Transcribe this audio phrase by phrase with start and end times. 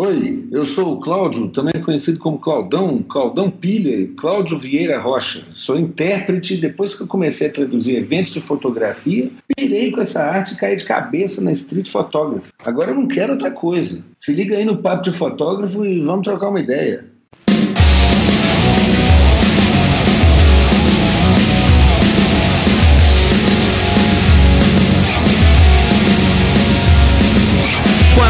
[0.00, 5.44] Oi, eu sou o Cláudio, também conhecido como Claudão, Claudão Pilha, Cláudio Vieira Rocha.
[5.52, 10.22] Sou intérprete e depois que eu comecei a traduzir eventos de fotografia, pirei com essa
[10.22, 12.52] arte e caí de cabeça na street photography.
[12.64, 14.00] Agora eu não quero outra coisa.
[14.20, 17.04] Se liga aí no papo de fotógrafo e vamos trocar uma ideia.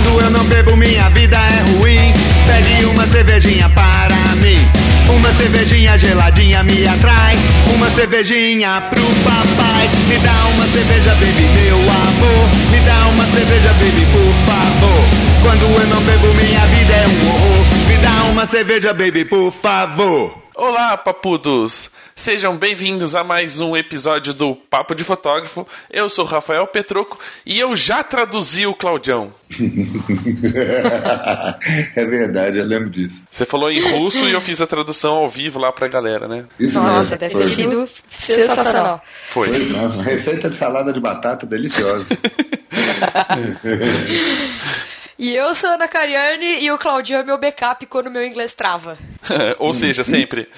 [0.09, 2.13] Quando eu não bebo, minha vida é ruim.
[2.47, 4.59] Pede uma cervejinha para mim.
[5.07, 7.35] Uma cervejinha geladinha me atrai.
[7.75, 9.91] Uma cervejinha pro papai.
[10.09, 12.49] Me dá uma cerveja, baby, meu amor.
[12.71, 15.05] Me dá uma cerveja, baby, por favor.
[15.43, 17.67] Quando eu não bebo, minha vida é um horror.
[17.87, 20.39] Me dá uma cerveja, baby, por favor.
[20.57, 21.91] Olá, papudos!
[22.19, 25.65] Sejam bem-vindos a mais um episódio do Papo de Fotógrafo.
[25.89, 29.33] Eu sou Rafael Petroco e eu já traduzi o Claudião.
[31.95, 33.25] é verdade, eu lembro disso.
[33.31, 36.45] Você falou em russo e eu fiz a tradução ao vivo lá pra galera, né?
[36.59, 37.19] Isso Nossa, mesmo.
[37.19, 37.43] deve Foi.
[37.43, 39.01] ter sido sensacional.
[39.29, 39.71] Foi.
[39.71, 42.19] Foi, receita de salada de batata deliciosa.
[45.19, 48.55] E eu sou a Ana Cariani e o Claudio é meu backup quando meu inglês
[48.55, 48.97] trava.
[49.59, 50.49] Ou seja, sempre.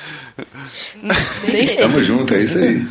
[1.48, 1.76] Nem sei.
[1.78, 2.86] Tamo junto, é isso aí.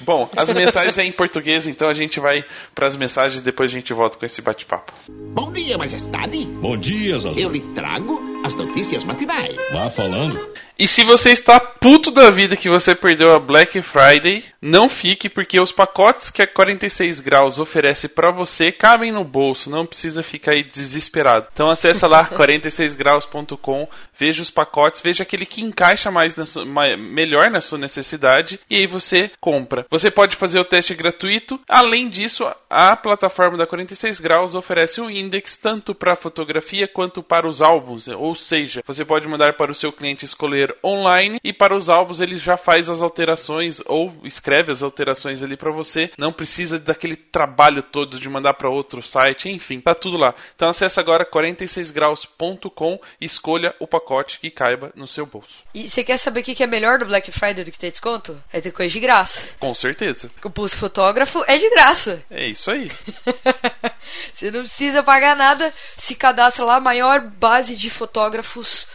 [0.00, 2.44] Bom, as mensagens é em português, então a gente vai
[2.74, 4.92] pras mensagens e depois a gente volta com esse bate-papo.
[5.08, 6.44] Bom dia, majestade.
[6.44, 7.40] Bom dia, Zazu.
[7.40, 9.56] Eu lhe trago as notícias matinais.
[9.72, 10.38] Vá falando.
[10.76, 15.28] E se você está puto da vida que você perdeu a Black Friday, não fique
[15.28, 20.20] porque os pacotes que a 46 graus oferece para você cabem no bolso, não precisa
[20.20, 21.46] ficar aí desesperado.
[21.52, 22.26] Então acessa lá
[22.98, 28.58] 46graus.com, veja os pacotes, veja aquele que encaixa mais na sua- melhor na sua necessidade
[28.68, 29.86] e aí você compra.
[29.88, 31.60] Você pode fazer o teste gratuito.
[31.68, 37.46] Além disso, a plataforma da 46 graus oferece um index tanto para fotografia quanto para
[37.48, 41.74] os álbuns, ou seja, você pode mandar para o seu cliente escolher online e para
[41.74, 46.10] os álbuns ele já faz as alterações ou escreve as alterações ali para você.
[46.18, 50.34] Não precisa daquele trabalho todo de mandar para outro site, enfim, tá tudo lá.
[50.54, 55.64] Então acesse agora 46graus.com e escolha o pacote que caiba no seu bolso.
[55.74, 58.40] E você quer saber o que é melhor do Black Friday do que ter desconto?
[58.52, 59.48] É ter coisa de graça.
[59.58, 60.30] Com certeza.
[60.42, 62.22] O pulso fotógrafo é de graça.
[62.30, 62.90] É isso aí.
[64.32, 65.72] Você não precisa pagar nada.
[65.96, 68.23] Se cadastra lá, a maior base de fotógrafos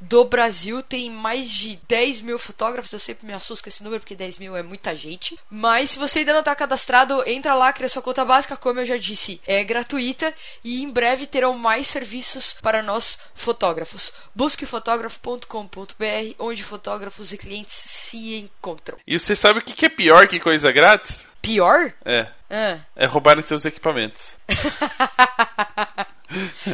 [0.02, 0.82] do Brasil.
[0.82, 2.92] Tem mais de 10 mil fotógrafos.
[2.92, 5.38] Eu sempre me assusto com esse número, porque 10 mil é muita gente.
[5.50, 8.58] Mas se você ainda não está cadastrado, entra lá, cria sua conta básica.
[8.58, 10.34] Como eu já disse, é gratuita.
[10.64, 14.14] E em breve terão mais serviços para nós fotógrafos.
[14.34, 18.98] Busque fotógrafo.com.br, onde fotógrafos e clientes se encontram.
[19.06, 21.26] E você sabe o que que é pior que coisa grátis?
[21.42, 21.94] Pior?
[22.04, 22.28] É.
[22.50, 24.38] Ah, É roubarem seus equipamentos.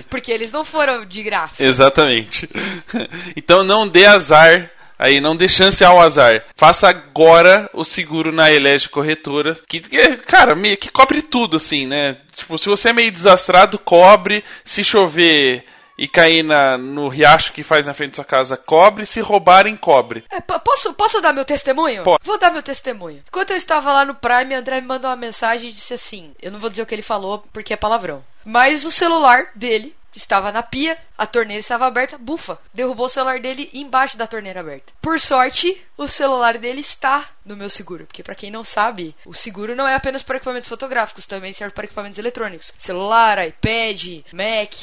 [0.10, 1.64] porque eles não foram de graça.
[1.64, 2.50] Exatamente.
[3.36, 4.72] Então não dê azar.
[4.98, 6.46] Aí, não dê chance ao azar.
[6.56, 9.54] Faça agora o seguro na Elege Corretora.
[9.68, 9.82] Que,
[10.26, 12.18] cara, meio que cobre tudo, assim, né?
[12.34, 14.42] Tipo, se você é meio desastrado, cobre.
[14.64, 15.66] Se chover
[15.98, 19.06] e cair na, no riacho que faz na frente da sua casa, cobre.
[19.06, 20.26] Se roubarem, cobre.
[20.30, 22.04] É, po- posso, posso dar meu testemunho?
[22.04, 22.20] Pode.
[22.24, 23.24] Vou dar meu testemunho.
[23.28, 26.52] Enquanto eu estava lá no Prime, André me mandou uma mensagem e disse assim: Eu
[26.52, 28.24] não vou dizer o que ele falou porque é palavrão.
[28.44, 32.58] Mas o celular dele estava na pia, a torneira estava aberta, bufa.
[32.74, 34.94] Derrubou o celular dele embaixo da torneira aberta.
[35.02, 38.06] Por sorte, o celular dele está no meu seguro.
[38.06, 41.74] Porque, pra quem não sabe, o seguro não é apenas para equipamentos fotográficos, também serve
[41.74, 44.74] para equipamentos eletrônicos: celular, iPad, Mac,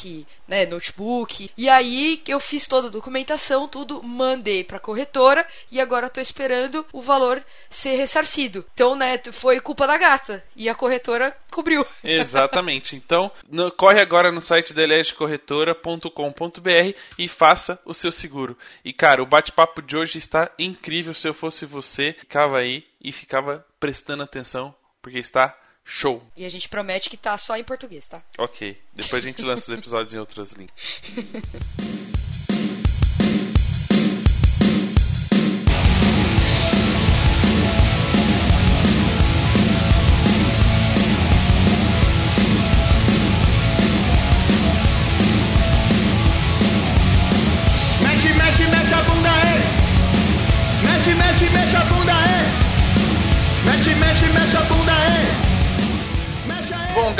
[0.47, 1.49] né, notebook.
[1.57, 6.85] E aí eu fiz toda a documentação, tudo, mandei pra corretora e agora tô esperando
[6.93, 8.65] o valor ser ressarcido.
[8.73, 11.85] Então, né, foi culpa da gata e a corretora cobriu.
[12.03, 12.95] Exatamente.
[12.95, 18.57] Então, no- corre agora no site da elegecorretora.com.br e faça o seu seguro.
[18.83, 21.13] E, cara, o bate-papo de hoje está incrível.
[21.13, 26.25] Se eu fosse você, ficava aí e ficava prestando atenção, porque está show.
[26.35, 28.23] E a gente promete que tá só em português, tá?
[28.37, 28.81] Ok.
[28.93, 30.73] Depois a gente lança os episódios em outras línguas.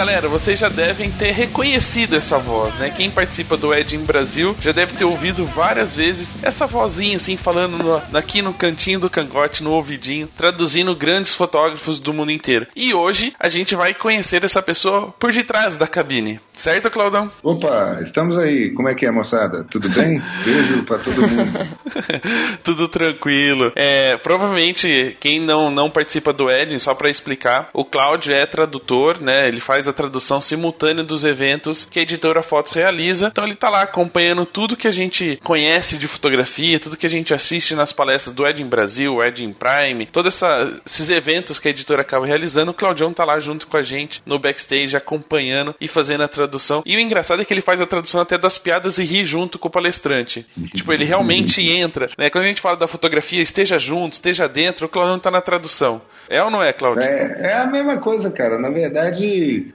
[0.03, 2.89] galera, vocês já devem ter reconhecido essa voz, né?
[2.89, 7.37] Quem participa do Ed em Brasil já deve ter ouvido várias vezes essa vozinha assim
[7.37, 12.67] falando no- aqui no cantinho do cangote, no ouvidinho, traduzindo grandes fotógrafos do mundo inteiro.
[12.75, 16.37] E hoje a gente vai conhecer essa pessoa por detrás da cabine.
[16.55, 17.31] Certo, Claudão?
[17.41, 18.71] Opa, estamos aí.
[18.71, 19.65] Como é que é, moçada?
[19.69, 20.21] Tudo bem?
[20.45, 21.51] Beijo pra todo mundo.
[22.63, 23.71] Tudo tranquilo.
[23.75, 29.19] É, provavelmente, quem não, não participa do Edin, só para explicar, o Cláudio é tradutor,
[29.21, 29.47] né?
[29.47, 33.29] Ele faz a tradução simultânea dos eventos que a editora Fotos realiza.
[33.31, 37.09] Então ele tá lá acompanhando tudo que a gente conhece de fotografia, tudo que a
[37.09, 40.41] gente assiste nas palestras do Edin Brasil, Edin Prime, todos
[40.85, 42.71] esses eventos que a editora acaba realizando.
[42.71, 46.42] O Claudião tá lá junto com a gente no backstage acompanhando e fazendo a tradução
[46.43, 46.83] tradução.
[46.85, 49.57] E o engraçado é que ele faz a tradução até das piadas e ri junto
[49.57, 50.45] com o palestrante.
[50.75, 52.07] tipo, ele realmente entra.
[52.17, 52.29] Né?
[52.29, 56.01] Quando a gente fala da fotografia, esteja junto, esteja dentro, o Claudio tá na tradução.
[56.29, 57.03] É ou não é, Claudio?
[57.03, 58.57] É, é a mesma coisa, cara.
[58.57, 59.73] Na verdade,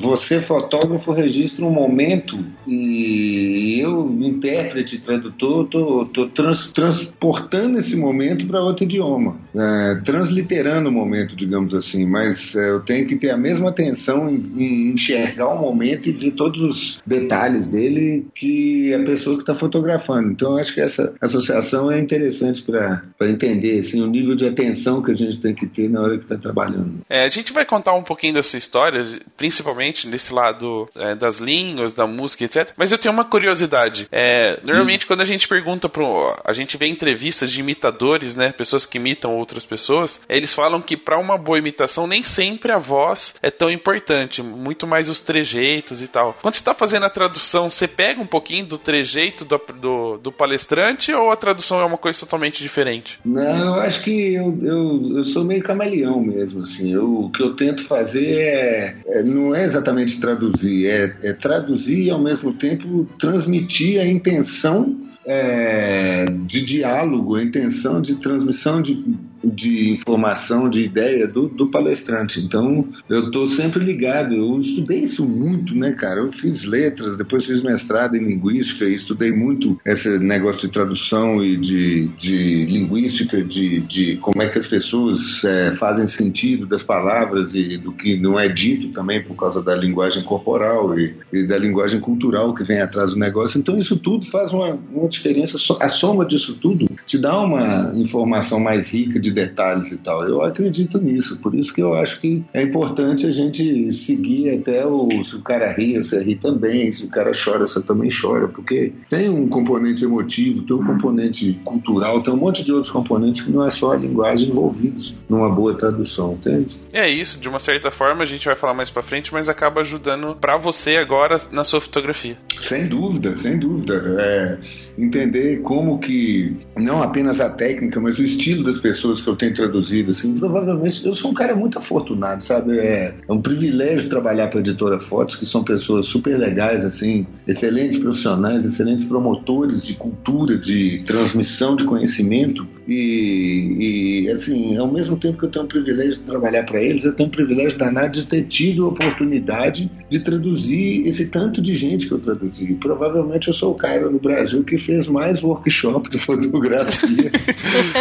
[0.00, 8.46] você, fotógrafo, registra um momento e eu, intérprete, tradutor, tô, tô trans, transportando esse momento
[8.46, 9.36] para outro idioma.
[9.54, 12.06] É, transliterando o momento, digamos assim.
[12.06, 16.12] Mas é, eu tenho que ter a mesma atenção em, em enxergar o momento e
[16.12, 20.30] ver todos os detalhes dele que a pessoa que está fotografando.
[20.30, 25.10] Então, acho que essa associação é interessante para entender assim, o nível de atenção que
[25.10, 27.00] a gente tem que ter na hora que está trabalhando.
[27.08, 29.04] É, a gente vai contar um pouquinho da sua história,
[29.36, 32.72] principalmente nesse lado é, das línguas, da música, etc.
[32.76, 34.08] Mas eu tenho uma curiosidade.
[34.10, 35.08] É, normalmente, hum.
[35.08, 36.34] quando a gente pergunta pro.
[36.44, 38.52] A gente vê entrevistas de imitadores, né?
[38.52, 42.78] Pessoas que imitam outras pessoas, eles falam que para uma boa imitação, nem sempre a
[42.78, 46.36] voz é tão importante, muito mais os trejeitos e tal.
[46.40, 50.32] Quando você está fazendo a tradução, você pega um pouquinho do trejeito do, do, do,
[50.32, 53.18] palestrante ou a tradução é uma coisa totalmente diferente?
[53.24, 56.92] Não, eu acho que eu, eu, eu sou meio camaleão mesmo, assim.
[56.92, 62.06] Eu, o que eu tento fazer é, é não é exatamente traduzir, é, é traduzir
[62.06, 69.04] e ao mesmo tempo transmitir a intenção é, de diálogo, a intenção de transmissão de
[69.42, 72.40] de informação, de ideia do, do palestrante.
[72.40, 74.34] Então, eu estou sempre ligado.
[74.34, 76.20] Eu estudei isso muito, né, cara?
[76.20, 81.42] Eu fiz letras, depois fiz mestrado em linguística e estudei muito esse negócio de tradução
[81.42, 86.82] e de, de linguística, de, de como é que as pessoas é, fazem sentido das
[86.82, 91.46] palavras e do que não é dito também por causa da linguagem corporal e, e
[91.46, 93.58] da linguagem cultural que vem atrás do negócio.
[93.58, 95.56] Então, isso tudo faz uma, uma diferença.
[95.80, 100.28] A soma disso tudo te dá uma informação mais rica de de detalhes e tal.
[100.28, 104.84] Eu acredito nisso, por isso que eu acho que é importante a gente seguir até
[104.84, 108.48] o se o cara ri, você ri também, se o cara chora, você também chora,
[108.48, 113.42] porque tem um componente emotivo, tem um componente cultural, tem um monte de outros componentes
[113.42, 116.78] que não é só a linguagem envolvidos numa boa tradução, entende?
[116.92, 119.80] É isso, de uma certa forma a gente vai falar mais para frente, mas acaba
[119.80, 122.36] ajudando para você agora na sua fotografia.
[122.60, 124.16] Sem dúvida, sem dúvida.
[124.20, 124.58] É,
[124.98, 129.54] entender como que não apenas a técnica, mas o estilo das pessoas que eu tenho
[129.54, 132.78] traduzido, assim, provavelmente eu sou um cara muito afortunado, sabe?
[132.78, 137.26] É, é um privilégio trabalhar para a editora Fotos, que são pessoas super legais, assim,
[137.46, 142.66] excelentes profissionais, excelentes promotores de cultura, de transmissão de conhecimento.
[142.92, 147.04] E, e assim, ao mesmo tempo que eu tenho o privilégio de trabalhar para eles,
[147.04, 151.76] eu tenho o privilégio danado de ter tido a oportunidade de traduzir esse tanto de
[151.76, 152.74] gente que eu traduzi.
[152.74, 157.30] Provavelmente eu sou o cara no Brasil que fez mais workshop de fotografia.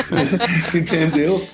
[0.73, 1.47] Entendeu?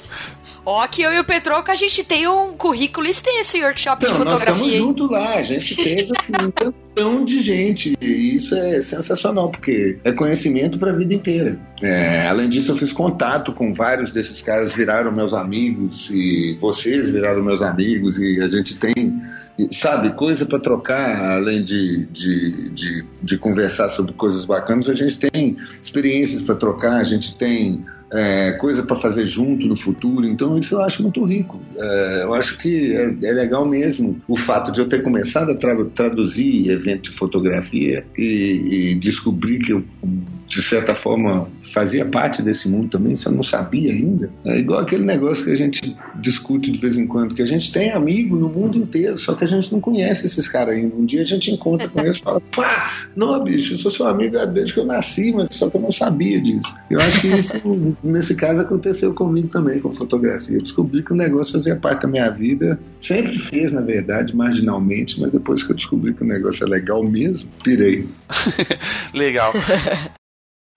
[0.66, 4.12] Ó, que eu e o Petroca a gente tem um currículo extenso em workshop Não,
[4.12, 4.54] de fotografia.
[4.54, 7.96] Nós estamos juntos lá, a gente fez assim, um tantão de gente.
[8.02, 11.60] E isso é sensacional, porque é conhecimento para a vida inteira.
[11.84, 17.12] É, além disso, eu fiz contato com vários desses caras, viraram meus amigos, e vocês
[17.12, 19.22] viraram meus amigos, e a gente tem
[19.72, 25.18] sabe, coisa para trocar, além de, de, de, de, conversar sobre coisas bacanas, a gente
[25.18, 30.26] tem experiências para trocar, a gente tem é, coisa para fazer junto no futuro.
[30.26, 31.60] Então, isso eu acho muito rico.
[31.78, 35.56] É, eu acho que é, é, legal mesmo o fato de eu ter começado a
[35.56, 39.84] tra traduzir eventos de fotografia e, e descobrir que eu
[40.48, 44.32] de certa forma, fazia parte desse mundo também, eu não sabia ainda.
[44.46, 47.72] É igual aquele negócio que a gente discute de vez em quando, que a gente
[47.72, 50.96] tem amigo no mundo inteiro, só que a gente não conhece esses caras ainda.
[50.96, 54.08] Um dia a gente encontra com eles e fala, pá, não, bicho, eu sou seu
[54.08, 56.76] amigo desde que eu nasci, mas só que eu não sabia disso.
[56.90, 57.54] Eu acho que isso,
[58.04, 60.58] nesse caso, aconteceu comigo também com fotografia.
[60.58, 65.20] Eu descobri que o negócio fazia parte da minha vida, sempre fez, na verdade, marginalmente,
[65.20, 68.08] mas depois que eu descobri que o negócio é legal mesmo, pirei.
[69.14, 69.54] legal.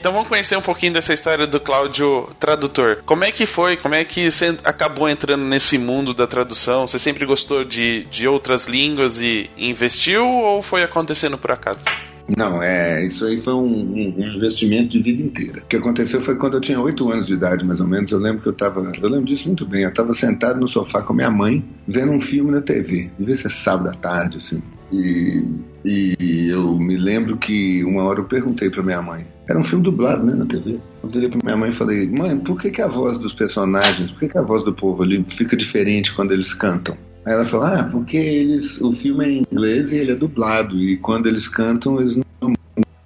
[0.00, 2.98] Então vamos conhecer um pouquinho dessa história do Cláudio tradutor.
[3.04, 3.76] Como é que foi?
[3.76, 6.86] Como é que você acabou entrando nesse mundo da tradução?
[6.86, 11.80] Você sempre gostou de, de outras línguas e investiu ou foi acontecendo por acaso?
[12.36, 15.62] Não, é, isso aí foi um, um, um, investimento de vida inteira.
[15.64, 18.12] O que aconteceu foi quando eu tinha oito anos de idade, mais ou menos.
[18.12, 19.82] Eu lembro que eu estava, eu lembro disso muito bem.
[19.82, 23.10] Eu estava sentado no sofá com a minha mãe, vendo um filme na TV.
[23.18, 24.62] Devia ser sábado à tarde, assim.
[24.92, 25.42] E
[25.84, 29.26] E eu me lembro que uma hora eu perguntei pra minha mãe.
[29.48, 30.78] Era um filme dublado, né, na TV.
[31.02, 34.10] Eu virei pra minha mãe e falei, mãe, por que, que a voz dos personagens,
[34.10, 36.96] por que, que a voz do povo ali fica diferente quando eles cantam?
[37.24, 40.76] Aí ela falou, ah, porque eles, o filme é em inglês e ele é dublado,
[40.78, 42.52] e quando eles cantam, eles não.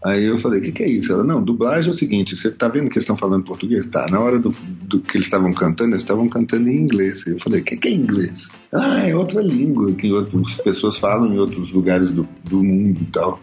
[0.04, 1.12] Aí eu falei, o que, que é isso?
[1.12, 3.86] Ela, não, dublagem é o seguinte, você tá vendo que eles estão falando português?
[3.86, 4.50] Tá, na hora do,
[4.82, 7.24] do que eles estavam cantando, eles estavam cantando em inglês.
[7.24, 8.48] Eu falei, o que, que é inglês?
[8.72, 13.06] Ah, é outra língua que outras pessoas falam em outros lugares do, do mundo e
[13.12, 13.40] tal.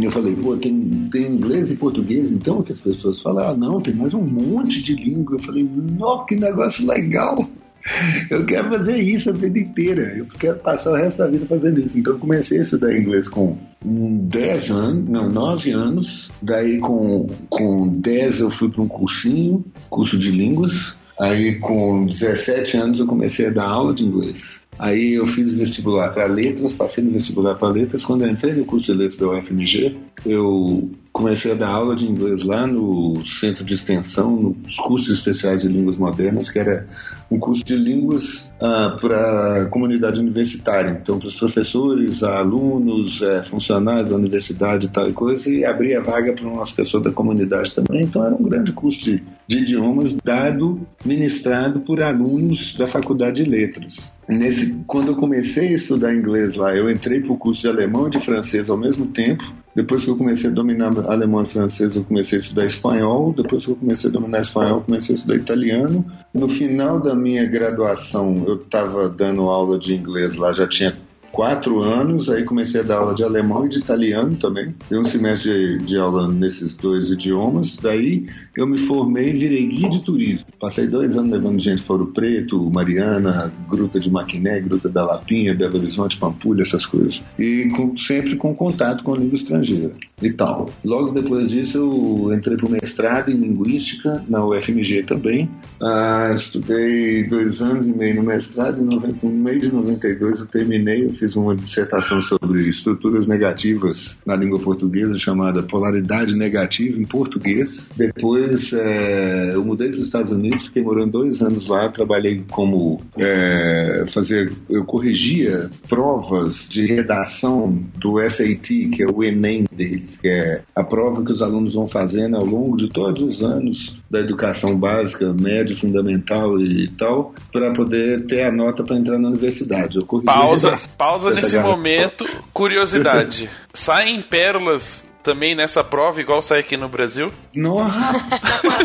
[0.00, 3.54] E eu falei, pô, tem, tem inglês e português, então, que as pessoas falam, ah,
[3.54, 5.36] não, tem mais um monte de língua.
[5.36, 7.46] Eu falei, nossa, que negócio legal.
[8.30, 10.14] Eu quero fazer isso a vida inteira.
[10.16, 11.98] Eu quero passar o resto da vida fazendo isso.
[11.98, 16.30] Então eu comecei a estudar inglês com 10 anos, não, 9 anos.
[16.42, 20.96] Daí com, com 10 eu fui para um cursinho, curso de línguas.
[21.18, 24.60] Aí com 17 anos eu comecei a dar aula de inglês.
[24.78, 28.02] Aí eu fiz vestibular para letras, passei no vestibular para letras.
[28.02, 32.06] Quando eu entrei no curso de letras da UFMG, eu comecei a dar aula de
[32.06, 36.86] inglês lá no centro de extensão, nos cursos especiais de línguas modernas, que era
[37.30, 40.98] um curso de línguas ah, para a comunidade universitária.
[41.00, 46.00] Então, para os professores, alunos, eh, funcionários da universidade e tal e coisa, e abria
[46.00, 48.02] vaga para umas pessoas da comunidade também.
[48.02, 53.50] Então, era um grande curso de, de idiomas dado, ministrado por alunos da Faculdade de
[53.50, 54.14] Letras.
[54.28, 58.06] Nesse, quando eu comecei a estudar inglês lá, eu entrei para o curso de alemão
[58.06, 59.44] e de francês ao mesmo tempo.
[59.74, 63.32] Depois que eu comecei a dominar alemão e francês, eu comecei a estudar espanhol.
[63.32, 66.04] Depois que eu comecei a dominar espanhol, eu comecei a estudar italiano.
[66.34, 70.96] No final da minha graduação, eu estava dando aula de inglês lá, já tinha
[71.32, 74.74] quatro anos, aí comecei a dar aula de alemão e de italiano também.
[74.88, 77.76] Dei um semestre de, de aula nesses dois idiomas.
[77.76, 80.46] Daí eu me formei e virei guia de turismo.
[80.58, 85.54] Passei dois anos levando gente para Ouro Preto, Mariana, Gruta de Maquiné, Gruta da Lapinha,
[85.54, 87.22] Belo Horizonte, Pampulha, essas coisas.
[87.38, 90.68] E com, sempre com contato com a língua estrangeira e tal.
[90.84, 95.48] Logo depois disso eu entrei para o mestrado em Linguística na UFMG também.
[95.80, 101.06] Ah, estudei dois anos e meio no mestrado, 90, no meio de 92 eu terminei,
[101.06, 107.90] eu fiz uma dissertação sobre estruturas negativas na língua portuguesa chamada Polaridade Negativa em Português.
[107.96, 108.39] Depois
[108.72, 114.04] é, eu mudei para os Estados Unidos, fiquei morando dois anos lá, trabalhei como é,
[114.08, 120.62] fazer, eu corrigia provas de redação do SAT, que é o Enem deles, que é
[120.74, 124.76] a prova que os alunos vão fazendo ao longo de todos os anos da educação
[124.76, 129.98] básica, média, fundamental e tal, para poder ter a nota para entrar na universidade.
[130.24, 131.76] Pausa, pausa nesse garrafa.
[131.76, 132.26] momento.
[132.52, 133.48] Curiosidade.
[133.72, 137.30] Saem pérolas também nessa prova, igual sai aqui no Brasil?
[137.54, 138.12] Nossa!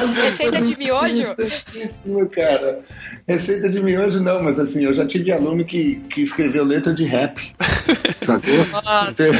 [0.23, 1.21] Receita de miojo?
[1.23, 2.79] Interessantíssimo, cara.
[3.27, 7.03] Receita de miojo não, mas assim, eu já tive aluno que, que escreveu letra de
[7.05, 7.53] rap.
[8.25, 8.81] Sacou?
[8.83, 9.31] Nossa.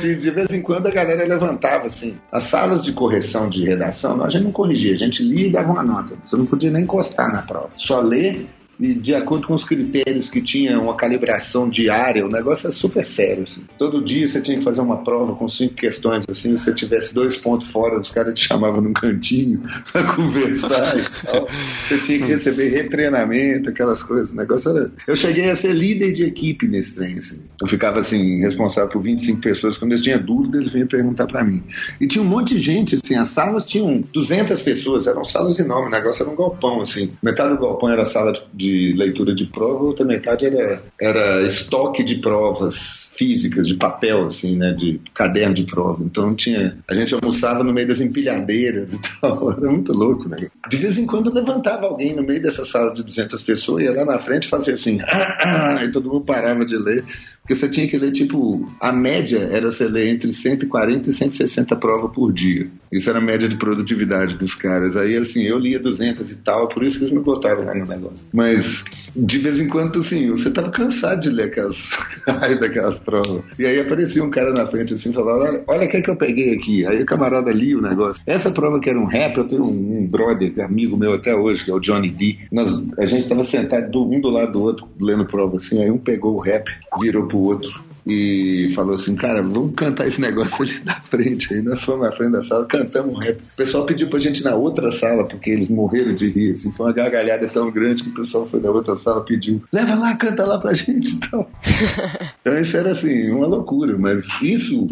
[0.00, 2.16] De, de vez em quando a galera levantava, assim.
[2.30, 5.72] As salas de correção de redação, a gente não corrigia, a gente lia e dava
[5.72, 6.14] uma nota.
[6.24, 7.70] Você não podia nem encostar na prova.
[7.76, 8.46] Só ler
[8.78, 13.04] e de acordo com os critérios que tinha uma calibração diária, o negócio é super
[13.04, 13.44] sério.
[13.44, 13.62] Assim.
[13.78, 17.14] Todo dia você tinha que fazer uma prova com cinco questões, assim, se você tivesse
[17.14, 19.62] dois pontos fora, os caras te chamavam num cantinho
[19.92, 21.48] pra conversar e tal.
[21.88, 24.32] Você tinha que receber retreinamento, aquelas coisas.
[24.32, 24.90] O negócio era.
[25.06, 27.42] Eu cheguei a ser líder de equipe nesse trem, assim.
[27.60, 29.78] Eu ficava assim, responsável por 25 pessoas.
[29.78, 31.62] Quando eles tinham dúvida, eles vinham perguntar pra mim.
[32.00, 35.88] E tinha um monte de gente, assim, as salas tinham 200 pessoas, eram salas enormes,
[35.88, 37.10] o negócio era um galpão, assim.
[37.22, 42.02] Metade do galpão era sala de, de leitura de prova, outra metade era, era estoque
[42.02, 46.02] de provas físicas, de papel, assim, né, de caderno de prova.
[46.02, 50.36] Então tinha, a gente almoçava no meio das empilhadeiras e tal, era muito louco, né?
[50.68, 54.04] De vez em quando levantava alguém no meio dessa sala de 200 pessoas, ia lá
[54.04, 57.04] na frente e fazia assim, ah, ah, e todo mundo parava de ler,
[57.42, 61.74] porque você tinha que ler, tipo, a média era você ler entre 140 e 160
[61.74, 62.68] provas por dia.
[62.92, 64.96] Isso era a média de produtividade dos caras.
[64.96, 67.84] Aí, assim, eu lia 200 e tal, por isso que eles me botaram lá no
[67.84, 68.24] negócio.
[68.32, 68.84] Mas,
[69.16, 71.90] de vez em quando, assim, você tava cansado de ler aquelas,
[72.60, 73.42] daquelas provas.
[73.58, 76.10] E aí aparecia um cara na frente, assim, falava, olha, olha o que é que
[76.10, 76.86] eu peguei aqui.
[76.86, 78.22] Aí o camarada lia o negócio.
[78.24, 81.64] Essa prova que era um rap, eu tenho um, um brother, amigo meu até hoje,
[81.64, 82.36] que é o Johnny D.
[82.52, 85.90] Nós, a gente tava sentado do- um do lado do outro, lendo prova, assim, aí
[85.90, 86.70] um pegou o rap,
[87.00, 91.54] virou pro outro e falou assim, cara, vamos cantar esse negócio ali na frente.
[91.54, 93.38] Aí nós fomos na frente da sala, cantamos um rap.
[93.38, 96.72] O pessoal pediu pra gente ir na outra sala, porque eles morreram de rir, assim,
[96.72, 100.16] foi uma gargalhada tão grande que o pessoal foi na outra sala, pediu, leva lá,
[100.16, 101.46] canta lá pra gente então.
[102.40, 104.86] então isso era assim, uma loucura, mas isso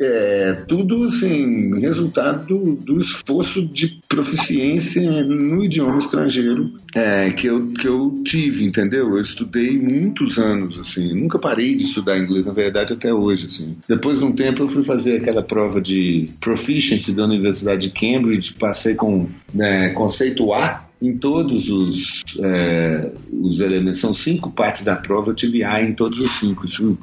[0.00, 7.68] é tudo assim, resultado do, do esforço de proficiência no idioma estrangeiro é, que, eu,
[7.68, 9.16] que eu tive, entendeu?
[9.16, 13.76] Eu estudei muitos anos, assim, nunca parei de estudar inglês, na verdade, até hoje, assim.
[13.88, 18.54] Depois de um tempo eu fui fazer aquela prova de proficiency da Universidade de Cambridge,
[18.54, 24.00] passei com né, conceito A, em todos os, é, os elementos.
[24.00, 26.64] São cinco partes da prova, eu tive A em todos os cinco.
[26.64, 26.96] Isso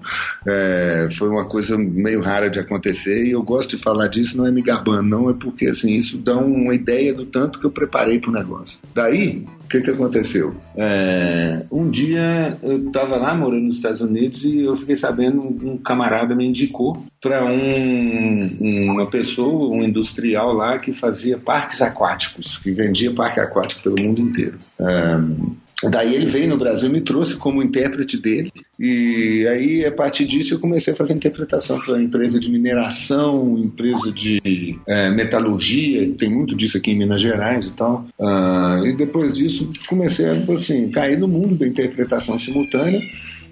[0.48, 4.46] é, foi uma coisa meio rara de acontecer e eu gosto de falar disso, não
[4.46, 7.72] é me gabando, não, é porque assim, isso dá uma ideia do tanto que eu
[7.72, 8.78] preparei para o negócio.
[8.94, 10.56] Daí, que, que aconteceu?
[10.75, 15.77] É, um dia eu estava lá morando nos Estados Unidos e eu fiquei sabendo, um
[15.77, 22.72] camarada me indicou para um, uma pessoa, um industrial lá que fazia parques aquáticos, que
[22.72, 24.58] vendia parque aquático pelo mundo inteiro.
[24.80, 30.25] É, Daí ele veio no Brasil, me trouxe como intérprete dele, e aí a partir
[30.25, 36.30] disso eu comecei a fazer interpretação para empresa de mineração, empresa de é, metalurgia, tem
[36.30, 38.06] muito disso aqui em Minas Gerais e tal.
[38.20, 43.02] Uh, e depois disso comecei a assim, cair no mundo da interpretação simultânea.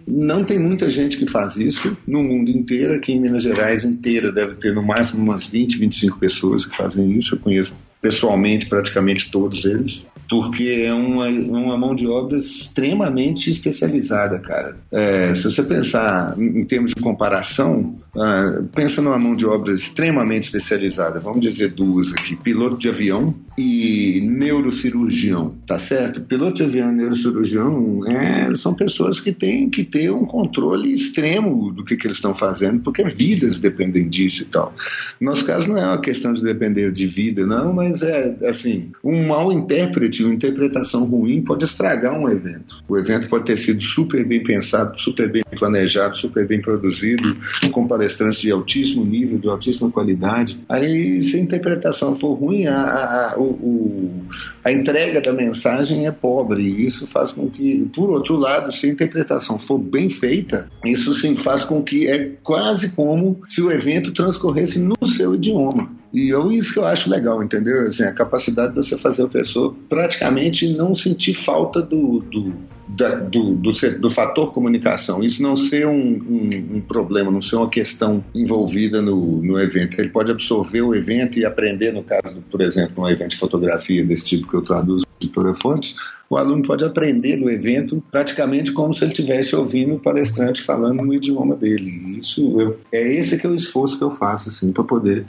[0.07, 2.95] Não tem muita gente que faz isso no mundo inteiro.
[2.95, 7.11] Aqui em Minas Gerais inteira deve ter no máximo umas 20, 25 pessoas que fazem
[7.11, 7.35] isso.
[7.35, 14.39] Eu conheço pessoalmente praticamente todos eles, porque é uma, uma mão de obra extremamente especializada,
[14.39, 14.77] cara.
[14.89, 20.45] É, se você pensar em, termos de comparação, uh, pensa numa mão de obra extremamente
[20.45, 21.19] especializada.
[21.19, 26.21] Vamos dizer duas aqui: piloto de avião e neurocirurgião, tá certo?
[26.21, 31.73] Piloto de avião e neurocirurgião é, são pessoas que têm que ter um controle extremo
[31.73, 34.73] do que, que eles estão fazendo, porque vidas dependem disso e tal.
[35.19, 38.35] No nosso caso não é uma questão de depender de vida, não, mas mas é
[38.47, 42.83] assim, um mau intérprete, uma interpretação ruim pode estragar um evento.
[42.87, 47.35] O evento pode ter sido super bem pensado, super bem planejado, super bem produzido,
[47.71, 50.59] com palestrantes de altíssimo nível, de altíssima qualidade.
[50.69, 54.23] Aí, se a interpretação for ruim, a, a, o,
[54.63, 56.61] a entrega da mensagem é pobre.
[56.61, 61.13] E isso faz com que, por outro lado, se a interpretação for bem feita, isso
[61.13, 66.01] sim faz com que é quase como se o evento transcorresse no seu idioma.
[66.13, 67.80] E eu, isso que eu acho legal, entendeu?
[67.87, 72.53] Assim, a capacidade de você fazer a pessoa praticamente não sentir falta do, do,
[72.87, 75.23] da, do, do, do, fator comunicação.
[75.23, 79.99] Isso não ser um, um, um, problema, não ser uma questão envolvida no, no evento.
[79.99, 84.05] Ele pode absorver o evento e aprender, no caso, por exemplo, um evento de fotografia
[84.05, 85.95] desse tipo que eu traduzo editora Fontes,
[86.29, 91.03] o aluno pode aprender do evento praticamente como se ele estivesse ouvindo o palestrante falando
[91.03, 92.19] no idioma dele.
[92.19, 95.25] Isso eu, é esse que é o esforço que eu faço assim para poder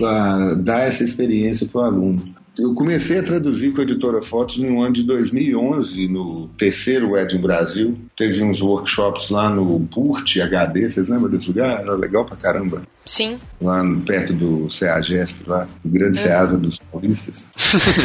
[0.00, 2.34] uh, dar essa experiência para o aluno.
[2.56, 7.40] Eu comecei a traduzir com a editora Fotos no ano de 2011, no terceiro Wedding
[7.40, 7.98] Brasil.
[8.16, 11.80] Teve uns workshops lá no PURT HD, vocês lembram desse lugar?
[11.80, 12.82] Era legal pra caramba.
[13.04, 13.38] Sim.
[13.60, 16.60] Lá perto do CEAGESP, lá, o grande uhum.
[16.60, 17.48] dos paulistas.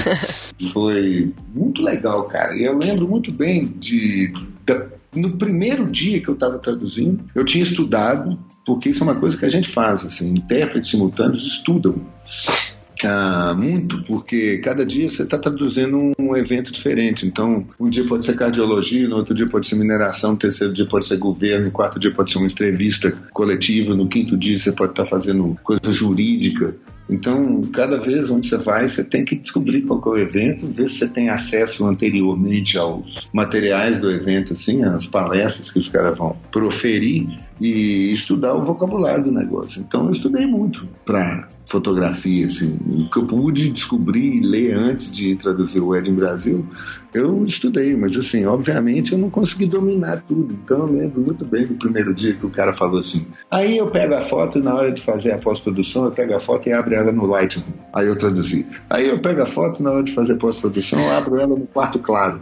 [0.73, 2.55] Foi muito legal, cara.
[2.55, 4.33] E eu lembro muito bem de,
[5.13, 9.37] no primeiro dia que eu estava traduzindo, eu tinha estudado, porque isso é uma coisa
[9.37, 11.95] que a gente faz, assim, intérpretes simultâneos estudam.
[13.03, 17.25] Ah, muito, porque cada dia você está traduzindo um evento diferente.
[17.25, 20.85] Então, um dia pode ser cardiologia, no outro dia pode ser mineração, no terceiro dia
[20.85, 24.71] pode ser governo, no quarto dia pode ser uma entrevista coletiva, no quinto dia você
[24.71, 26.75] pode estar tá fazendo coisa jurídica.
[27.09, 30.89] Então, cada vez onde você vai, você tem que descobrir qual é o evento, ver
[30.89, 36.17] se você tem acesso anteriormente aos materiais do evento, assim, as palestras que os caras
[36.17, 37.27] vão proferir
[37.59, 39.81] e estudar o vocabulário do negócio.
[39.81, 45.11] Então, eu estudei muito para fotografia, assim, o que eu pude descobrir e ler antes
[45.11, 46.65] de traduzir o Ed em Brasil,
[47.13, 50.53] eu estudei, mas assim, obviamente eu não consegui dominar tudo.
[50.53, 53.25] Então eu lembro muito bem do primeiro dia que o cara falou assim.
[53.51, 56.69] Aí eu pego a foto na hora de fazer a pós-produção, eu pego a foto
[56.69, 57.63] e abro ela no Lightroom.
[57.93, 58.65] Aí eu traduzi.
[58.89, 61.99] Aí eu pego a foto na hora de fazer pós-produção, eu abro ela no quarto
[61.99, 62.41] claro.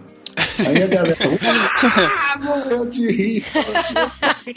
[0.60, 1.18] Aí a galera,
[1.84, 3.44] ah, morreu de rir.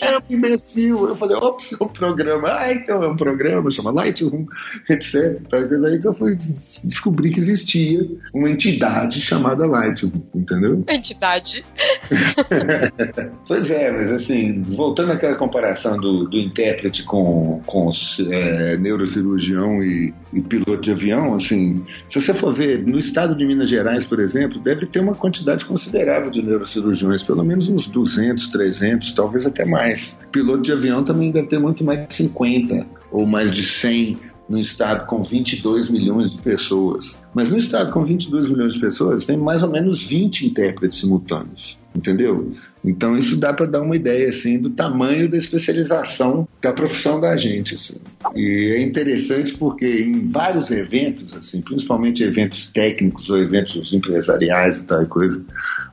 [0.01, 1.09] É um imbecil.
[1.09, 2.49] Eu falei, ops, é um programa.
[2.49, 4.47] Ah, então é um programa, chama Lightroom,
[4.89, 5.41] etc.
[5.53, 6.37] Aí que eu fui
[6.85, 10.85] descobrir que existia uma entidade chamada Lightroom, entendeu?
[10.89, 11.65] Entidade.
[13.47, 17.91] pois é, mas assim, voltando àquela comparação do, do intérprete com, com
[18.31, 23.45] é, neurocirurgião e, e piloto de avião, assim, se você for ver, no estado de
[23.45, 25.90] Minas Gerais, por exemplo, deve ter uma quantidade considerável
[26.31, 30.19] de neurocirurgiões, pelo menos uns 200, 300, talvez até mais.
[30.33, 34.59] Piloto de avião também deve ter muito mais de 50 ou mais de 100 no
[34.59, 37.23] estado com 22 milhões de pessoas.
[37.35, 41.79] Mas no estado com 22 milhões de pessoas tem mais ou menos 20 intérpretes simultâneos
[41.95, 42.53] entendeu?
[42.85, 47.37] Então isso dá para dar uma ideia assim do tamanho da especialização da profissão da
[47.37, 47.75] gente.
[47.75, 47.97] Assim.
[48.35, 54.85] E é interessante porque em vários eventos, assim, principalmente eventos técnicos ou eventos empresariais e
[54.85, 55.43] tal coisa,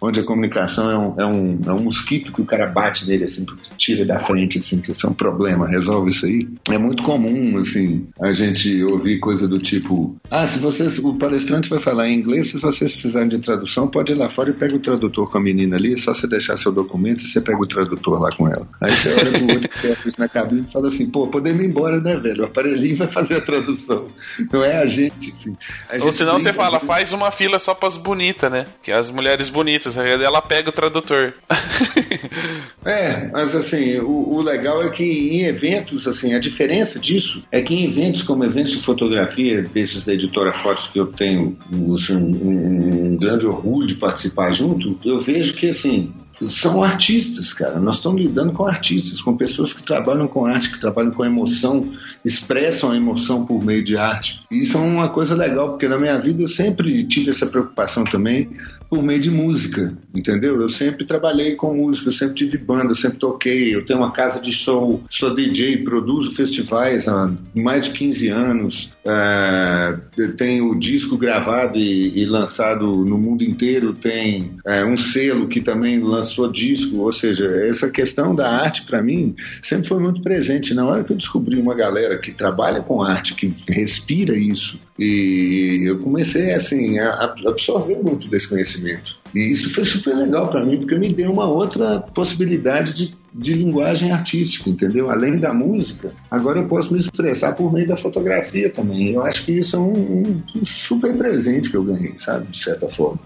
[0.02, 3.24] onde a comunicação é um, é um, é um mosquito que o cara bate nele
[3.24, 3.46] assim,
[3.78, 6.48] tira da frente, assim, que isso é um problema, resolve isso aí.
[6.70, 11.70] É muito comum, assim, a gente ouvir coisa do tipo, ah, se vocês, o palestrante
[11.70, 14.76] vai falar em inglês, se vocês precisarem de tradução, pode ir lá fora e pega
[14.76, 17.60] o tradutor com a menina ali, é só você deixar seu documento e você pega
[17.60, 18.68] o tradutor lá com ela.
[18.82, 21.66] Aí você olha pro outro que isso na cabine e fala assim, pô, podemos ir
[21.66, 22.44] embora, né, velho?
[22.44, 24.08] O aparelhinho vai fazer a tradução.
[24.52, 25.56] Não é a gente, assim.
[25.90, 28.66] A Ou gente senão você fala, faz uma fila só pras bonitas, né?
[28.82, 31.34] Que as mulheres bonitas, ela pega o tradutor.
[32.86, 37.62] É, mas assim, o, o legal é que em eventos, assim, a diferença disso é
[37.62, 41.58] que em eventos como eventos de fotografia, desses da editora Fotos que eu tenho
[41.96, 46.14] assim, um, um grande orgulho de participar junto, eu vejo que assim.
[46.50, 47.80] São artistas, cara.
[47.80, 51.92] Nós estamos lidando com artistas, com pessoas que trabalham com arte, que trabalham com emoção,
[52.24, 54.46] expressam a emoção por meio de arte.
[54.52, 58.50] Isso é uma coisa legal, porque na minha vida eu sempre tive essa preocupação também
[58.90, 60.62] por meio de música, entendeu?
[60.62, 64.12] Eu sempre trabalhei com música, eu sempre tive banda, eu sempre toquei, eu tenho uma
[64.12, 69.98] casa de show, sou DJ, produzo festivais há mais de 15 anos, é,
[70.38, 76.00] tenho disco gravado e, e lançado no mundo inteiro, tem é, um selo que também
[76.28, 80.74] lançou disco, ou seja, essa questão da arte para mim sempre foi muito presente.
[80.74, 85.84] Na hora que eu descobri uma galera que trabalha com arte, que respira isso, e
[85.86, 89.18] eu comecei assim a absorver muito desse conhecimento.
[89.34, 93.54] E isso foi super legal para mim, porque me deu uma outra possibilidade de, de
[93.54, 95.10] linguagem artística, entendeu?
[95.10, 99.14] Além da música, agora eu posso me expressar por meio da fotografia também.
[99.14, 102.48] Eu acho que isso é um, um super presente que eu ganhei, sabe?
[102.48, 103.20] De certa forma.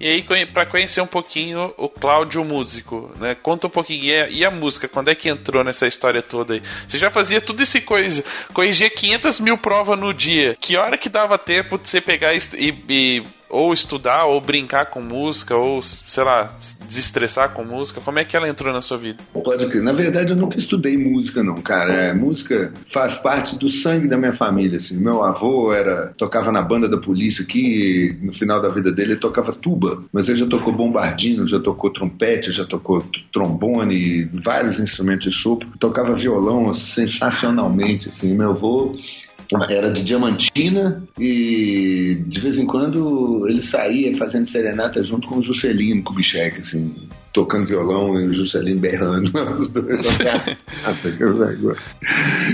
[0.00, 3.36] E aí, pra conhecer um pouquinho o Cláudio Músico, né?
[3.40, 4.02] Conta um pouquinho.
[4.02, 6.62] E a, e a música, quando é que entrou nessa história toda aí?
[6.88, 10.56] Você já fazia tudo isso coisa, corrigia 500 mil provas no dia.
[10.60, 15.00] Que hora que dava tempo de você pegar e- e ou estudar, ou brincar com
[15.00, 18.00] música, ou, sei lá, se desestressar com música?
[18.00, 19.22] Como é que ela entrou na sua vida?
[19.32, 19.82] Pode crer.
[19.82, 21.92] Na verdade, eu nunca estudei música, não, cara.
[21.92, 24.78] É, música faz parte do sangue da minha família.
[24.78, 24.96] Assim.
[24.96, 28.18] Meu avô era tocava na banda da polícia aqui.
[28.20, 30.02] No final da vida dele, ele tocava tuba.
[30.12, 35.68] Mas ele já tocou bombardino, já tocou trompete, já tocou trombone, vários instrumentos de sopro.
[35.78, 38.08] Tocava violão sensacionalmente.
[38.08, 38.34] Assim.
[38.34, 38.96] Meu avô
[39.68, 45.42] era de Diamantina e de vez em quando ele saía fazendo serenata junto com o
[45.42, 49.30] Juscelino Kubitschek, assim, tocando violão e o Juscelino berrando.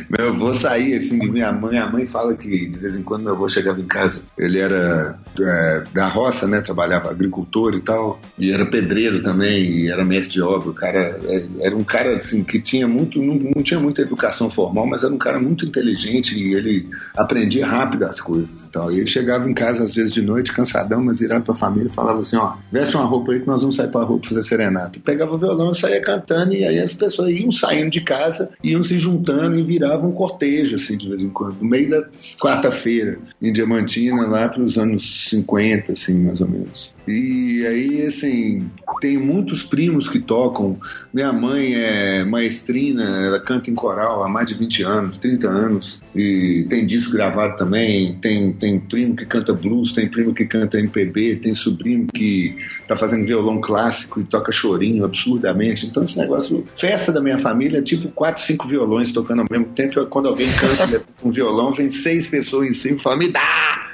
[0.08, 1.72] Meu avô saía assim de minha mãe.
[1.72, 4.22] Minha mãe fala que de vez em quando meu avô chegava em casa.
[4.38, 6.62] Ele era é, da roça, né?
[6.62, 8.18] Trabalhava agricultor e tal.
[8.38, 10.70] E era pedreiro também, e era mestre de obra.
[10.70, 14.48] O cara é, era um cara assim que tinha muito, não, não tinha muita educação
[14.48, 18.90] formal, mas era um cara muito inteligente e ele aprendia rápido as coisas e tal.
[18.90, 21.92] E ele chegava em casa às vezes de noite, cansadão, mas virado pra família e
[21.92, 24.42] falava assim: ó, veste uma roupa aí que nós vamos sair pra rua pra fazer
[24.42, 24.69] serenata.
[24.96, 28.82] E pegava o violão saía cantando, e aí as pessoas iam saindo de casa, iam
[28.82, 33.18] se juntando e viravam um cortejo, assim, de vez em quando, no meio da quarta-feira,
[33.40, 36.94] em Diamantina, lá pros anos 50, assim, mais ou menos.
[37.10, 38.70] E aí, assim,
[39.00, 40.78] tem muitos primos que tocam.
[41.12, 46.00] Minha mãe é maestrina, ela canta em coral há mais de 20 anos, 30 anos.
[46.14, 48.16] E tem disco gravado também.
[48.20, 52.96] Tem, tem primo que canta blues, tem primo que canta MPB, tem sobrinho que tá
[52.96, 55.86] fazendo violão clássico e toca chorinho absurdamente.
[55.86, 59.66] Então, esse negócio, festa da minha família, é tipo quatro, cinco violões tocando ao mesmo
[59.74, 60.06] tempo.
[60.06, 63.89] Quando alguém cansa um violão, vem seis pessoas em cima e fala: me dá!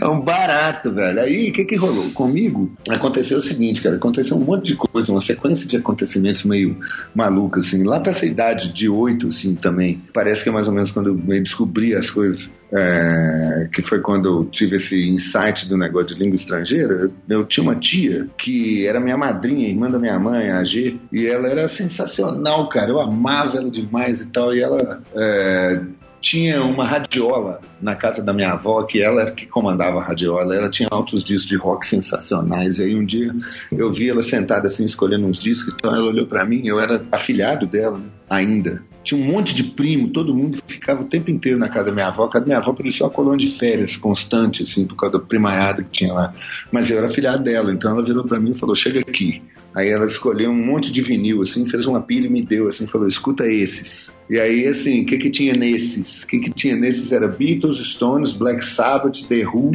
[0.00, 1.20] É um barato, velho.
[1.20, 2.10] Aí, o que que rolou?
[2.10, 3.96] Comigo, aconteceu o seguinte, cara.
[3.96, 6.76] Aconteceu um monte de coisa, uma sequência de acontecimentos meio
[7.14, 7.82] maluca, assim.
[7.82, 10.00] Lá pra essa idade de oito, assim, também.
[10.12, 12.50] Parece que é mais ou menos quando eu descobri as coisas.
[12.72, 16.94] é, que foi quando eu tive esse insight do negócio de língua estrangeira.
[16.94, 20.96] Eu, eu tinha uma tia que era minha madrinha, irmã da minha mãe, a G,
[21.12, 22.90] e ela era sensacional, cara.
[22.90, 24.54] Eu amava ela demais e tal.
[24.54, 25.80] E ela é,
[26.20, 30.54] tinha uma radiola na casa da minha avó, que ela era que comandava a radiola.
[30.54, 32.78] Ela tinha altos discos de rock sensacionais.
[32.78, 33.34] E aí um dia
[33.72, 35.74] eu vi ela sentada assim, escolhendo uns discos.
[35.74, 38.82] Então ela olhou pra mim, eu era afilhado dela ainda.
[39.02, 42.08] Tinha um monte de primo, todo mundo ficava o tempo inteiro na casa da minha
[42.08, 42.24] avó.
[42.24, 45.24] A casa da minha avó parecia uma colônia de férias constante, assim, por causa da
[45.24, 46.34] primaiada que tinha lá.
[46.70, 49.42] Mas eu era afilhado dela, então ela virou pra mim e falou: chega aqui.
[49.74, 52.86] Aí ela escolheu um monte de vinil, assim, fez uma pilha e me deu, assim,
[52.86, 54.12] falou: escuta esses.
[54.28, 56.24] E aí, assim, o que que tinha nesses?
[56.24, 59.70] O que que tinha nesses era Beatles, Stones, Black Sabbath, The Who,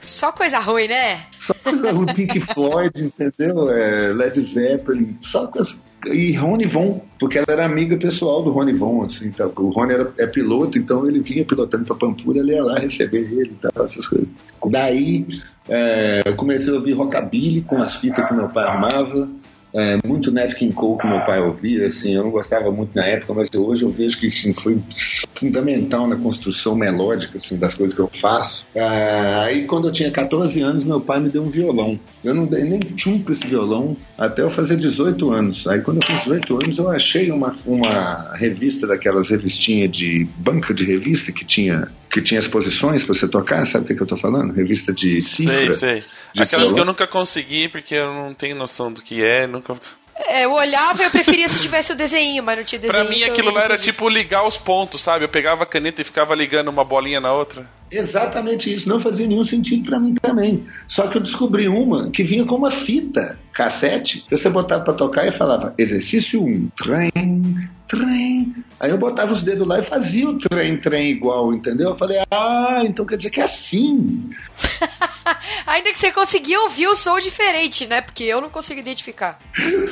[0.00, 1.26] Só coisa ruim, né?
[1.38, 3.70] Só coisa ruim, Pink Floyd, entendeu?
[3.70, 5.76] É, Led Zeppelin, só coisa.
[6.06, 9.94] E Rony Von, porque ela era amiga pessoal do Rony Von, assim, então, o Rony
[9.94, 13.68] era, é piloto, então ele vinha pilotando para Pampulha, ele ia lá receber ele e
[13.68, 14.28] tal, essas coisas.
[14.70, 15.26] Daí
[15.68, 19.28] é, eu comecei a ouvir rockabilly com as fitas que meu pai armava,
[19.74, 23.04] é, muito Nat King Cole que meu pai ouvia, assim, eu não gostava muito na
[23.06, 24.78] época, mas hoje eu vejo que assim, foi
[25.34, 28.66] fundamental na construção melódica assim, das coisas que eu faço.
[28.74, 28.84] É,
[29.44, 31.98] aí quando eu tinha 14 anos, meu pai me deu um violão.
[32.22, 35.66] Eu não dei nem tchum com esse violão até eu fazer 18 anos.
[35.66, 40.74] Aí quando eu fiz 18 anos, eu achei uma, uma revista daquelas revistinhas de banca
[40.74, 44.06] de revista que tinha que tinha exposições para você tocar, sabe o que, que eu
[44.06, 44.52] tô falando?
[44.52, 45.70] Revista de cifra.
[45.70, 46.04] Sei, sei.
[46.38, 49.74] Aquelas que eu nunca consegui porque eu não tenho noção do que é, nunca
[50.28, 53.04] é, eu olhava e eu preferia se tivesse o desenho, mas não tinha desenho.
[53.04, 55.24] Pra mim aquilo lá era tipo ligar os pontos, sabe?
[55.24, 57.66] Eu pegava a caneta e ficava ligando uma bolinha na outra.
[57.90, 60.66] Exatamente isso, não fazia nenhum sentido para mim também.
[60.86, 65.26] Só que eu descobri uma que vinha com uma fita cassete, você botava para tocar
[65.26, 68.54] e falava exercício 1, trem, trem.
[68.78, 71.90] Aí eu botava os dedos lá e fazia o trem, trem igual, entendeu?
[71.90, 74.30] Eu falei, ah, então quer dizer que é assim.
[75.66, 78.00] Ainda que você conseguia ouvir o som diferente, né?
[78.00, 79.38] Porque eu não consigo identificar.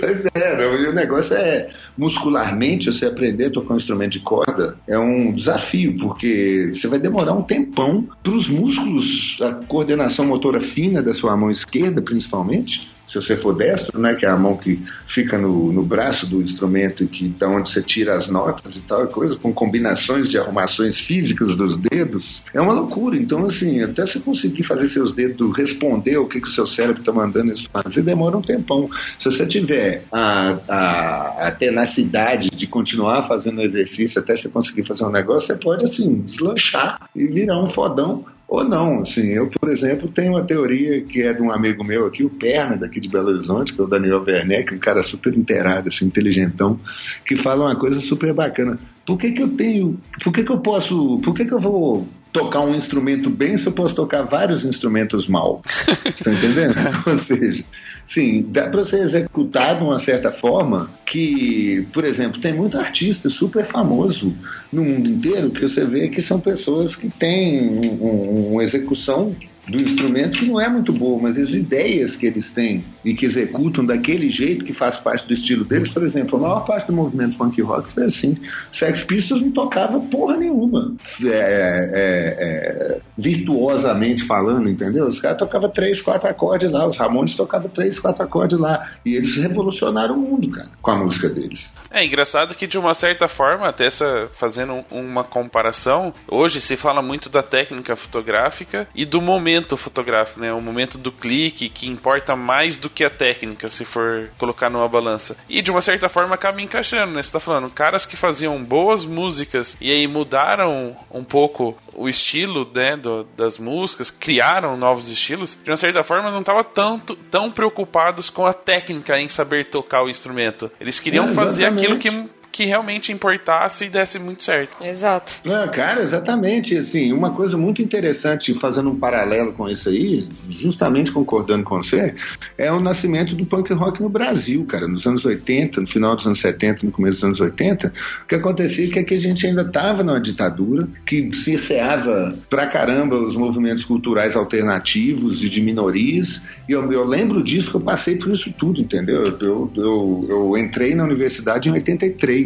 [0.00, 4.96] pois é, o negócio é muscularmente você aprender a tocar um instrumento de corda é
[4.96, 11.02] um desafio, porque você vai demorar um tempão para os músculos, a coordenação motora fina
[11.02, 14.84] da sua mão esquerda, principalmente, se você for destro, né, que é a mão que
[15.06, 18.82] fica no, no braço do instrumento e que da onde você tira as notas e
[18.82, 23.16] tal, coisa com combinações de arrumações físicas dos dedos, é uma loucura.
[23.16, 27.00] Então, assim, até você conseguir fazer seus dedos responder o que, que o seu cérebro
[27.00, 28.90] está mandando eles fazer, demora um tempão.
[29.16, 35.04] Se você tiver a, a, a tenacidade de continuar fazendo exercício até você conseguir fazer
[35.04, 39.68] um negócio, você pode, assim, deslanchar e virar um fodão ou não, assim, eu, por
[39.68, 43.06] exemplo, tenho uma teoria que é de um amigo meu aqui, o Perna, daqui de
[43.06, 46.80] Belo Horizonte, que é o Daniel Werneck, um cara super inteirado, assim, inteligentão,
[47.26, 48.78] que fala uma coisa super bacana.
[49.04, 52.08] Por que que eu tenho, por que que eu posso, por que que eu vou
[52.32, 55.62] tocar um instrumento bem se eu posso tocar vários instrumentos mal?
[56.04, 56.74] Está entendendo?
[57.06, 57.64] Ou seja,
[58.08, 63.28] Sim, dá para ser executado de uma certa forma que, por exemplo, tem muito artista
[63.28, 64.34] super famoso
[64.72, 69.36] no mundo inteiro que você vê que são pessoas que têm um, uma execução
[69.68, 73.26] do instrumento que não é muito boa, mas as ideias que eles têm e que
[73.26, 76.92] executam daquele jeito que faz parte do estilo deles, por exemplo, a maior parte do
[76.92, 78.36] movimento punk rock foi assim.
[78.72, 85.06] Sex Pistols não tocava porra nenhuma, é, é, é, virtuosamente falando, entendeu?
[85.06, 89.16] Os caras tocavam três, quatro acordes lá, os Ramones tocavam três, quatro acordes lá, e
[89.16, 91.74] eles revolucionaram o mundo, cara, com a música deles.
[91.90, 97.02] É engraçado que de uma certa forma, até essa, fazendo uma comparação, hoje se fala
[97.02, 100.52] muito da técnica fotográfica e do momento fotográfico, né?
[100.52, 104.88] O momento do clique que importa mais do que a técnica, se for colocar numa
[104.88, 105.36] balança.
[105.48, 107.22] E de uma certa forma acaba encaixando, né?
[107.22, 112.70] Você tá falando, caras que faziam boas músicas e aí mudaram um pouco o estilo
[112.74, 117.50] né, do, das músicas, criaram novos estilos, de uma certa forma não estavam tanto tão
[117.50, 120.70] preocupados com a técnica em saber tocar o instrumento.
[120.80, 122.10] Eles queriam é, fazer aquilo que
[122.50, 124.82] que realmente importasse e desse muito certo.
[124.82, 125.32] Exato.
[125.44, 126.76] É, cara, exatamente.
[126.76, 132.14] Assim, uma coisa muito interessante, fazendo um paralelo com isso aí, justamente concordando com você,
[132.56, 134.88] é o nascimento do punk rock no Brasil, cara.
[134.88, 137.92] Nos anos 80, no final dos anos 70, no começo dos anos 80,
[138.24, 143.16] o que acontecia é que a gente ainda estava numa ditadura que cerceava pra caramba
[143.16, 146.42] os movimentos culturais alternativos e de minorias.
[146.68, 149.24] E eu, eu lembro disso que eu passei por isso tudo, entendeu?
[149.40, 152.37] Eu, eu, eu entrei na universidade em 83.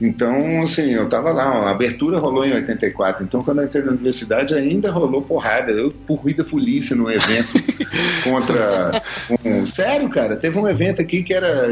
[0.00, 3.24] Então, assim, eu tava lá, a abertura rolou em 84.
[3.24, 5.72] Então, quando eu entrei na universidade, ainda rolou porrada.
[5.72, 7.48] Eu corri da polícia num evento
[8.24, 9.02] contra.
[9.44, 9.66] Um...
[9.66, 11.66] Sério, cara, teve um evento aqui que era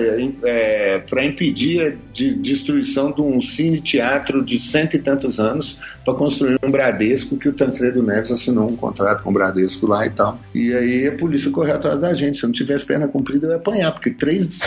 [0.45, 6.15] é, para impedir a de destruição de um cine-teatro de cento e tantos anos para
[6.15, 10.11] construir um Bradesco que o Tancredo Neves assinou um contrato com o Bradesco lá e
[10.11, 10.39] tal.
[10.55, 12.39] E aí a polícia correu atrás da gente.
[12.39, 14.59] Se eu não tivesse perna comprida, eu ia apanhar, porque três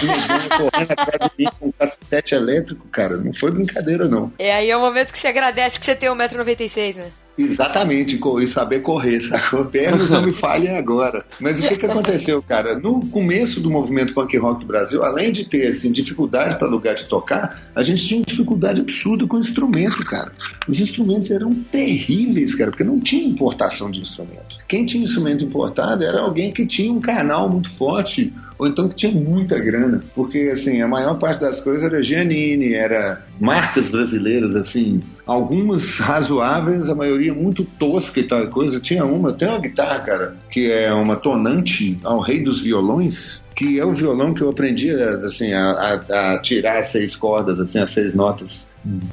[0.58, 4.32] correndo atrás de mim com um cacete elétrico, cara, não foi brincadeira, não.
[4.38, 7.12] É aí é o momento que você agradece que você tem 1,96m, né?
[7.38, 9.64] Exatamente, e saber correr, sacou?
[9.64, 11.24] Pernas não me falhem agora.
[11.40, 12.78] Mas o que, que aconteceu, cara?
[12.78, 16.96] No começo do movimento punk rock do Brasil, além de ter assim, dificuldade para lugar
[16.96, 20.34] de tocar, a gente tinha dificuldade absurda com o instrumento, cara.
[20.68, 24.60] Os instrumentos eram terríveis, cara, porque não tinha importação de instrumentos.
[24.68, 28.96] Quem tinha instrumento importado era alguém que tinha um canal muito forte ou então que
[28.96, 34.54] tinha muita grana, porque assim, a maior parte das coisas era Giannini, era marcas brasileiras,
[34.54, 38.78] assim, algumas razoáveis, a maioria muito tosca e tal coisa.
[38.80, 43.78] Tinha uma, tem uma guitarra, cara, que é uma tonante ao rei dos violões, que
[43.78, 47.78] é o violão que eu aprendi assim, a, a, a tirar as seis cordas, assim,
[47.78, 48.70] as seis notas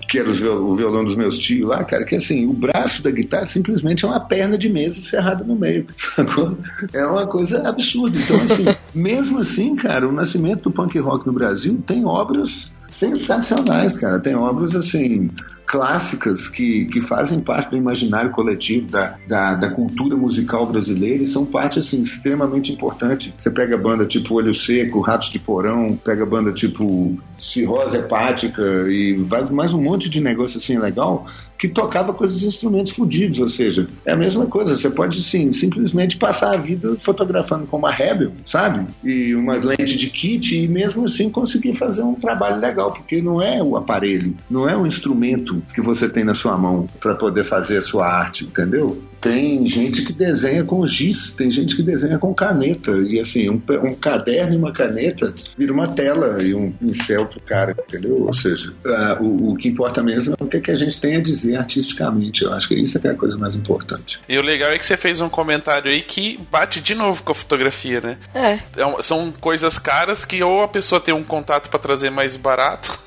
[0.08, 3.44] que era o violão dos meus tios lá, cara, que assim, o braço da guitarra
[3.44, 5.84] simplesmente é uma perna de mesa cerrada no meio.
[6.14, 6.56] Sacou?
[6.92, 8.16] É uma coisa absurda.
[8.16, 13.96] Então, assim, mesmo assim, cara, o nascimento do punk rock no Brasil tem obras sensacionais,
[13.96, 14.20] cara.
[14.20, 15.28] Tem obras assim
[15.66, 21.26] clássicas que, que fazem parte do imaginário coletivo da, da, da, cultura musical brasileira e
[21.26, 23.34] são parte assim extremamente importante.
[23.36, 29.16] Você pega banda tipo Olho Seco, Ratos de Porão, pega banda tipo Cirrose Hepática e
[29.50, 31.26] mais um monte de negócio assim legal
[31.58, 35.52] que tocava com esses instrumentos fodidos, ou seja, é a mesma coisa, você pode sim,
[35.52, 38.86] simplesmente passar a vida fotografando com uma Rebel, sabe?
[39.02, 43.40] E uma lente de kit e mesmo assim conseguir fazer um trabalho legal, porque não
[43.40, 47.44] é o aparelho, não é o instrumento que você tem na sua mão para poder
[47.44, 49.02] fazer a sua arte, entendeu?
[49.20, 52.92] Tem gente que desenha com giz, tem gente que desenha com caneta.
[52.92, 57.40] E assim, um, um caderno e uma caneta vira uma tela e um pincel pro
[57.40, 58.22] cara, entendeu?
[58.22, 61.16] Ou seja, uh, o, o, que importa mesmo é o que, que, a gente tem
[61.16, 62.44] a dizer artisticamente.
[62.44, 64.20] Eu acho que isso é, que é a coisa mais importante.
[64.28, 67.32] E o legal é que você fez um comentário aí que bate de novo com
[67.32, 68.18] a fotografia, né?
[68.34, 68.52] É.
[68.54, 72.98] é são coisas caras que ou a pessoa tem um contato para trazer mais barato.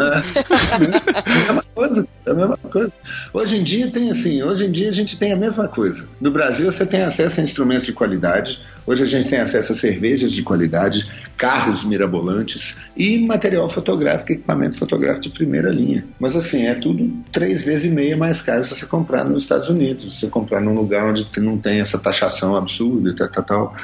[0.00, 1.64] é.
[1.88, 2.92] coisa, é a mesma coisa.
[3.32, 6.06] Hoje em dia tem assim, hoje em dia a gente tem a mesma coisa.
[6.20, 8.60] No Brasil, você tem acesso a instrumentos de qualidade.
[8.86, 14.76] Hoje a gente tem acesso a cervejas de qualidade, carros mirabolantes e material fotográfico, equipamento
[14.76, 16.04] fotográfico de primeira linha.
[16.18, 19.68] Mas assim, é tudo três vezes e meia mais caro se você comprar nos Estados
[19.68, 23.76] Unidos, se você comprar num lugar onde não tem essa taxação absurda e tal, tal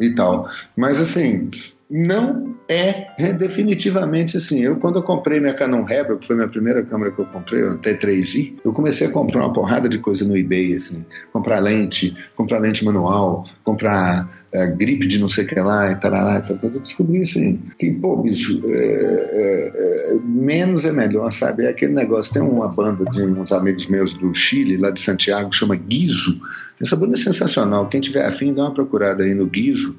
[0.00, 0.50] e tal.
[0.76, 1.50] Mas assim,
[1.88, 4.60] não é, é, definitivamente assim.
[4.60, 7.62] Eu, quando eu comprei minha Canon Rebel, que foi minha primeira câmera que eu comprei,
[7.62, 11.04] a T3i, eu comecei a comprar uma porrada de coisa no eBay, assim.
[11.32, 15.96] Comprar lente, comprar lente manual, comprar é, gripe de não sei o que lá, e
[15.96, 21.66] tarará, e eu descobri assim, que, pô, bicho, é, é, é, menos é melhor, sabe?
[21.66, 25.54] É aquele negócio, tem uma banda de uns amigos meus do Chile, lá de Santiago,
[25.54, 26.40] chama Guizo,
[26.80, 27.88] essa banda é sensacional.
[27.88, 29.96] Quem tiver afim, dá uma procurada aí no guizo.com.ch.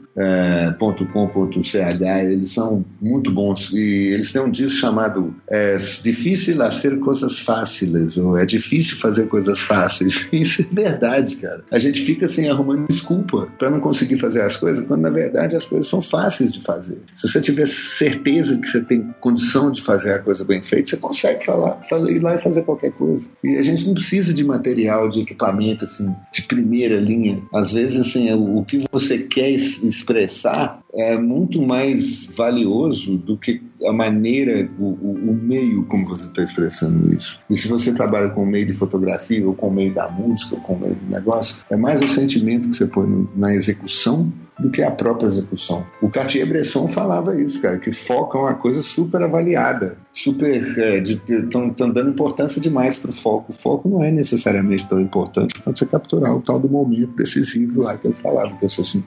[2.25, 3.71] Eles são muito bons.
[3.73, 9.27] E eles têm um disco chamado é, Difícil Fazer Coisas Fáceis, ou É Difícil Fazer
[9.27, 10.27] Coisas Fáceis.
[10.33, 11.63] Isso é verdade, cara.
[11.71, 15.55] A gente fica assim arrumando desculpa para não conseguir fazer as coisas, quando na verdade
[15.55, 16.99] as coisas são fáceis de fazer.
[17.15, 20.97] Se você tiver certeza que você tem condição de fazer a coisa bem feita, você
[20.97, 23.27] consegue falar, ir lá e fazer qualquer coisa.
[23.43, 27.41] E a gente não precisa de material, de equipamento, assim, de primeira linha.
[27.53, 33.93] Às vezes, assim, o que você quer expressar é muito mais valioso do que a
[33.93, 37.39] maneira, o, o, o meio como você está expressando isso.
[37.47, 40.55] E se você trabalha com o meio de fotografia, ou com o meio da música,
[40.55, 44.33] ou com o meio do negócio, é mais o sentimento que você põe na execução
[44.59, 45.85] do que a própria execução.
[46.01, 50.63] O Cartier-Bresson falava isso, cara, que foco é uma coisa super avaliada, super
[51.03, 53.51] estão é, dando importância demais para o foco.
[53.51, 57.81] O foco não é necessariamente tão importante quanto você capturar o tal do momento decisivo
[57.81, 59.03] lá que ele falava, que você assim,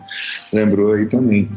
[0.52, 1.48] lembrou aí também.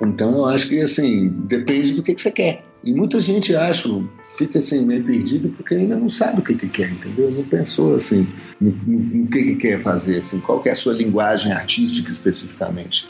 [0.00, 2.64] Então eu acho que assim depende do que, que você quer.
[2.82, 3.88] E muita gente acha,
[4.36, 7.30] fica assim meio perdido porque ainda não sabe o que, que quer, entendeu?
[7.30, 8.26] Não pensou assim
[8.60, 13.06] no, no, no que, que quer fazer, assim, qual é a sua linguagem artística especificamente.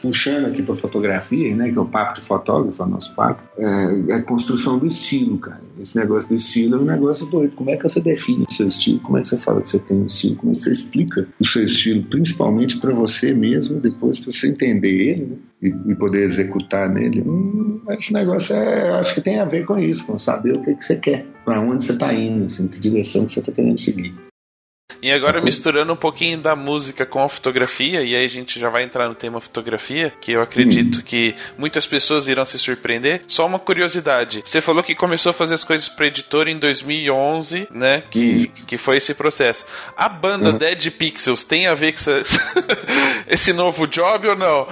[0.00, 3.42] Puxando aqui para fotografia, né, que é o papo de fotógrafo, é o nosso papo,
[3.58, 5.62] é, é, a construção do estilo, cara.
[5.80, 7.54] Esse negócio do estilo é um negócio doido.
[7.54, 9.00] Como é que você define o seu estilo?
[9.00, 10.36] Como é que você fala que você tem um estilo?
[10.36, 14.48] Como é que você explica o seu estilo, principalmente para você mesmo, depois para você
[14.48, 15.36] entender ele né?
[15.62, 17.22] e, e, poder executar nele?
[17.22, 20.74] Hum, esse negócio é, acho que tem a ver com isso, com saber o que,
[20.74, 23.80] que você quer, para onde você está indo, assim, que direção que você está querendo
[23.80, 24.14] seguir.
[25.04, 28.70] E agora misturando um pouquinho da música com a fotografia, e aí a gente já
[28.70, 31.02] vai entrar no tema fotografia, que eu acredito hum.
[31.02, 33.22] que muitas pessoas irão se surpreender.
[33.26, 37.68] Só uma curiosidade, você falou que começou a fazer as coisas para editora em 2011,
[37.70, 38.02] né?
[38.10, 39.66] Que, que foi esse processo.
[39.96, 40.56] A banda uhum.
[40.56, 42.22] Dead Pixels tem a ver com essa,
[43.28, 44.66] esse novo job ou não?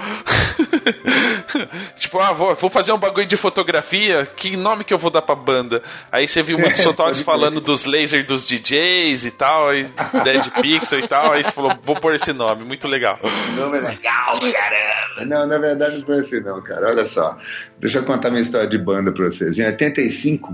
[1.97, 5.21] tipo, ah, vou, vou fazer um bagulho de fotografia, que nome que eu vou dar
[5.21, 5.83] pra banda?
[6.11, 9.85] Aí você viu muitos fotógrafos falando dos lasers dos DJs e tal, aí
[10.23, 13.17] Dead Pixel e tal, aí você falou, vou pôr esse nome, muito legal.
[13.55, 15.25] Nome legal, caramba.
[15.25, 16.89] Não, na verdade não foi assim não, cara.
[16.89, 17.37] Olha só,
[17.79, 19.57] deixa eu contar minha história de banda pra vocês.
[19.57, 20.53] Em 85,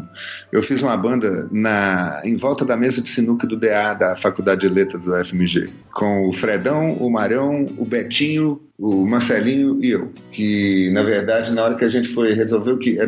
[0.51, 4.61] eu fiz uma banda na, em volta da mesa de sinuca do DA, da Faculdade
[4.61, 10.11] de Letras do FMG, com o Fredão, o Marão, o Betinho, o Marcelinho e eu.
[10.31, 12.99] Que, na verdade, na hora que a gente foi resolver o que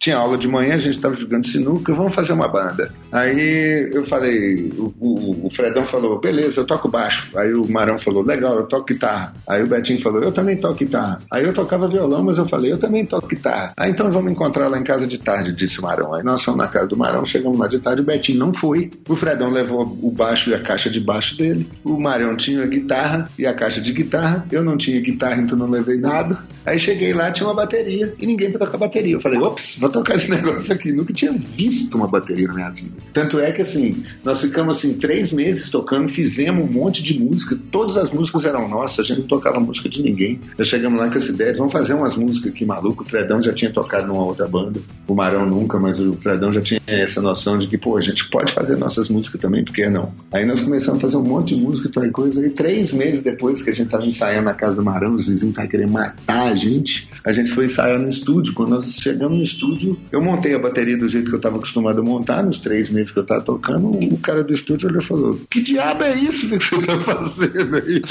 [0.00, 2.90] tinha aula de manhã, a gente estava jogando sinuca, vamos fazer uma banda.
[3.12, 7.30] Aí eu falei, o, o, o, Fredão falou, beleza, eu toco baixo.
[7.36, 9.34] Aí o Marão falou, legal, eu toco guitarra.
[9.46, 11.18] Aí o Betinho falou, eu também toco guitarra.
[11.30, 13.74] Aí eu tocava violão, mas eu falei, eu também toco guitarra.
[13.76, 16.14] Aí então vamos encontrar lá em casa de tarde, disse o Marão.
[16.14, 18.90] Aí nós fomos na casa do Marão, chegamos lá de tarde, o Betinho não foi.
[19.06, 21.68] O Fredão levou o baixo e a caixa de baixo dele.
[21.84, 24.46] O Marão tinha a guitarra e a caixa de guitarra.
[24.50, 26.42] Eu não tinha guitarra, então não levei nada.
[26.64, 29.16] Aí cheguei lá, tinha uma bateria e ninguém para tocar bateria.
[29.16, 30.92] Eu falei, ops, vou tocar esse negócio aqui.
[30.92, 32.92] Nunca tinha visto uma bateria na minha vida.
[33.12, 37.58] Tanto é que, assim, nós ficamos, assim, três meses tocando, fizemos um monte de música.
[37.70, 40.40] Todas as músicas eram nossas, a gente não tocava música de ninguém.
[40.58, 43.02] Já chegamos lá com essa ideia, vamos fazer umas músicas aqui maluco.
[43.02, 46.60] O Fredão já tinha tocado numa outra banda, o Marão nunca, mas o Fredão já
[46.60, 49.88] tinha essa noção de que, pô, a gente pode fazer nossas músicas também, por que
[49.88, 50.12] não?
[50.32, 52.44] Aí nós começamos a fazer um monte de música e tal coisa.
[52.46, 55.50] E três meses depois que a gente tava ensaiando na casa do Marão, os vizinhos
[55.50, 58.54] estavam querendo matar a gente, a gente foi ensaiar no estúdio.
[58.54, 59.79] Quando nós chegamos no estúdio,
[60.10, 63.10] eu montei a bateria do jeito que eu estava acostumado a montar, nos três meses
[63.10, 63.90] que eu estava tocando.
[63.90, 67.76] O cara do estúdio olhou e falou: Que diabo é isso que você está fazendo
[67.76, 68.02] aí?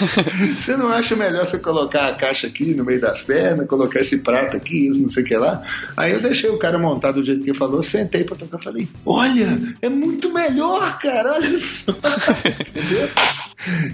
[0.56, 4.18] Você não acha melhor você colocar a caixa aqui no meio das pernas, colocar esse
[4.18, 5.62] prato aqui, isso, não sei o que lá?
[5.96, 8.88] Aí eu deixei o cara montar do jeito que ele falou, sentei para tocar falei:
[9.06, 11.92] Olha, é muito melhor, cara, olha só.
[12.46, 13.10] Entendeu?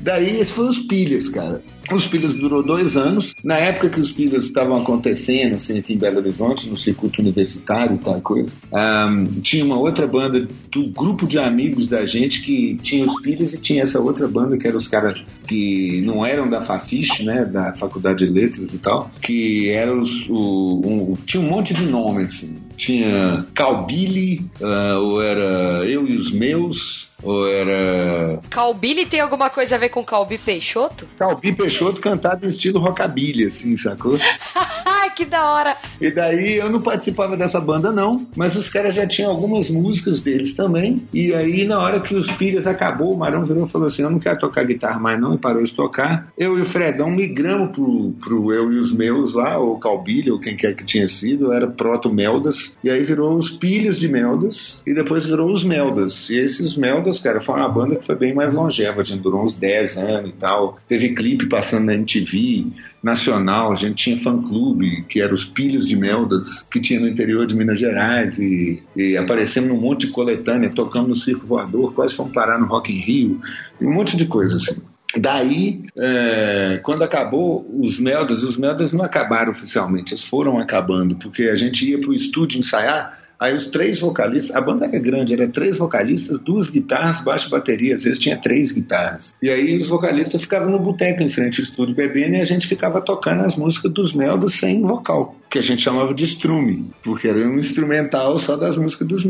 [0.01, 1.61] Daí, esses foram os pilhas, cara.
[1.91, 3.35] Os Pilhas durou dois anos.
[3.43, 7.95] Na época que os Pilhas estavam acontecendo, assim, aqui em Belo Horizonte, no circuito universitário
[7.95, 12.75] e tal coisa, um, tinha uma outra banda do grupo de amigos da gente que
[12.81, 16.49] tinha os Pilhas e tinha essa outra banda que eram os caras que não eram
[16.49, 21.41] da Fafiche, né, da Faculdade de Letras e tal, que eram os, o, um, tinha
[21.41, 22.55] um monte de nome, assim.
[22.75, 28.39] Tinha Calbilly, uh, ou era Eu e os Meus, ou era.
[28.49, 31.07] Calbilly tem alguma coisa a ver com Calbi Peixoto?
[31.17, 34.17] Calbi Peixoto cantado em estilo rockabilly, assim, sacou?
[35.15, 35.77] que da hora!
[35.99, 40.19] E daí eu não participava dessa banda, não, mas os caras já tinham algumas músicas
[40.19, 41.07] deles também.
[41.13, 44.09] E aí, na hora que os Pilhas acabou, o Marão virou e falou assim: Eu
[44.09, 46.31] não quero tocar guitarra mais, não, e parou de tocar.
[46.37, 50.39] Eu e o Fredão migramos pro, pro Eu e os Meus lá, ou Calbilly, ou
[50.39, 52.75] quem quer que tinha sido, era Proto Meldas.
[52.83, 56.29] E aí virou os Pilhas de Meldas, e depois virou os Meldas.
[56.29, 59.97] E esses Meldas, cara, foi uma banda que foi bem mais longeva, durou uns 10
[59.97, 60.77] anos e tal.
[60.87, 62.67] Teve clipe passando na MTV
[63.05, 67.45] nacional, a gente tinha fã-clube, que era os Pilhos de Meldas, que tinha no interior
[67.45, 72.15] de Minas Gerais, e, e aparecemos num monte de coletânea, tocamos no Circo Voador, quase
[72.15, 73.41] fomos parar no Rock in Rio,
[73.79, 74.81] e um monte de coisa assim.
[75.15, 81.43] Daí, é, quando acabou os Meldas, os Meldas não acabaram oficialmente, eles foram acabando, porque
[81.43, 85.33] a gente ia para o estúdio ensaiar, Aí os três vocalistas, a banda era grande,
[85.33, 89.35] era três vocalistas, duas guitarras, baixo bateria, às vezes tinha três guitarras.
[89.41, 92.67] E aí os vocalistas ficavam no boteco em frente ao estúdio bebendo e a gente
[92.67, 97.27] ficava tocando as músicas dos Meldas sem vocal, que a gente chamava de strume, porque
[97.27, 99.25] era um instrumental só das músicas dos.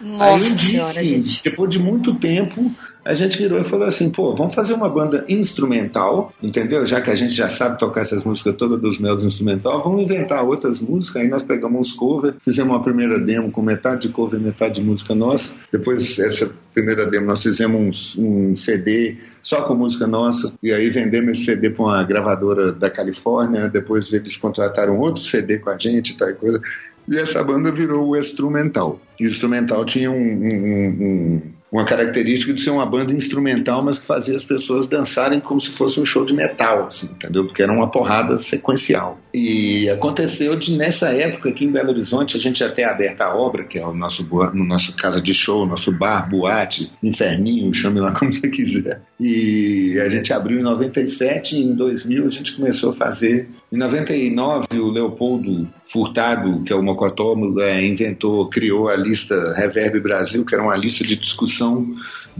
[0.00, 2.70] Nossa aí um dia, assim, depois de muito tempo,
[3.04, 6.84] a gente virou e falou assim, pô, vamos fazer uma banda instrumental, entendeu?
[6.84, 10.44] Já que a gente já sabe tocar essas músicas todas dos meus instrumental, vamos inventar
[10.44, 11.22] outras músicas.
[11.22, 14.74] Aí nós pegamos uns covers, fizemos uma primeira demo com metade de cover e metade
[14.76, 15.54] de música nossa.
[15.72, 20.90] Depois, essa primeira demo, nós fizemos um, um CD só com música nossa, e aí
[20.90, 25.78] vendemos esse CD para uma gravadora da Califórnia, depois eles contrataram outro CD com a
[25.78, 26.60] gente tal coisa.
[27.08, 29.00] E essa banda virou o instrumental.
[29.18, 33.98] E o instrumental tinha um, um, um uma característica de ser uma banda instrumental, mas
[33.98, 37.46] que fazia as pessoas dançarem como se fosse um show de metal, assim, entendeu?
[37.46, 39.18] Porque era uma porrada sequencial.
[39.32, 43.34] E aconteceu de nessa época aqui em Belo Horizonte a gente já ter aberto a
[43.34, 48.00] obra, que é o nosso no nossa casa de show, nosso bar, boate, inferninho, chame
[48.00, 49.02] lá como você quiser.
[49.18, 53.48] E a gente abriu em 97 e em 2000 a gente começou a fazer.
[53.72, 59.98] Em 99 o Leopoldo Furtado, que é o Mocotó, é, inventou, criou a lista Reverb
[60.00, 61.84] Brasil, que era uma lista de discussão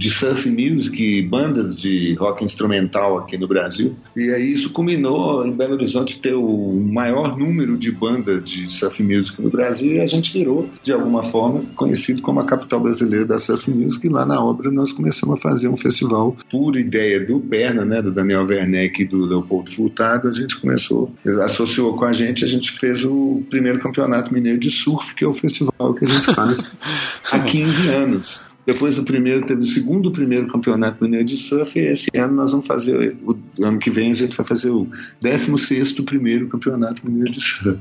[0.01, 3.94] de surf music, bandas de rock instrumental aqui no Brasil.
[4.16, 9.03] E aí isso culminou em Belo Horizonte ter o maior número de bandas de surf
[9.03, 13.26] music no Brasil e a gente virou, de alguma forma, conhecido como a capital brasileira
[13.26, 14.07] da surf music.
[14.07, 18.01] E lá na obra nós começamos a fazer um festival por ideia do Perna, né,
[18.01, 20.28] do Daniel Werneck e do Leopoldo Furtado.
[20.28, 21.12] A gente começou,
[21.44, 25.28] associou com a gente, a gente fez o primeiro campeonato mineiro de surf, que é
[25.28, 26.72] o festival que a gente faz
[27.30, 28.49] há 15 anos.
[28.73, 32.53] Depois do primeiro, teve o segundo primeiro campeonato mineiro de surf, e esse ano nós
[32.53, 34.87] vamos fazer, o ano que vem a gente vai fazer o
[35.21, 37.81] 16 primeiro campeonato mineiro de surf.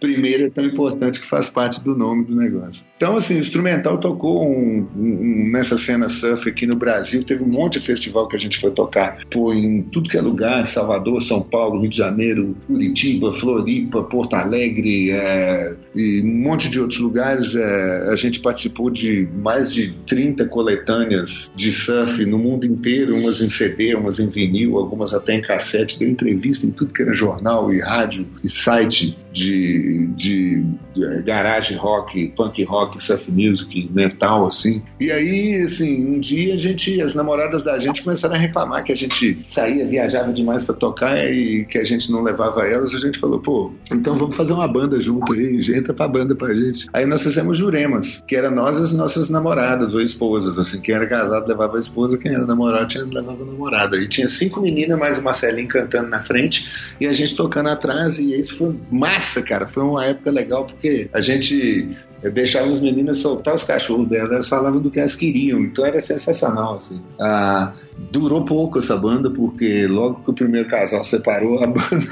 [0.00, 2.84] Primeiro é tão importante que faz parte do nome do negócio.
[2.96, 7.22] Então, assim, o instrumental tocou um, um, nessa cena surf aqui no Brasil.
[7.22, 10.20] Teve um monte de festival que a gente foi tocar pô, em tudo que é
[10.20, 16.68] lugar: Salvador, São Paulo, Rio de Janeiro, Curitiba, Floripa, Porto Alegre é, e um monte
[16.68, 17.54] de outros lugares.
[17.54, 23.40] É, a gente participou de mais de 30 coletâneas de surf no mundo inteiro, umas
[23.40, 25.98] em CD, umas em vinil, algumas até em cassete.
[26.00, 30.64] Deu entrevista em tudo que era jornal e rádio e site de, de,
[30.94, 34.82] de garagem rock, punk rock, surf music, metal, assim.
[34.98, 38.90] E aí, assim, um dia a gente, as namoradas da gente começaram a reclamar que
[38.90, 42.92] a gente saía, viajava demais para tocar e que a gente não levava elas.
[42.94, 46.52] A gente falou, pô, então vamos fazer uma banda junto aí, entra pra banda pra
[46.52, 46.86] gente.
[46.92, 51.06] Aí nós fizemos Juremas, que era nós as nossas namoradas ou esposas, assim, quem era
[51.06, 53.96] casado levava a esposa, quem era namorado tinha, levava a namorada.
[53.96, 56.70] E tinha cinco meninas, mais o Marcelinho cantando na frente
[57.00, 59.66] e a gente tocando atrás, e isso foi massa, cara.
[59.66, 61.96] Foi uma época legal porque a gente
[62.32, 66.00] deixava as meninas soltar os cachorros delas, elas falavam do que elas queriam, então era
[66.00, 67.00] sensacional, assim.
[67.20, 67.72] Ah,
[68.10, 72.06] durou pouco essa banda, porque logo que o primeiro casal separou, a banda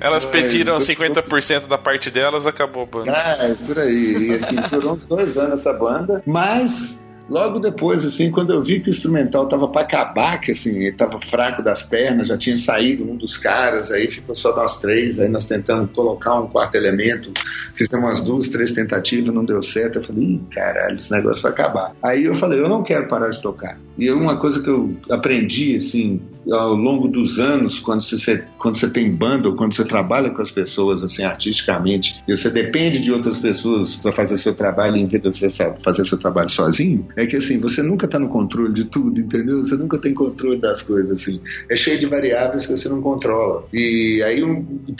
[0.00, 3.12] Elas pediram 50% da parte delas, acabou a banda.
[3.14, 4.30] Ah, é por aí.
[4.30, 7.02] E assim, durou uns dois anos essa banda, mas
[7.32, 10.92] Logo depois, assim, quando eu vi que o instrumental tava para acabar, que assim, ele
[10.92, 15.18] tava fraco das pernas, já tinha saído um dos caras, aí ficou só nós três,
[15.18, 17.32] aí nós tentamos colocar um quarto elemento,
[17.74, 19.96] fizemos umas duas, três tentativas, não deu certo.
[19.96, 21.96] Eu falei, caralho, esse negócio vai acabar.
[22.02, 23.78] Aí eu falei, eu não quero parar de tocar.
[23.96, 26.20] E uma coisa que eu aprendi, assim,
[26.50, 30.42] ao longo dos anos, quando você, quando você tem banda ou quando você trabalha com
[30.42, 35.06] as pessoas, assim, artisticamente, e você depende de outras pessoas para fazer seu trabalho em
[35.06, 38.72] vez de você fazer seu trabalho sozinho, é que, assim, você nunca está no controle
[38.72, 39.64] de tudo, entendeu?
[39.64, 41.40] Você nunca tem controle das coisas, assim.
[41.68, 43.64] É cheio de variáveis que você não controla.
[43.72, 44.42] E aí,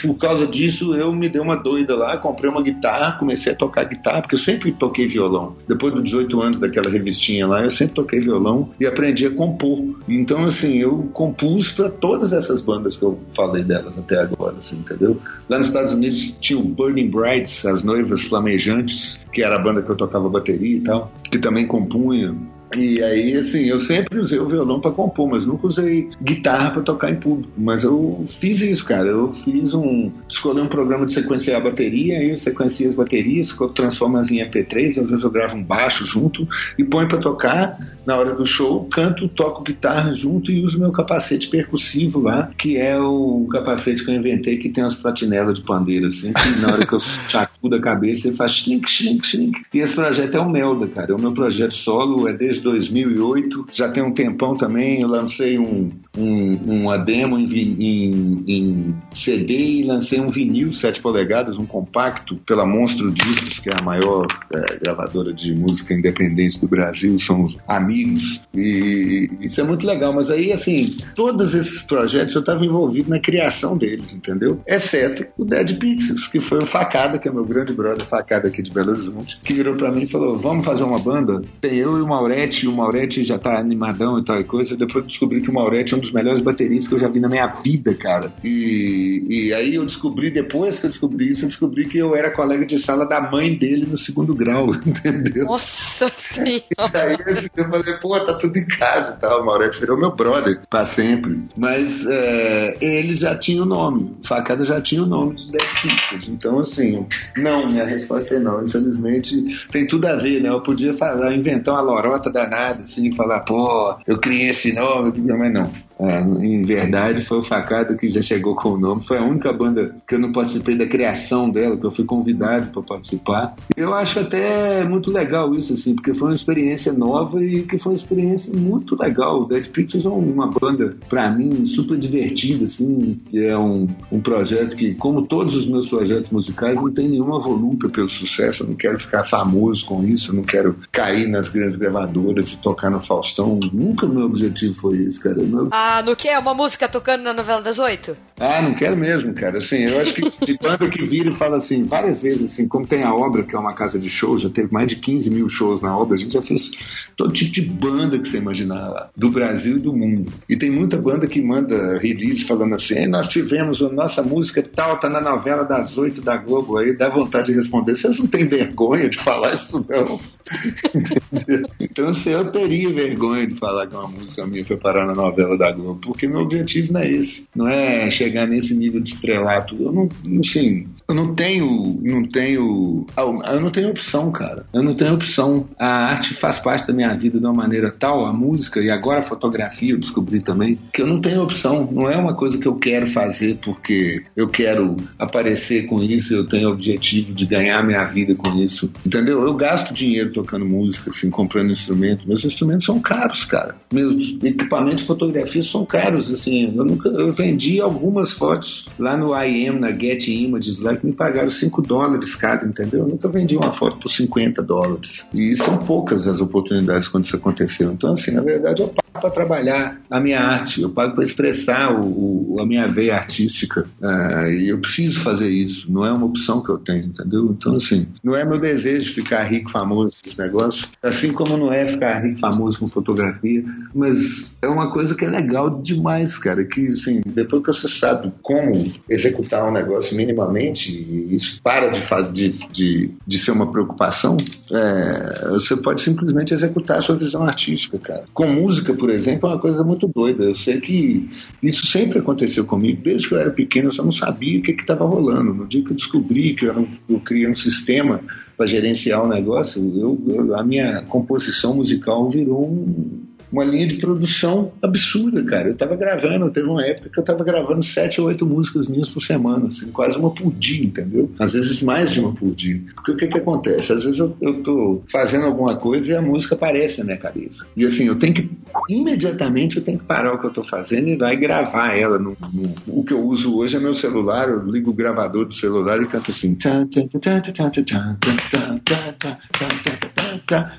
[0.01, 3.85] por causa disso, eu me dei uma doida lá, comprei uma guitarra, comecei a tocar
[3.85, 5.57] guitarra, porque eu sempre toquei violão.
[5.69, 9.83] Depois dos 18 anos daquela revistinha lá, eu sempre toquei violão e aprendi a compor.
[10.09, 14.79] Então, assim, eu compus para todas essas bandas que eu falei delas até agora, assim,
[14.79, 15.19] entendeu?
[15.49, 19.83] Lá nos Estados Unidos tinha o Burning Brights, as Noivas Flamejantes, que era a banda
[19.83, 21.67] que eu tocava bateria e tal, que também
[22.03, 22.35] compunha
[22.77, 26.83] e aí, assim, eu sempre usei o violão para compor, mas nunca usei guitarra para
[26.83, 27.53] tocar em público.
[27.57, 29.09] Mas eu fiz isso, cara.
[29.09, 30.11] Eu fiz um.
[30.29, 34.39] Escolhi um programa de sequenciar a bateria, aí eu sequencio as baterias, transformo as em
[34.39, 36.47] MP3, às vezes eu gravo um baixo junto
[36.79, 40.91] e ponho para tocar na hora do show, canto, toco guitarra junto e uso meu
[40.91, 45.65] capacete percussivo lá, que é o capacete que eu inventei que tem umas platinelas de
[45.65, 47.01] pandeiro, assim, que na hora que eu
[47.31, 49.63] sacudo a cabeça ele faz shlink, shlink, shlink.
[49.73, 51.13] E esse projeto é o Melda, cara.
[51.13, 55.01] É o meu projeto solo, é desde 2008, já tem um tempão também.
[55.01, 61.01] Eu lancei um, um, uma demo em, em, em, CD e lancei um vinil 7
[61.01, 66.61] polegadas, um compacto, pela Monstro Discos, que é a maior é, gravadora de música independente
[66.61, 68.41] do Brasil, são os amigos.
[68.55, 70.13] E isso é muito legal.
[70.13, 74.61] Mas aí, assim, todos esses projetos eu estava envolvido na criação deles, entendeu?
[74.67, 78.63] Exceto o Dead Pixels, que foi o Facada, que é meu grande brother, Facada aqui
[78.63, 81.43] de Belo Horizonte, que virou para mim e falou: Vamos fazer uma banda?
[81.61, 84.77] Tem eu e o Maurete, e o Maurete já tá animadão e tal e coisa.
[84.77, 87.29] Depois descobri que o Maurete é um dos melhores bateristas que eu já vi na
[87.29, 88.33] minha vida, cara.
[88.45, 92.31] E, e aí eu descobri, depois que eu descobri isso, eu descobri que eu era
[92.31, 95.47] colega de sala da mãe dele no segundo grau, entendeu?
[95.47, 96.63] Nossa Senhora!
[96.95, 99.43] aí assim, eu falei, pô, tá tudo em casa e tal.
[99.43, 101.43] O Maurete virou meu brother pra sempre.
[101.59, 104.17] Mas é, ele já tinha o nome.
[104.23, 106.29] Facada já tinha o nome dos Dead Pixels.
[106.29, 108.65] Então, assim, não, minha resposta é não.
[108.65, 110.49] Infelizmente, tem tudo a ver, né?
[110.49, 115.53] Eu podia falar, inventar uma lorota danada, assim, falar, pô, eu criei esse nome, mas
[115.53, 115.73] não.
[115.99, 119.05] É, em verdade, foi o Facada que já chegou com o nome.
[119.05, 122.67] Foi a única banda que eu não participei da criação dela, que eu fui convidado
[122.73, 123.55] para participar.
[123.77, 127.93] Eu acho até muito legal isso, assim, porque foi uma experiência nova e que foi
[127.93, 129.43] uma experiência muito legal.
[129.43, 134.21] O Dead Pixels é uma banda, para mim, super divertida, assim, que é um, um
[134.21, 138.63] projeto que, como todos os meus projetos musicais, não tem nenhuma volúpia pelo sucesso.
[138.63, 142.57] Eu não quero ficar famoso com isso, eu não quero cair nas grandes gravadoras e
[142.59, 143.59] tocar no Faustão.
[143.73, 145.43] Nunca meu objetivo foi esse, cara.
[145.43, 145.69] Meu...
[145.71, 146.31] Ah, no que?
[146.31, 148.17] Uma música tocando na novela das oito?
[148.41, 149.59] Ah, não quero mesmo, cara.
[149.59, 152.87] Assim, eu acho que de banda que vira e fala assim, várias vezes, assim, como
[152.87, 155.49] tem a obra, que é uma casa de shows, já teve mais de 15 mil
[155.49, 156.71] shows na obra, a gente já fez
[157.17, 160.33] todo tipo de banda que você imaginar lá, do Brasil e do mundo.
[160.49, 164.99] E tem muita banda que manda release falando assim: nós tivemos a nossa música tal,
[164.99, 167.97] tá na novela das oito da Globo aí, dá vontade de responder.
[167.97, 170.21] Vocês não têm vergonha de falar isso, não?
[171.81, 175.57] então, assim, eu teria vergonha de falar que uma música minha foi parar na novela
[175.57, 179.77] da porque meu objetivo não é esse, não é chegar nesse nível de estrelato.
[179.81, 180.09] Eu não,
[180.41, 184.65] assim, eu não tenho, não tenho, eu não tenho opção, cara.
[184.73, 185.69] Eu não tenho opção.
[185.79, 189.21] A arte faz parte da minha vida de uma maneira tal, a música e agora
[189.21, 191.89] a fotografia eu descobri também, que eu não tenho opção.
[191.91, 196.47] Não é uma coisa que eu quero fazer porque eu quero aparecer com isso, eu
[196.47, 198.91] tenho o objetivo de ganhar minha vida com isso.
[199.07, 199.45] Entendeu?
[199.45, 202.25] Eu gasto dinheiro tocando música, assim, comprando instrumentos.
[202.25, 203.75] Meus instrumentos são caros, cara.
[203.93, 206.75] Meus equipamentos de fotografia são caros, assim.
[206.75, 211.13] Eu nunca, eu vendi algumas fotos lá no IM, na Get Images, lá que me
[211.13, 213.01] pagaram 5 dólares cada, entendeu?
[213.01, 215.25] Eu nunca vendi uma foto por 50 dólares.
[215.33, 217.93] E são poucas as oportunidades quando isso aconteceu.
[217.93, 221.93] Então, assim, na verdade, eu pago para trabalhar a minha arte, eu pago para expressar
[221.93, 223.87] o, o, a minha veia artística.
[224.01, 225.91] Uh, e eu preciso fazer isso.
[225.91, 227.47] Não é uma opção que eu tenho, entendeu?
[227.47, 230.89] Então, assim, não é meu desejo de ficar rico, famoso, esse negócio.
[231.03, 233.65] Assim como não é ficar rico, famoso com fotografia,
[233.95, 236.65] mas é uma coisa que é legal demais, cara.
[236.65, 242.33] Que, assim, depois que você sabe como executar um negócio minimamente, isso para de, fazer,
[242.33, 244.37] de, de, de ser uma preocupação,
[244.71, 248.25] é, você pode simplesmente executar a sua visão artística, cara.
[248.33, 250.45] Com música, por exemplo, é uma coisa muito doida.
[250.45, 251.31] Eu sei que
[251.63, 253.03] isso sempre aconteceu comigo.
[253.03, 255.55] Desde que eu era pequeno, eu só não sabia o que estava rolando.
[255.55, 258.21] No dia que eu descobri que eu, eu criei um sistema
[258.57, 263.22] para gerenciar o negócio, eu, eu, a minha composição musical virou um,
[263.53, 265.69] uma linha de produção absurda, cara.
[265.69, 269.09] Eu tava gravando, teve uma época que eu tava gravando sete ou oito músicas minhas
[269.09, 271.31] por semana, assim, quase uma por dia, entendeu?
[271.39, 272.81] Às vezes mais de uma por dia.
[272.95, 273.93] Porque o que que acontece?
[273.93, 277.67] Às vezes eu, eu tô fazendo alguma coisa e a música aparece na minha cabeça.
[277.77, 278.51] E assim, eu tenho que,
[278.89, 282.19] imediatamente, eu tenho que parar o que eu tô fazendo e lá e gravar ela.
[282.19, 285.55] No, no, o que eu uso hoje é meu celular, eu ligo o gravador do
[285.55, 286.55] celular e canto assim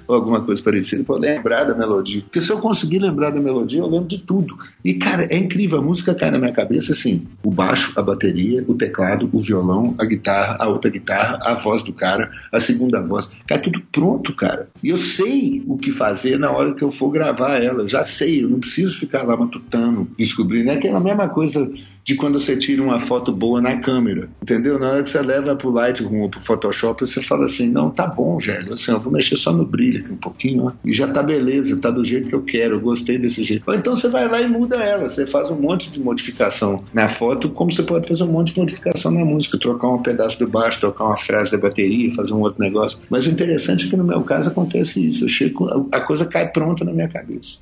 [0.08, 2.22] ou alguma coisa parecida para lembrar da melodia.
[2.22, 4.56] Porque se eu conseguir lembrar da melodia, eu lembro de tudo.
[4.84, 5.80] E, cara, é incrível.
[5.80, 9.96] A música cai na minha cabeça assim: o baixo, a bateria, o teclado, o violão,
[9.98, 13.30] a guitarra, a outra guitarra, a voz do cara, a segunda voz.
[13.48, 14.70] Cai tudo pronto, cara.
[14.84, 17.88] E eu sei o que fazer na hora que eu for gravar ela.
[17.88, 20.70] Já sei, eu não preciso ficar lá matutando, descobrindo.
[20.70, 21.70] É aquela mesma coisa
[22.04, 24.78] de quando você tira uma foto boa na câmera, entendeu?
[24.78, 28.08] Na hora que você leva pro Lightroom ou pro Photoshop, você fala assim, não, tá
[28.08, 31.08] bom, velho, assim, eu vou mexer só no brilho aqui um pouquinho, ó, e já
[31.08, 33.64] tá beleza, tá do jeito que eu quero, eu gostei desse jeito.
[33.66, 37.08] Ou então você vai lá e muda ela, você faz um monte de modificação na
[37.08, 40.48] foto, como você pode fazer um monte de modificação na música, trocar um pedaço do
[40.48, 43.00] baixo, trocar uma frase da bateria, fazer um outro negócio.
[43.10, 46.52] Mas o interessante é que no meu caso acontece isso, eu chego, a coisa cai
[46.52, 47.58] pronta na minha cabeça.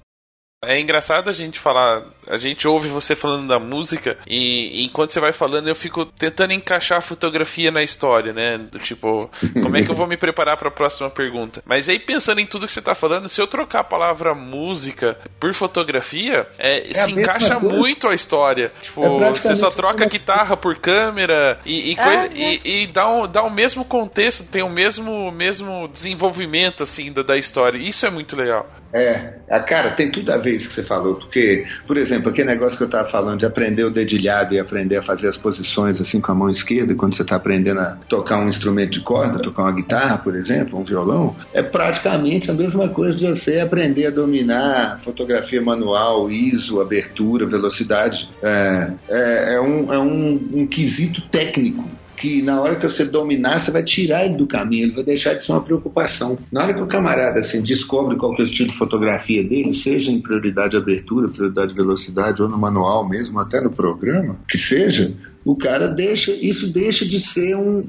[0.64, 5.12] É engraçado a gente falar, a gente ouve você falando da música e, e, enquanto
[5.12, 8.60] você vai falando eu fico tentando encaixar a fotografia na história, né?
[8.60, 9.28] Do tipo,
[9.60, 11.64] como é que eu vou me preparar para a próxima pergunta?
[11.66, 15.18] Mas aí pensando em tudo que você tá falando, se eu trocar a palavra música
[15.40, 17.76] por fotografia, é, é se encaixa coisa.
[17.76, 18.72] muito a história.
[18.84, 23.42] Tipo, é você só troca guitarra por câmera e, e, ah, e, dá, um, dá
[23.42, 27.80] o mesmo contexto, tem o mesmo, mesmo desenvolvimento assim da, da história.
[27.80, 28.70] Isso é muito legal.
[28.94, 32.50] É, a cara, tem tudo a ver isso que você falou, porque, por exemplo, aquele
[32.50, 36.00] negócio que eu estava falando de aprender o dedilhado e aprender a fazer as posições
[36.00, 39.40] assim com a mão esquerda, quando você está aprendendo a tocar um instrumento de corda,
[39.40, 44.08] tocar uma guitarra, por exemplo, um violão, é praticamente a mesma coisa de você aprender
[44.08, 48.30] a dominar fotografia manual, ISO, abertura, velocidade.
[48.42, 51.88] É, é, é um, é um, um quesito técnico
[52.22, 55.34] que na hora que você dominar, você vai tirar ele do caminho, ele vai deixar
[55.34, 56.38] de ser uma preocupação.
[56.52, 59.74] Na hora que o camarada assim, descobre qual que é o estilo de fotografia dele,
[59.74, 64.38] seja em prioridade de abertura, prioridade de velocidade, ou no manual mesmo, até no programa,
[64.48, 65.12] que seja,
[65.44, 67.80] o cara deixa, isso deixa de ser um,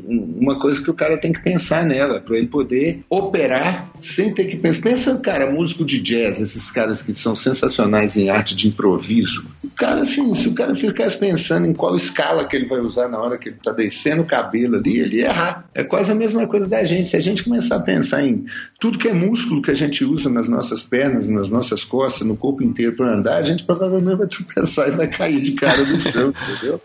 [0.40, 4.46] uma coisa que o cara tem que pensar nela, para ele poder operar sem ter
[4.46, 4.82] que pensar.
[4.82, 9.44] Pensa, cara, músico de jazz, esses caras que são sensacionais em arte de improviso.
[9.62, 13.08] O cara, assim, se o cara ficasse pensando em qual escala que ele vai usar
[13.08, 15.68] na hora que ele tá descendo o cabelo ali, ele ia errar.
[15.74, 17.10] É quase a mesma coisa da gente.
[17.10, 18.46] Se a gente começar a pensar em
[18.80, 22.36] tudo que é músculo que a gente usa nas nossas pernas, nas nossas costas, no
[22.36, 26.00] corpo inteiro para andar, a gente provavelmente vai tropeçar e vai cair de cara no
[26.00, 26.80] chão, entendeu?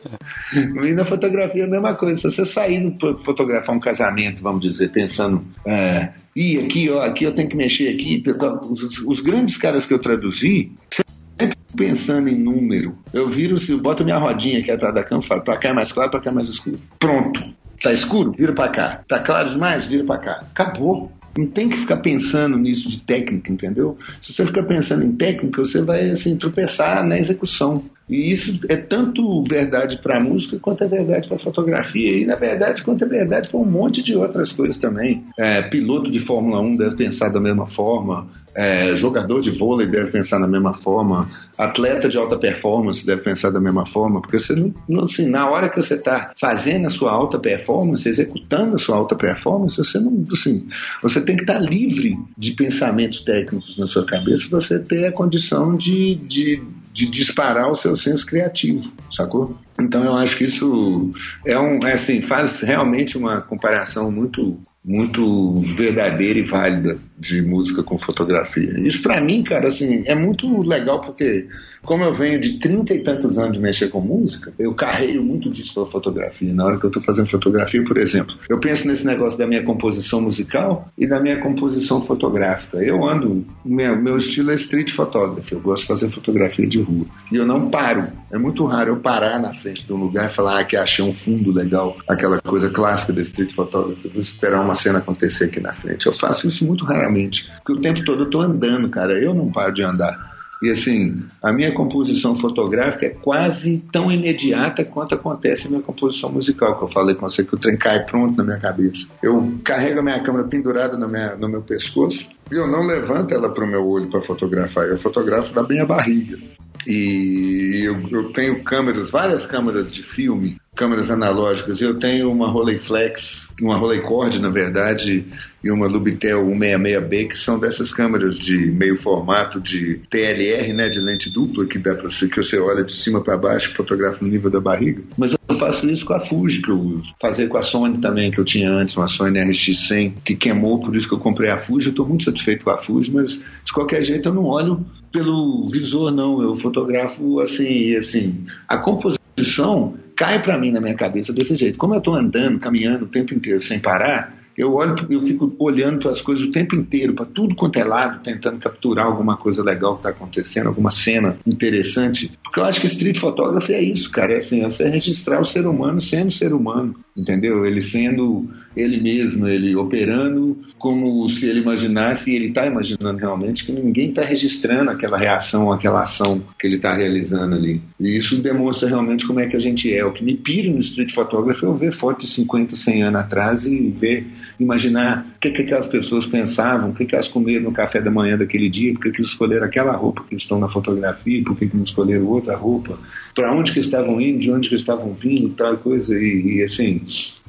[0.87, 2.17] E na fotografia é a mesma coisa.
[2.17, 7.23] Se você sair para fotografar um casamento, vamos dizer, pensando, é, e aqui, ó, aqui
[7.23, 8.23] eu tenho que mexer aqui.
[8.69, 12.97] Os, os grandes caras que eu traduzi, sempre pensando em número.
[13.13, 15.73] Eu viro, se eu boto minha rodinha aqui atrás da cama, falo, para cá é
[15.73, 16.79] mais claro, para cá é mais escuro.
[16.99, 17.43] Pronto.
[17.81, 18.31] Tá escuro?
[18.31, 19.03] Vira para cá.
[19.07, 19.85] Tá claro demais?
[19.85, 20.43] Vira para cá.
[20.51, 21.11] Acabou.
[21.37, 23.95] Não tem que ficar pensando nisso de técnica, entendeu?
[24.21, 27.83] Se você ficar pensando em técnica, você vai assim, tropeçar na execução.
[28.09, 32.17] E isso é tanto verdade para a música quanto é verdade para a fotografia.
[32.17, 35.25] E, na verdade, quanto é verdade para um monte de outras coisas também.
[35.37, 38.27] É, piloto de Fórmula 1 deve pensar da mesma forma.
[38.55, 43.51] É, jogador de vôlei deve pensar da mesma forma, atleta de alta performance deve pensar
[43.51, 44.55] da mesma forma, porque você
[44.87, 48.97] não, assim, na hora que você está fazendo a sua alta performance, executando a sua
[48.97, 50.67] alta performance, você não, assim,
[51.03, 55.05] você tem que estar tá livre de pensamentos técnicos na sua cabeça para você ter
[55.05, 56.59] a condição de, de
[56.97, 59.55] de disparar o seu senso criativo, sacou?
[59.79, 61.11] Então eu acho que isso
[61.45, 67.81] é um, é assim, faz realmente uma comparação muito muito verdadeira e válida de música
[67.83, 68.79] com fotografia.
[68.79, 71.47] Isso para mim, cara, assim, é muito legal porque
[71.87, 75.49] como eu venho de trinta e tantos anos de mexer com música, eu carreio muito
[75.49, 76.53] disso para fotografia.
[76.53, 79.63] Na hora que eu estou fazendo fotografia, por exemplo, eu penso nesse negócio da minha
[79.63, 82.83] composição musical e da minha composição fotográfica.
[82.83, 87.05] Eu ando, meu, meu estilo é street photography, eu gosto de fazer fotografia de rua.
[87.31, 88.07] E eu não paro.
[88.29, 91.05] É muito raro eu parar na frente de um lugar e falar ah, que achei
[91.05, 95.61] um fundo legal, aquela coisa clássica da street photography, vou esperar uma cena acontecer aqui
[95.61, 96.05] na frente.
[96.05, 99.17] Eu faço isso muito raramente, porque o tempo todo eu estou andando, cara.
[99.17, 100.35] Eu não paro de andar.
[100.61, 106.31] E assim, a minha composição fotográfica é quase tão imediata quanto acontece a minha composição
[106.31, 109.07] musical, que eu falei com você que o trem cai pronto na minha cabeça.
[109.21, 113.35] Eu carrego a minha câmera pendurada no, minha, no meu pescoço e eu não levanto
[113.35, 116.39] ela para o meu olho para fotografar, eu fotografo da minha barriga.
[116.87, 121.81] E eu, eu, tenho câmeras, várias câmeras de filme, câmeras analógicas.
[121.81, 125.25] Eu tenho uma Rolleiflex, uma Rolleicord, na verdade,
[125.63, 130.99] e uma Lubitel 166B, que são dessas câmeras de meio formato de TLR, né, de
[130.99, 134.23] lente dupla, que dá para você que você olha de cima para baixo e fotografa
[134.23, 135.01] no nível da barriga.
[135.17, 137.13] Mas eu faço isso com a Fuji que eu uso.
[137.19, 140.95] Fazer com a Sony também que eu tinha antes, uma Sony RX100 que queimou, por
[140.95, 141.87] isso que eu comprei a Fuji.
[141.87, 145.67] Eu estou muito satisfeito com a Fuji, mas de qualquer jeito eu não olho pelo
[145.69, 151.55] visor não, eu fotografo assim, assim, a composição cai para mim na minha cabeça desse
[151.55, 151.77] jeito.
[151.77, 155.99] Como eu estou andando, caminhando o tempo inteiro sem parar, eu olho, eu fico olhando
[155.99, 159.63] para as coisas o tempo inteiro, para tudo quanto é lado, tentando capturar alguma coisa
[159.63, 162.35] legal que está acontecendo, alguma cena interessante.
[162.43, 164.33] Porque eu acho que street photography é isso, cara.
[164.33, 167.67] É assim, é registrar o ser humano sendo ser humano, entendeu?
[167.67, 173.65] Ele sendo ele mesmo, ele operando como se ele imaginasse, e ele está imaginando realmente
[173.65, 177.81] que ninguém está registrando aquela reação, aquela ação que ele está realizando ali.
[177.99, 180.05] E isso demonstra realmente como é que a gente é.
[180.05, 183.21] O que me pira no street photography é eu ver fotos de 50, 100 anos
[183.21, 184.27] atrás e ver
[184.59, 188.11] imaginar o que, que aquelas pessoas pensavam, o que, que elas comeram no café da
[188.11, 191.57] manhã daquele dia, por que, que eles escolheram aquela roupa que estão na fotografia, por
[191.57, 192.99] que, que não escolheram outra roupa,
[193.33, 197.01] para onde que estavam indo, de onde que estavam vindo, tal coisa, e, e assim,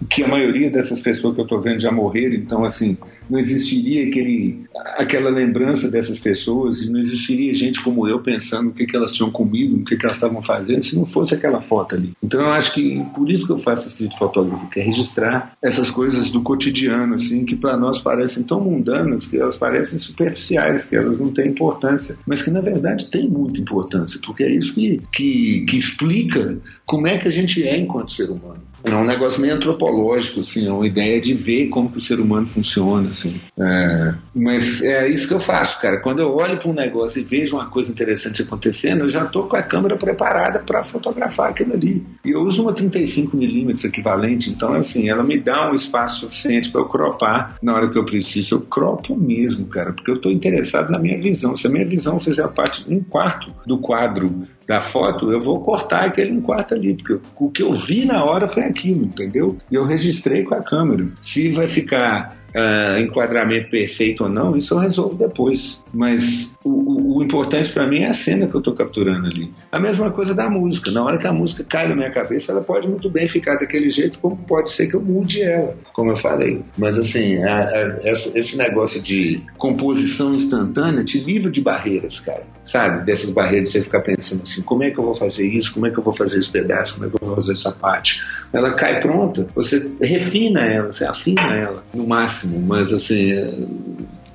[0.08, 2.96] que a maioria dessas pessoas que eu estou vendo já morreram, então assim,
[3.28, 4.64] não existiria aquele,
[4.96, 9.30] aquela lembrança dessas pessoas, não existiria gente como eu pensando o que, que elas tinham
[9.30, 12.12] comido, o que, que elas estavam fazendo, se não fosse aquela foto ali.
[12.22, 15.90] Então eu acho que por isso que eu faço street photography, que é registrar essas
[15.90, 20.96] coisas do cotidiano, assim, que para nós parecem tão mundanas, que elas parecem superficiais, que
[20.96, 25.00] elas não têm importância, mas que na verdade têm muita importância, porque é isso que,
[25.12, 28.67] que, que explica como é que a gente é enquanto ser humano.
[28.84, 32.20] É um negócio meio antropológico, assim, é uma ideia de ver como que o ser
[32.20, 33.40] humano funciona, assim.
[33.58, 36.00] É, mas é isso que eu faço, cara.
[36.00, 39.48] Quando eu olho para um negócio e vejo uma coisa interessante acontecendo, eu já estou
[39.48, 42.04] com a câmera preparada para fotografar aquilo ali.
[42.24, 46.80] E eu uso uma 35mm equivalente, então, assim, ela me dá um espaço suficiente para
[46.80, 48.56] eu cropar na hora que eu preciso.
[48.56, 51.56] Eu cropo mesmo, cara, porque eu estou interessado na minha visão.
[51.56, 55.60] Se a minha visão fizer parte de um quarto do quadro da foto, eu vou
[55.60, 59.56] cortar aquele um quarto ali, porque o que eu vi na hora foi aquilo, entendeu?
[59.70, 61.06] E eu registrei com a câmera.
[61.22, 65.80] Se vai ficar uh, enquadramento perfeito ou não, isso eu resolvo depois.
[65.92, 69.52] Mas o, o, o importante para mim é a cena que eu estou capturando ali.
[69.72, 70.90] A mesma coisa da música.
[70.90, 73.90] Na hora que a música cai na minha cabeça, ela pode muito bem ficar daquele
[73.90, 76.62] jeito, como pode ser que eu mude ela, como eu falei.
[76.76, 82.46] Mas assim, a, a, esse negócio de composição instantânea te livra de barreiras, cara.
[82.64, 83.04] Sabe?
[83.04, 85.72] Dessas barreiras você ficar pensando assim, como é que eu vou fazer isso?
[85.72, 86.94] Como é que eu vou fazer esse pedaço?
[86.94, 88.26] Como é que eu vou fazer essa parte?
[88.52, 93.32] Ela cai pronta, você refina ela, você afina ela no máximo, mas assim,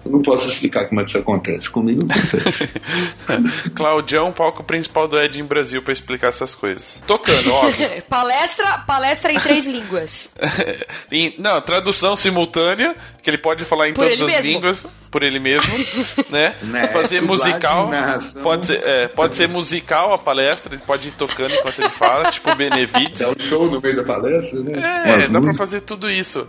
[0.05, 1.69] eu não posso explicar como é que isso acontece.
[1.69, 2.69] Comigo não acontece.
[3.73, 7.01] Claudião, palco principal do Ed em Brasil para explicar essas coisas.
[7.07, 8.03] Tocando, óbvio.
[8.09, 10.29] palestra, palestra em três línguas.
[11.11, 14.53] em, não, tradução simultânea, que ele pode falar em por todas as mesmo.
[14.53, 15.71] línguas, por ele mesmo,
[16.29, 16.55] né?
[16.63, 16.87] né?
[16.87, 17.89] Fazer musical.
[18.41, 22.29] Pode ser, é, pode ser musical a palestra, ele pode ir tocando enquanto ele fala,
[22.29, 23.21] tipo Benevides.
[23.21, 25.23] Dá um show no meio da palestra, né?
[25.23, 26.47] É, dá para fazer tudo isso.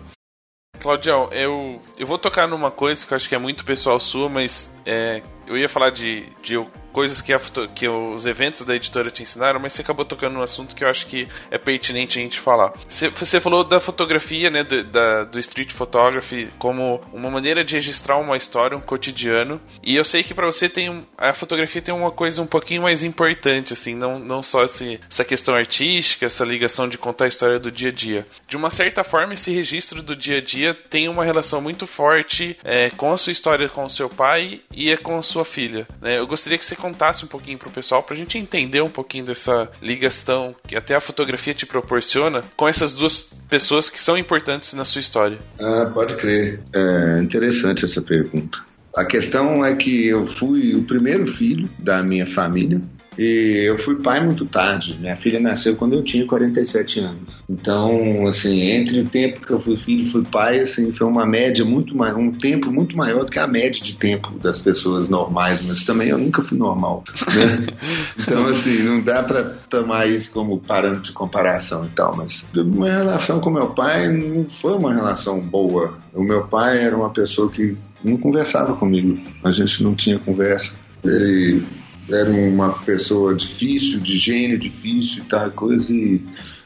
[0.84, 4.28] Claudião, eu, eu vou tocar numa coisa que eu acho que é muito pessoal sua,
[4.28, 6.58] mas é, eu ia falar de, de
[6.94, 7.40] coisas que, a,
[7.74, 10.88] que os eventos da editora te ensinaram, mas você acabou tocando num assunto que eu
[10.88, 12.72] acho que é pertinente a gente falar.
[12.88, 17.74] Você, você falou da fotografia, né, do, da, do street photography como uma maneira de
[17.74, 21.94] registrar uma história, um cotidiano, e eu sei que para você tem a fotografia tem
[21.94, 26.44] uma coisa um pouquinho mais importante, assim, não, não só esse, essa questão artística, essa
[26.44, 28.26] ligação de contar a história do dia a dia.
[28.46, 32.56] De uma certa forma, esse registro do dia a dia tem uma relação muito forte
[32.62, 35.86] é, com a sua história com o seu pai e é com a sua filha.
[36.00, 36.18] Né?
[36.18, 39.70] Eu gostaria que você contasse um pouquinho pro pessoal pra gente entender um pouquinho dessa
[39.80, 44.84] ligação que até a fotografia te proporciona com essas duas pessoas que são importantes na
[44.84, 45.38] sua história.
[45.58, 46.60] Ah, pode crer.
[46.74, 48.58] É interessante essa pergunta.
[48.94, 52.80] A questão é que eu fui o primeiro filho da minha família.
[53.18, 54.96] E eu fui pai muito tarde.
[55.00, 57.42] Minha filha nasceu quando eu tinha 47 anos.
[57.48, 61.26] Então, assim, entre o tempo que eu fui filho e fui pai, assim, foi uma
[61.26, 65.08] média muito maior, um tempo muito maior do que a média de tempo das pessoas
[65.08, 65.64] normais.
[65.66, 67.04] Mas também eu nunca fui normal,
[67.34, 67.74] né?
[68.18, 72.16] então, assim, não dá para tomar isso como parâmetro de comparação e tal.
[72.16, 75.98] Mas minha relação com meu pai não foi uma relação boa.
[76.12, 79.18] O meu pai era uma pessoa que não conversava comigo.
[79.42, 80.76] A gente não tinha conversa.
[81.02, 81.64] Ele
[82.08, 85.92] era uma pessoa difícil, de gênio difícil e tal coisa.
[85.92, 86.20] E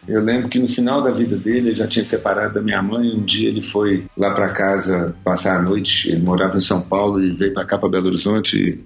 [0.08, 3.14] eu lembro que no final da vida dele, ele já tinha separado da minha mãe.
[3.14, 6.10] Um dia ele foi lá para casa passar a noite.
[6.10, 8.82] Ele morava em São Paulo e veio para cá, para Belo Horizonte,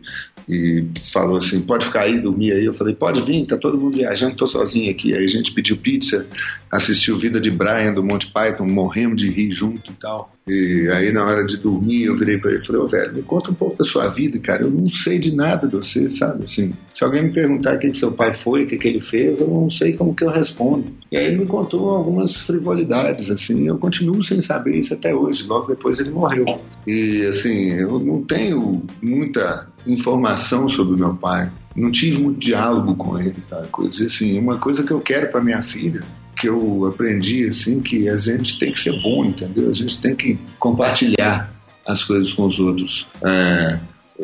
[0.48, 2.64] e, e, falou assim: pode ficar aí, dormir aí.
[2.64, 5.14] Eu falei: pode vir, tá todo mundo viajando, tô sozinho aqui.
[5.14, 6.26] Aí a gente pediu pizza,
[6.70, 10.32] assistiu Vida de Brian do Monty Python, morremos de rir junto e tal.
[10.46, 13.14] E aí, na hora de dormir, eu virei para ele e falei: Ô, oh, velho,
[13.14, 14.64] me conta um pouco da sua vida, cara.
[14.64, 16.44] Eu não sei de nada de você, sabe?
[16.44, 19.40] Assim, se alguém me perguntar quem que seu pai foi, o que, que ele fez,
[19.40, 20.92] eu não sei como que eu respondo.
[21.12, 23.66] E aí ele me contou algumas frivolidades, assim.
[23.66, 25.46] Eu continuo sem saber isso até hoje.
[25.46, 26.46] Logo depois ele morreu.
[26.86, 31.52] E, assim, eu não tenho muita informação sobre meu pai.
[31.76, 33.62] Não tive muito diálogo com ele, tá?
[33.70, 34.38] Coisa assim.
[34.38, 36.02] Uma coisa que eu quero para minha filha
[36.34, 39.70] que eu aprendi assim que a gente tem que ser bom, entendeu?
[39.70, 41.52] A gente tem que compartilhar
[41.86, 43.06] as coisas com os outros.
[43.22, 43.78] É,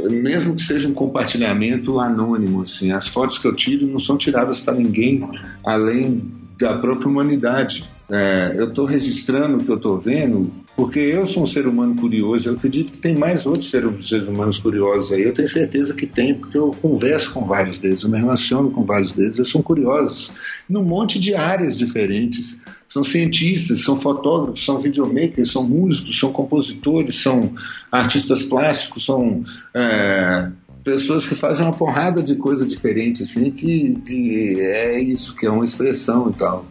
[0.08, 4.58] mesmo que seja um compartilhamento anônimo, assim, as fotos que eu tiro não são tiradas
[4.58, 5.28] para ninguém
[5.64, 7.88] além da própria humanidade.
[8.10, 11.96] É, eu estou registrando o que eu estou vendo porque eu sou um ser humano
[11.96, 12.48] curioso.
[12.48, 15.24] Eu acredito que tem mais outros seres humanos curiosos aí.
[15.24, 18.84] Eu tenho certeza que tem, porque eu converso com vários deles, eu me relaciono com
[18.84, 19.38] vários deles.
[19.38, 20.30] Eles são curiosos
[20.68, 22.60] num monte de áreas diferentes.
[22.88, 27.54] São cientistas, são fotógrafos, são videomakers, são músicos, são compositores, são
[27.92, 29.44] artistas plásticos, são
[29.74, 30.48] é,
[30.88, 35.50] pessoas que fazem uma porrada de coisa diferente, assim, que, que é isso, que é
[35.50, 36.66] uma expressão e tal.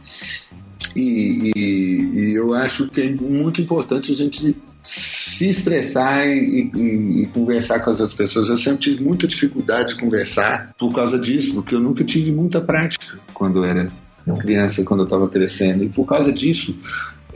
[0.95, 7.21] E, e, e, eu acho que é muito importante a gente se expressar e, e,
[7.21, 8.49] e, conversar com as outras pessoas.
[8.49, 12.59] Eu sempre tive muita dificuldade de conversar por causa disso, porque eu nunca tive muita
[12.59, 13.91] prática quando eu era
[14.39, 15.83] criança, quando eu estava crescendo.
[15.83, 16.75] E por causa disso,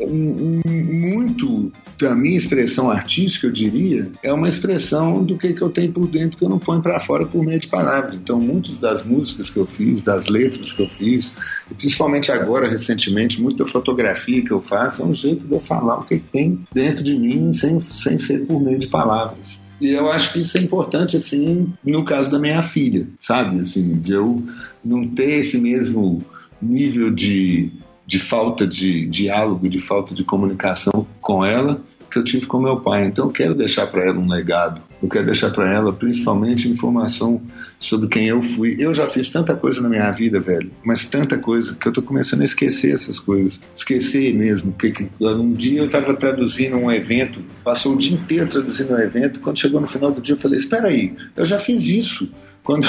[0.08, 5.92] muito da minha expressão artística, eu diria, é uma expressão do que, que eu tenho
[5.92, 8.16] por dentro que eu não ponho para fora por meio de palavras.
[8.16, 11.34] Então, muitas das músicas que eu fiz, das letras que eu fiz,
[11.78, 16.04] principalmente agora, recentemente, muita fotografia que eu faço, é um jeito de eu falar o
[16.04, 19.60] que tem dentro de mim sem, sem ser por meio de palavras.
[19.80, 23.60] E eu acho que isso é importante, assim, no caso da minha filha, sabe?
[23.60, 24.44] Assim, de eu
[24.86, 26.24] não ter esse mesmo
[26.62, 27.72] nível de
[28.12, 31.82] de falta de diálogo, de falta de comunicação com ela
[32.12, 33.06] que eu tive com meu pai.
[33.06, 34.82] Então eu quero deixar para ela um legado.
[35.02, 37.42] Eu quero deixar para ela principalmente informação
[37.80, 38.76] sobre quem eu fui.
[38.78, 42.02] Eu já fiz tanta coisa na minha vida, velho, mas tanta coisa que eu tô
[42.02, 43.58] começando a esquecer essas coisas.
[43.74, 44.74] Esquecer mesmo.
[44.74, 49.00] Que, que um dia eu estava traduzindo um evento, passou o dia inteiro traduzindo um
[49.00, 52.30] evento, quando chegou no final do dia eu falei: "Espera aí, eu já fiz isso"
[52.64, 52.88] quando,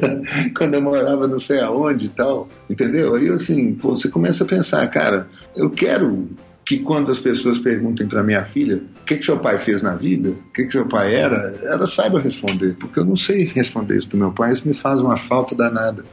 [0.56, 3.14] quando eu morava não sei aonde e tal, entendeu?
[3.14, 6.28] Aí assim, pô, você começa a pensar, cara, eu quero
[6.64, 9.94] que quando as pessoas perguntem para minha filha o que, que seu pai fez na
[9.94, 13.98] vida, o que, que seu pai era, ela saiba responder, porque eu não sei responder
[13.98, 16.04] isso do meu pai, isso me faz uma falta danada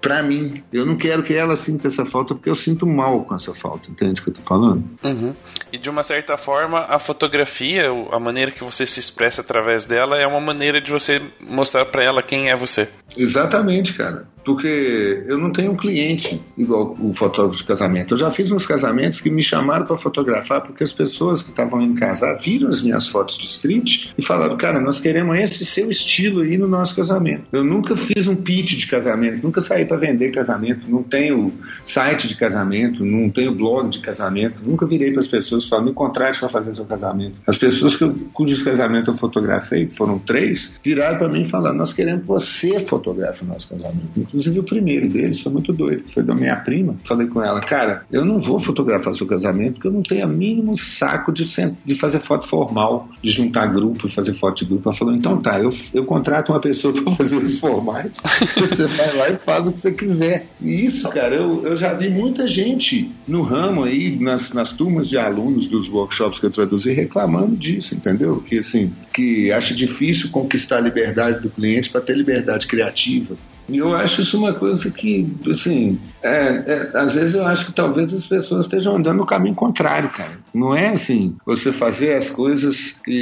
[0.00, 0.62] para mim.
[0.72, 3.90] Eu não quero que ela sinta essa falta porque eu sinto mal com essa falta,
[3.90, 4.84] entende o que eu tô falando?
[5.04, 5.34] Uhum.
[5.72, 10.16] E de uma certa forma, a fotografia, a maneira que você se expressa através dela,
[10.16, 12.88] é uma maneira de você mostrar para ela quem é você.
[13.16, 14.26] Exatamente, cara.
[14.44, 18.14] Porque eu não tenho um cliente igual o fotógrafo de casamento.
[18.14, 21.80] Eu já fiz uns casamentos que me chamaram para fotografar porque as pessoas que estavam
[21.80, 25.90] indo casar viram as minhas fotos de street e falaram, cara, nós queremos esse seu
[25.90, 27.44] estilo aí no nosso casamento.
[27.52, 31.52] Eu nunca fiz um pitch de casamento, nunca saí para vender casamento, não tenho
[31.84, 35.92] site de casamento, não tenho blog de casamento, nunca virei para as pessoas só me
[35.92, 37.40] contrate para fazer seu casamento.
[37.46, 41.76] As pessoas que eu, cujos casamentos eu fotografei, foram três, viraram para mim e falaram,
[41.76, 44.29] nós queremos que você fotografe o nosso casamento.
[44.30, 46.96] Inclusive o primeiro deles foi muito doido, foi da minha prima.
[47.04, 50.30] Falei com ela, cara, eu não vou fotografar seu casamento porque eu não tenho o
[50.30, 51.44] mínimo saco de,
[51.84, 54.88] de fazer foto formal, de juntar grupo e fazer foto de grupo.
[54.88, 58.16] Ela falou, então tá, eu, eu contrato uma pessoa para fazer os formais,
[58.56, 60.46] você vai lá e faz o que você quiser.
[60.60, 65.08] E isso, cara, eu, eu já vi muita gente no ramo aí, nas, nas turmas
[65.08, 68.40] de alunos dos workshops que eu traduzi, reclamando disso, entendeu?
[68.40, 73.36] Que assim, que acha difícil conquistar a liberdade do cliente para ter liberdade criativa.
[73.70, 76.30] E eu acho isso uma coisa que, assim, é,
[76.66, 80.38] é, às vezes eu acho que talvez as pessoas estejam andando no caminho contrário, cara.
[80.52, 83.14] Não é assim, você fazer as coisas e,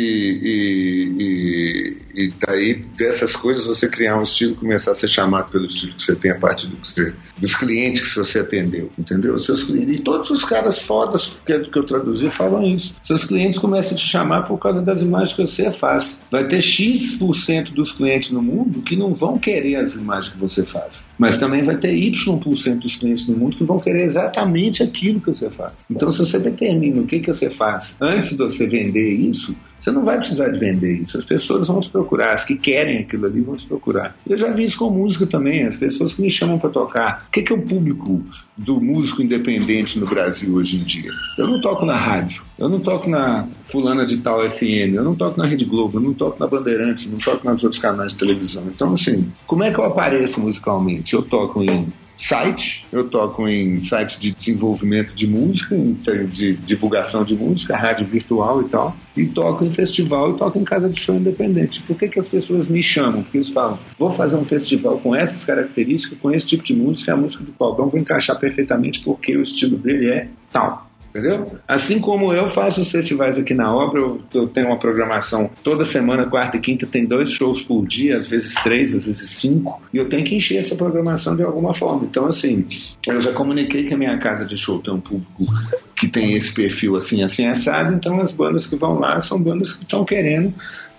[0.43, 5.67] e, e, e daí dessas coisas você criar um estilo começar a ser chamado pelo
[5.67, 9.35] estilo que você tem a partir do você, dos clientes que você atendeu, entendeu?
[9.35, 12.95] Os seus clientes, e todos os caras fodas que, que eu traduzi falam isso.
[13.03, 16.21] Seus clientes começam a te chamar por causa das imagens que você faz.
[16.31, 20.65] Vai ter X% dos clientes no mundo que não vão querer as imagens que você
[20.65, 21.05] faz.
[21.19, 25.29] Mas também vai ter Y% dos clientes no mundo que vão querer exatamente aquilo que
[25.29, 25.73] você faz.
[25.91, 29.91] Então, se você determina o que, que você faz antes de você vender isso, você
[29.91, 31.17] não vai precisar de vender isso.
[31.17, 34.17] As pessoas vão te procurar, as que querem aquilo ali vão te procurar.
[34.29, 37.19] Eu já vi isso com música também, as pessoas que me chamam para tocar.
[37.27, 38.23] O que, que é o público
[38.57, 41.11] do músico independente no Brasil hoje em dia?
[41.39, 45.15] Eu não toco na rádio, eu não toco na fulana de tal FM, eu não
[45.15, 48.13] toco na Rede Globo, eu não toco na Bandeirantes, eu não toco nos outros canais
[48.13, 48.65] de televisão.
[48.67, 51.15] Então, assim, como é que eu apareço musicalmente?
[51.15, 51.87] Eu toco em
[52.19, 55.77] site, eu toco em sites de desenvolvimento de música,
[56.27, 60.65] de divulgação de música, rádio virtual e tal, e toco em festival e toco em
[60.65, 61.81] casa de show independente.
[61.83, 63.23] Por que, que as pessoas me chamam?
[63.23, 67.13] Porque eles falam, vou fazer um festival com essas características, com esse tipo de música,
[67.13, 70.88] a música do Caldão vai encaixar perfeitamente porque o estilo dele é tal.
[71.11, 71.59] Entendeu?
[71.67, 75.85] Assim como eu faço os festivais aqui na obra, eu, eu, tenho uma programação toda
[75.85, 79.81] semana, quarta e quinta, tem dois shows por dia, às vezes três, às vezes cinco,
[79.93, 82.05] e eu tenho que encher essa programação de alguma forma.
[82.05, 82.67] Então, assim,
[83.07, 85.45] eu já comuniquei que a minha casa de show tem um público
[85.97, 89.73] que tem esse perfil assim, assim, assado, então as bandas que vão lá são bandas
[89.73, 90.55] que estão querendo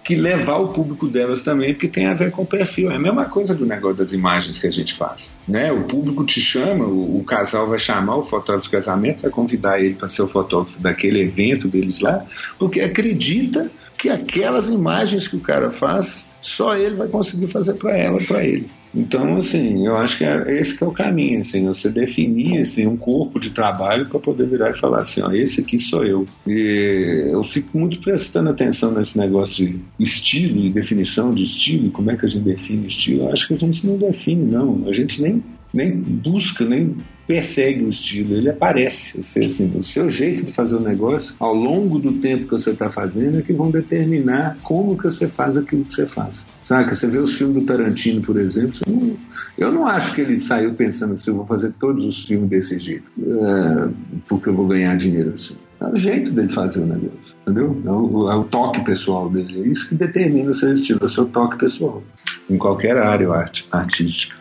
[0.10, 2.90] que levar o público delas também, porque tem a ver com o perfil.
[2.90, 5.36] É a mesma coisa do negócio das imagens que a gente faz.
[5.48, 5.72] Né?
[5.72, 9.80] O público te chama, o, o casal vai chamar o fotógrafo de casamento, vai convidar
[9.80, 12.26] ele para ser o fotógrafo daquele evento deles lá,
[12.58, 17.96] porque acredita que aquelas imagens que o cara faz, só ele vai conseguir fazer para
[17.96, 18.68] ela, para ele.
[18.94, 22.88] Então, assim, eu acho que é, esse que é o caminho, assim, você definir assim,
[22.88, 26.28] um corpo de trabalho para poder virar e falar assim, ó, esse aqui sou eu.
[26.48, 32.10] E eu fico muito prestando atenção nesse negócio de estilo e definição de estilo, como
[32.12, 33.24] é que a gente define estilo.
[33.24, 34.88] Eu acho que a gente não define, não.
[34.88, 35.44] A gente nem,
[35.74, 36.98] nem busca, nem
[37.28, 39.20] persegue o estilo, ele aparece.
[39.20, 42.72] Assim, assim, o seu jeito de fazer o negócio, ao longo do tempo que você
[42.72, 46.48] está fazendo, é que vão determinar como que você faz aquilo que você faz.
[46.64, 46.96] Sabe?
[46.96, 49.16] Você vê os filmes do Tarantino, por exemplo, não,
[49.58, 52.80] eu não acho que ele saiu pensando assim, eu vou fazer todos os filmes desse
[52.80, 53.90] jeito, é,
[54.28, 55.56] porque eu vou ganhar dinheiro assim.
[55.80, 57.82] É o jeito dele fazer o negócio, entendeu?
[57.86, 59.62] É o, é o, toque pessoal dele.
[59.62, 62.04] É isso que determina o seu estilo, é o seu toque pessoal,
[62.50, 64.36] em qualquer área art, artística.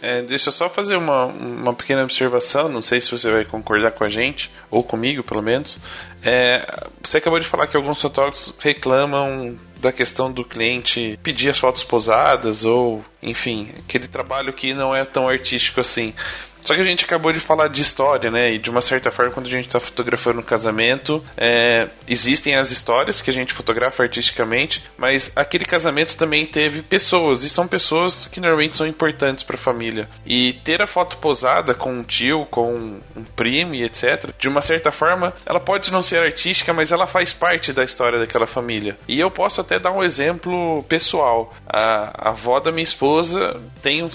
[0.00, 3.90] É, deixa eu só fazer uma, uma pequena observação, não sei se você vai concordar
[3.90, 5.78] com a gente, ou comigo pelo menos.
[6.22, 11.58] É, você acabou de falar que alguns fotógrafos reclamam da questão do cliente pedir as
[11.58, 16.14] fotos posadas, ou enfim, aquele trabalho que não é tão artístico assim.
[16.60, 18.52] Só que a gente acabou de falar de história, né?
[18.52, 22.70] E de uma certa forma, quando a gente está fotografando um casamento, é, existem as
[22.70, 28.26] histórias que a gente fotografa artisticamente, mas aquele casamento também teve pessoas, e são pessoas
[28.26, 30.08] que normalmente são importantes para a família.
[30.26, 34.60] E ter a foto posada com um tio, com um primo e etc., de uma
[34.60, 38.96] certa forma, ela pode não ser artística, mas ela faz parte da história daquela família.
[39.06, 41.54] E eu posso até dar um exemplo pessoal.
[41.66, 44.10] A, a avó da minha esposa tem um,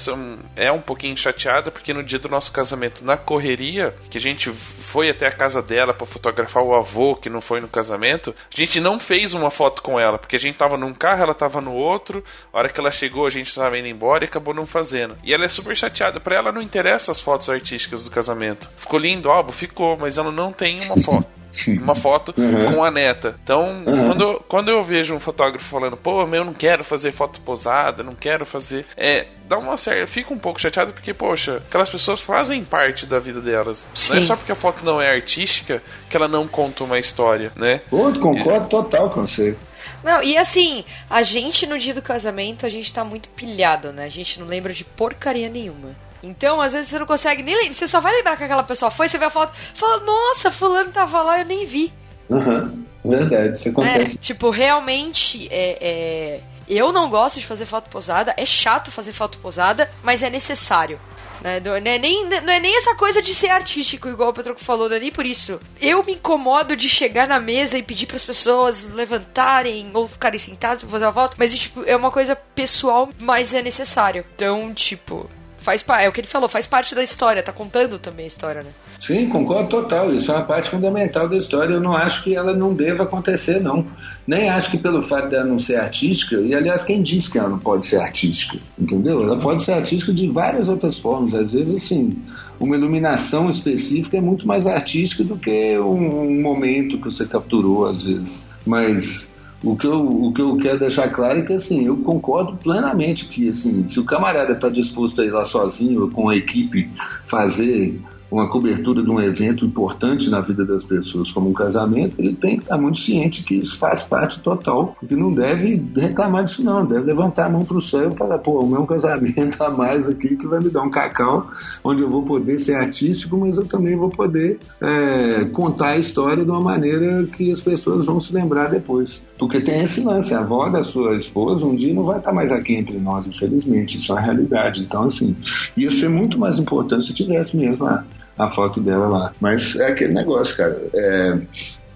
[0.56, 4.50] é um pouquinho chateada porque no dia do nosso casamento na correria, que a gente
[4.52, 8.58] foi até a casa dela para fotografar o avô que não foi no casamento, a
[8.58, 11.62] gente não fez uma foto com ela, porque a gente tava num carro, ela tava
[11.62, 14.66] no outro, a hora que ela chegou a gente tava indo embora e acabou não
[14.66, 15.18] fazendo.
[15.24, 18.70] E ela é super chateada, para ela não interessa as fotos artísticas do casamento.
[18.78, 19.52] Ficou lindo, álbum?
[19.52, 21.43] Ficou, mas ela não tem uma foto
[21.82, 22.74] uma foto Uhum.
[22.74, 23.36] com a neta.
[23.44, 27.40] Então, quando, eu- quando eu vejo um fotógrafo falando, pô, eu não quero fazer foto
[27.42, 28.86] posada, não quero fazer.
[28.98, 30.02] É, dá uma certa.
[30.02, 33.86] Eu fico um pouco chateado porque, poxa, aquelas pessoas fazem parte da vida delas.
[34.10, 34.28] Não é Sim.
[34.28, 37.82] só porque a foto não é artística que ela não conta uma história, né?
[37.90, 39.56] Pô, concordo total com você.
[40.04, 44.04] Não, e assim, a gente no dia do casamento, a gente tá muito pilhado, né?
[44.04, 45.92] A gente não lembra de porcaria nenhuma.
[46.24, 47.74] Então, às vezes você não consegue nem lembrar.
[47.74, 50.90] Você só vai lembrar que aquela pessoa foi, você vê a foto fala, nossa, fulano
[50.92, 51.92] tava lá, eu nem vi.
[52.32, 54.18] Aham, Verdade, isso É, acontece.
[54.18, 59.38] tipo, realmente, é, é, eu não gosto de fazer foto posada, é chato fazer foto
[59.40, 60.98] posada, mas é necessário.
[61.42, 61.60] Né?
[61.60, 64.88] Não, é nem, não é nem essa coisa de ser artístico, igual o Petroco falou,
[64.88, 65.60] não é nem por isso.
[65.82, 70.40] Eu me incomodo de chegar na mesa e pedir para as pessoas levantarem ou ficarem
[70.40, 74.24] sentadas pra fazer uma foto, mas tipo, é uma coisa pessoal, mas é necessário.
[74.34, 75.30] Então, tipo,
[75.64, 78.62] faz é o que ele falou, faz parte da história, tá contando também a história,
[78.62, 78.70] né?
[79.00, 80.14] Sim, concordo total.
[80.14, 81.74] Isso é uma parte fundamental da história.
[81.74, 83.86] Eu não acho que ela não deva acontecer, não.
[84.26, 87.50] Nem acho que pelo fato dela não ser artística, e aliás, quem diz que ela
[87.50, 88.58] não pode ser artística?
[88.80, 89.24] Entendeu?
[89.24, 91.34] Ela pode ser artística de várias outras formas.
[91.34, 92.18] Às vezes, assim,
[92.60, 97.86] uma iluminação específica é muito mais artística do que um, um momento que você capturou,
[97.86, 98.40] às vezes.
[98.66, 99.33] Mas
[99.64, 103.26] o que, eu, o que eu quero deixar claro é que assim, eu concordo plenamente
[103.26, 106.92] que assim, se o camarada está disposto a ir lá sozinho com a equipe
[107.26, 107.98] fazer
[108.34, 112.58] uma cobertura de um evento importante na vida das pessoas, como um casamento, ele tem
[112.58, 116.84] que estar muito ciente que isso faz parte total, que não deve reclamar disso não,
[116.84, 120.10] deve levantar a mão para o céu e falar, pô, o meu casamento a mais
[120.10, 121.52] aqui que vai me dar um cacau,
[121.84, 126.44] onde eu vou poder ser artístico, mas eu também vou poder é, contar a história
[126.44, 129.22] de uma maneira que as pessoas vão se lembrar depois.
[129.38, 132.52] Porque tem esse lance, a avó da sua esposa um dia não vai estar mais
[132.52, 134.82] aqui entre nós, infelizmente, isso é a realidade.
[134.82, 135.36] Então, assim,
[135.78, 138.04] ia ser muito mais importante se tivesse mesmo a,
[138.38, 139.34] a foto dela lá.
[139.40, 140.82] Mas é aquele negócio, cara.
[140.94, 141.38] É,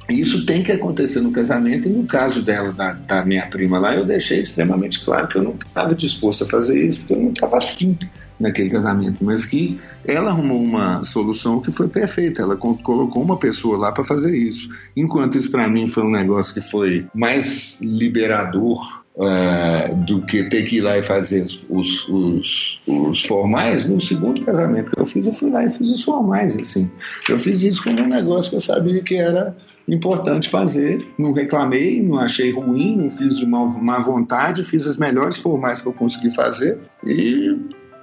[0.09, 3.95] isso tem que acontecer no casamento e no caso dela, da, da minha prima lá,
[3.95, 7.31] eu deixei extremamente claro que eu não estava disposto a fazer isso, porque eu não
[7.31, 7.97] estava afim
[8.39, 12.43] naquele casamento, mas que ela arrumou uma solução que foi perfeita.
[12.43, 14.69] Ela co- colocou uma pessoa lá para fazer isso.
[14.95, 20.61] Enquanto isso para mim foi um negócio que foi mais liberador eh, do que ter
[20.63, 23.83] que ir lá e fazer os, os, os, os formais.
[23.83, 26.55] No segundo casamento que eu fiz, eu fui lá e fiz os formais.
[26.55, 26.87] Assim,
[27.27, 29.57] eu fiz isso como um negócio que eu sabia que era
[29.87, 31.03] importante fazer.
[31.17, 35.81] Não reclamei, não achei ruim, não fiz de má, má vontade, fiz as melhores formais
[35.81, 37.57] que eu consegui fazer e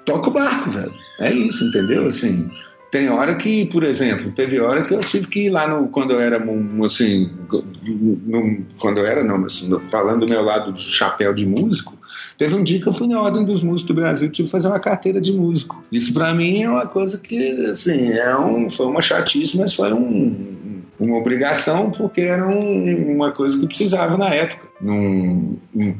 [0.04, 0.94] toca o barco, velho.
[1.20, 2.08] É isso, entendeu?
[2.08, 2.50] Assim,
[2.94, 6.12] tem hora que, por exemplo, teve hora que eu tive que ir lá no, quando
[6.12, 6.36] eu era
[6.86, 7.28] assim,
[8.24, 11.92] no- quando eu era não, mas falando do meu lado de chapéu de músico,
[12.38, 14.68] teve um dia que eu fui na Ordem dos Músicos do Brasil, tive que fazer
[14.68, 15.82] uma carteira de músico.
[15.90, 19.92] Isso pra mim é uma coisa que, assim, é um, foi uma chatice, mas foi
[19.92, 24.68] um, uma obrigação porque era um- uma coisa que precisava na época.
[24.80, 25.94] Num, um-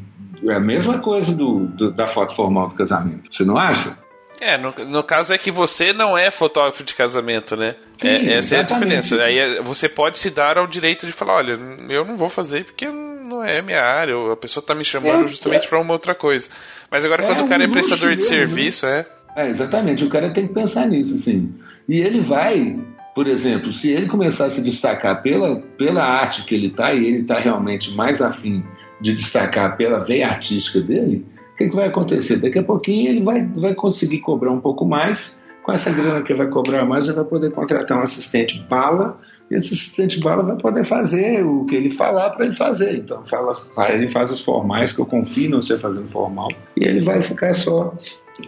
[0.49, 3.35] é a mesma coisa do, do- da foto formal do casamento.
[3.35, 3.99] Você não acha?
[4.41, 7.77] É, no, no caso é que você não é fotógrafo de casamento, né?
[7.99, 9.03] Sim, É, essa é a exatamente.
[9.03, 9.25] diferença.
[9.25, 11.59] Aí é- você pode se dar ao direito de falar, olha,
[11.89, 15.27] eu não vou fazer porque não é minha área, a pessoa tá me chamando É,
[15.29, 15.69] justamente é.
[15.69, 16.49] pra uma outra coisa.
[16.91, 19.07] Mas agora É quando o cara é prestador de mesmo, serviço, é.
[19.37, 20.05] É, exatamente.
[20.05, 21.53] O cara tem que pensar nisso, assim.
[21.89, 22.77] E ele vai,
[23.15, 27.05] por exemplo, se ele começar a se destacar pela, pela arte que ele tá, e
[27.07, 28.63] ele tá realmente mais afim
[29.01, 31.25] de destacar pela veia artística dele,
[31.55, 32.37] o que, que vai acontecer?
[32.37, 35.39] Daqui a pouquinho ele vai, vai conseguir cobrar um pouco mais.
[35.63, 39.19] Com essa grana que vai cobrar mais, ele vai poder contratar um assistente bala.
[39.51, 42.97] E esse assistente bala vai poder fazer o que ele falar para ele fazer.
[42.99, 43.57] Então, fala,
[43.91, 46.49] ele faz os formais, que eu confio no você fazendo formal.
[46.77, 47.95] E ele vai ficar só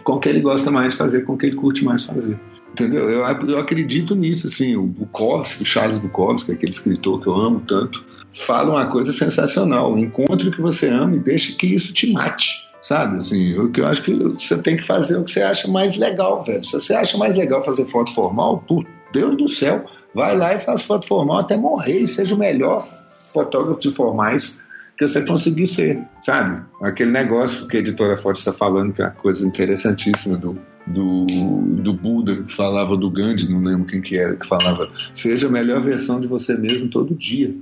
[0.03, 2.37] com o que ele gosta mais de fazer, com o que ele curte mais fazer.
[2.73, 3.09] Entendeu?
[3.09, 7.61] Eu, eu acredito nisso, assim, o Bukowski, o Charles Bukowski, aquele escritor que eu amo
[7.61, 12.11] tanto, fala uma coisa sensacional, encontre o que você ama e deixe que isso te
[12.11, 13.17] mate, sabe?
[13.17, 15.97] Assim, o que eu acho que você tem que fazer o que você acha mais
[15.97, 16.63] legal, velho.
[16.63, 20.59] Se você acha mais legal fazer foto formal, por Deus do céu, vai lá e
[20.59, 22.85] faz foto formal até morrer e seja o melhor
[23.33, 24.59] fotógrafo de formais
[24.97, 26.63] que você conseguir ser, sabe?
[26.81, 30.57] Aquele negócio que a editora Foto está falando, que é uma coisa interessantíssima do,
[30.87, 35.47] do, do Buda, que falava do Gandhi, não lembro quem que era, que falava, seja
[35.47, 37.53] a melhor versão de você mesmo todo dia.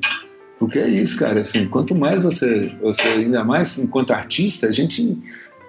[0.58, 5.18] Porque é isso, cara, assim, quanto mais você, você ainda mais enquanto artista, a gente,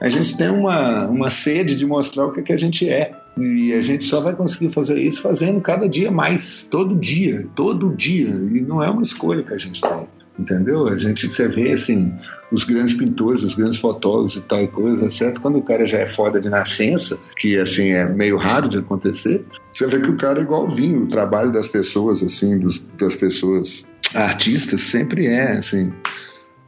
[0.00, 3.12] a gente tem uma, uma sede de mostrar o que, que a gente é.
[3.38, 7.94] E a gente só vai conseguir fazer isso fazendo cada dia mais, todo dia, todo
[7.94, 8.28] dia.
[8.28, 10.08] E não é uma escolha que a gente tem.
[10.38, 10.88] entendeu?
[10.88, 12.14] A gente, você vê, assim,
[12.50, 15.40] os grandes pintores, os grandes fotólogos e tal e coisa, certo?
[15.40, 19.44] Quando o cara já é foda de nascença, que, assim, é meio raro de acontecer,
[19.74, 23.86] você vê que o cara é igualzinho, o trabalho das pessoas, assim, dos, das pessoas
[24.16, 25.92] artistas sempre é, assim,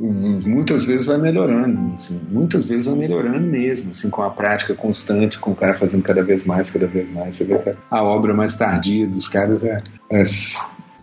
[0.00, 5.38] muitas vezes vai melhorando, assim, muitas vezes vai melhorando mesmo, assim, com a prática constante,
[5.38, 7.36] com o cara fazendo cada vez mais, cada vez mais.
[7.36, 9.76] Você vê que a obra mais tardia dos caras é,
[10.10, 10.22] é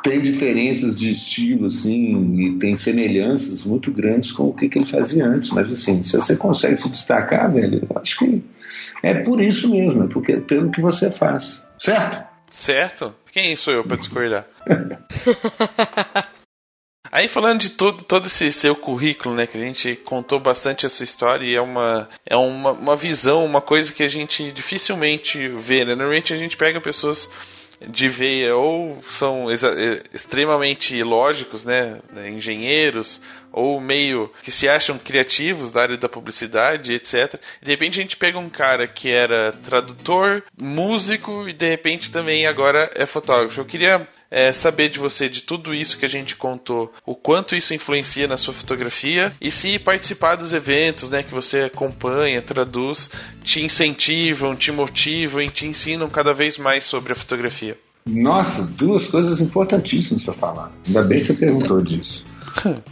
[0.02, 4.86] tem diferenças de estilo, assim, e tem semelhanças muito grandes com o que, que ele
[4.86, 5.50] fazia antes.
[5.50, 8.44] Mas, assim, se você consegue se destacar, velho, eu acho que
[9.02, 11.64] é por isso mesmo, é porque, pelo que você faz.
[11.80, 12.24] Certo?
[12.52, 13.16] Certo?
[13.32, 14.46] Quem sou eu para discordar?
[17.16, 20.90] Aí falando de todo, todo esse seu currículo, né, que a gente contou bastante a
[20.90, 25.48] sua história e é uma é uma, uma visão, uma coisa que a gente dificilmente
[25.48, 25.96] vê, né?
[25.96, 27.30] Normalmente a gente pega pessoas
[27.88, 29.48] de veia ou são
[30.14, 37.40] extremamente lógicos, né, engenheiros ou meio que se acham criativos da área da publicidade, etc.
[37.62, 42.46] de repente a gente pega um cara que era tradutor, músico e de repente também
[42.46, 43.62] agora é fotógrafo.
[43.62, 47.56] Eu queria é, saber de você de tudo isso que a gente contou, o quanto
[47.56, 53.10] isso influencia na sua fotografia e se participar dos eventos, né, que você acompanha, traduz,
[53.44, 57.78] te incentivam, te motivam e te ensinam cada vez mais sobre a fotografia.
[58.08, 60.72] Nossa, duas coisas importantíssimas para falar.
[60.86, 62.24] Ainda bem que você perguntou disso.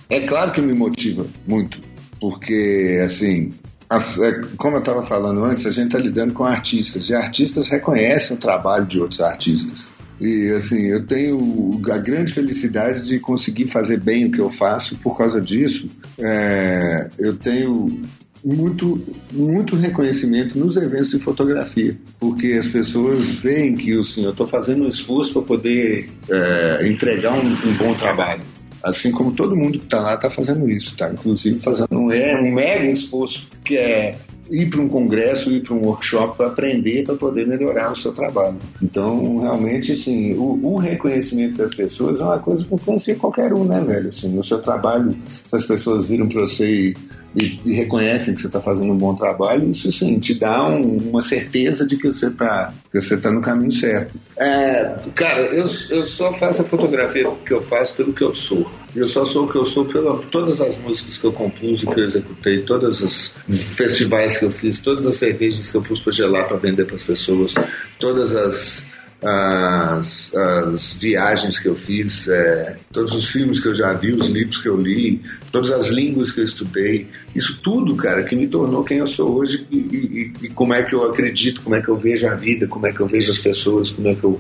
[0.10, 1.80] É claro que me motiva muito,
[2.20, 3.54] porque assim,
[3.90, 7.68] as, é, como eu estava falando antes, a gente está lidando com artistas e artistas
[7.68, 9.92] reconhecem o trabalho de outros artistas.
[10.20, 14.96] E assim, eu tenho a grande felicidade de conseguir fazer bem o que eu faço.
[14.98, 15.88] Por causa disso,
[16.20, 18.02] é, eu tenho
[18.44, 24.46] muito, muito reconhecimento nos eventos de fotografia, porque as pessoas veem que assim, eu estou
[24.46, 28.44] fazendo um esforço para poder é, entregar um, um, bom trabalho.
[28.84, 31.10] Assim como todo mundo que está lá está fazendo isso, tá?
[31.10, 34.18] Inclusive fazendo um, é, um mega esforço que é
[34.50, 38.12] ir para um congresso, ir para um workshop para aprender, para poder melhorar o seu
[38.12, 38.58] trabalho.
[38.82, 43.64] Então, realmente, assim, o, o, reconhecimento das pessoas é uma coisa que influencia qualquer um,
[43.64, 44.10] né, velho?
[44.10, 45.16] Assim, no seu trabalho,
[45.46, 46.98] se as pessoas viram para você e
[47.36, 50.98] e, e reconhecem que você está fazendo um bom trabalho, isso sim te dá um,
[51.10, 52.74] uma certeza de que você está
[53.22, 54.14] tá no caminho certo.
[54.38, 58.70] É, cara, eu, eu só faço a fotografia que eu faço pelo que eu sou.
[58.96, 61.88] Eu só sou o que eu sou pelas todas as músicas que eu compus e
[61.88, 63.34] que eu executei, todos os
[63.76, 66.96] festivais que eu fiz, todas as cervejas que eu pus para gelar para vender para
[66.96, 67.56] as pessoas,
[67.98, 68.86] todas as
[69.24, 74.28] as, as viagens que eu fiz, é, todos os filmes que eu já vi, os
[74.28, 75.22] livros que eu li,
[75.52, 79.38] todas as línguas que eu estudei, isso tudo, cara, que me tornou quem eu sou
[79.38, 82.36] hoje e, e, e como é que eu acredito, como é que eu vejo a
[82.36, 84.40] vida, como é que eu vejo as pessoas, como é que eu,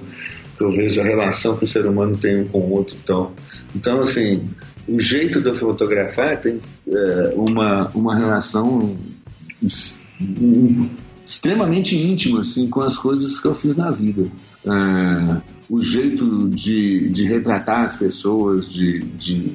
[0.57, 2.97] que eu vejo a relação que o ser humano tem um com o outro.
[3.01, 3.31] Então,
[3.73, 4.43] então assim,
[4.87, 8.97] o jeito de eu fotografar tem é, uma, uma relação
[11.23, 14.29] extremamente íntima assim, com as coisas que eu fiz na vida
[14.65, 19.51] é, o jeito de, de retratar as pessoas, de, de,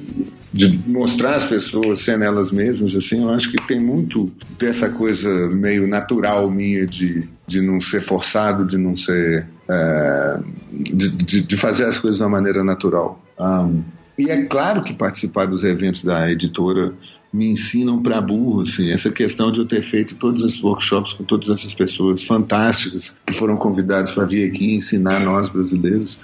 [0.51, 5.29] de mostrar as pessoas sendo elas mesmas, assim, eu acho que tem muito dessa coisa
[5.47, 9.45] meio natural minha de, de não ser forçado, de não ser.
[9.67, 10.39] É,
[10.71, 13.23] de, de, de, fazer as coisas de uma maneira natural.
[13.39, 13.83] Um,
[14.17, 16.93] e é claro que participar dos eventos da editora
[17.31, 21.23] me ensinam para burro, assim, essa questão de eu ter feito todos esses workshops com
[21.23, 26.19] todas essas pessoas fantásticas que foram convidadas para vir aqui ensinar nós brasileiros.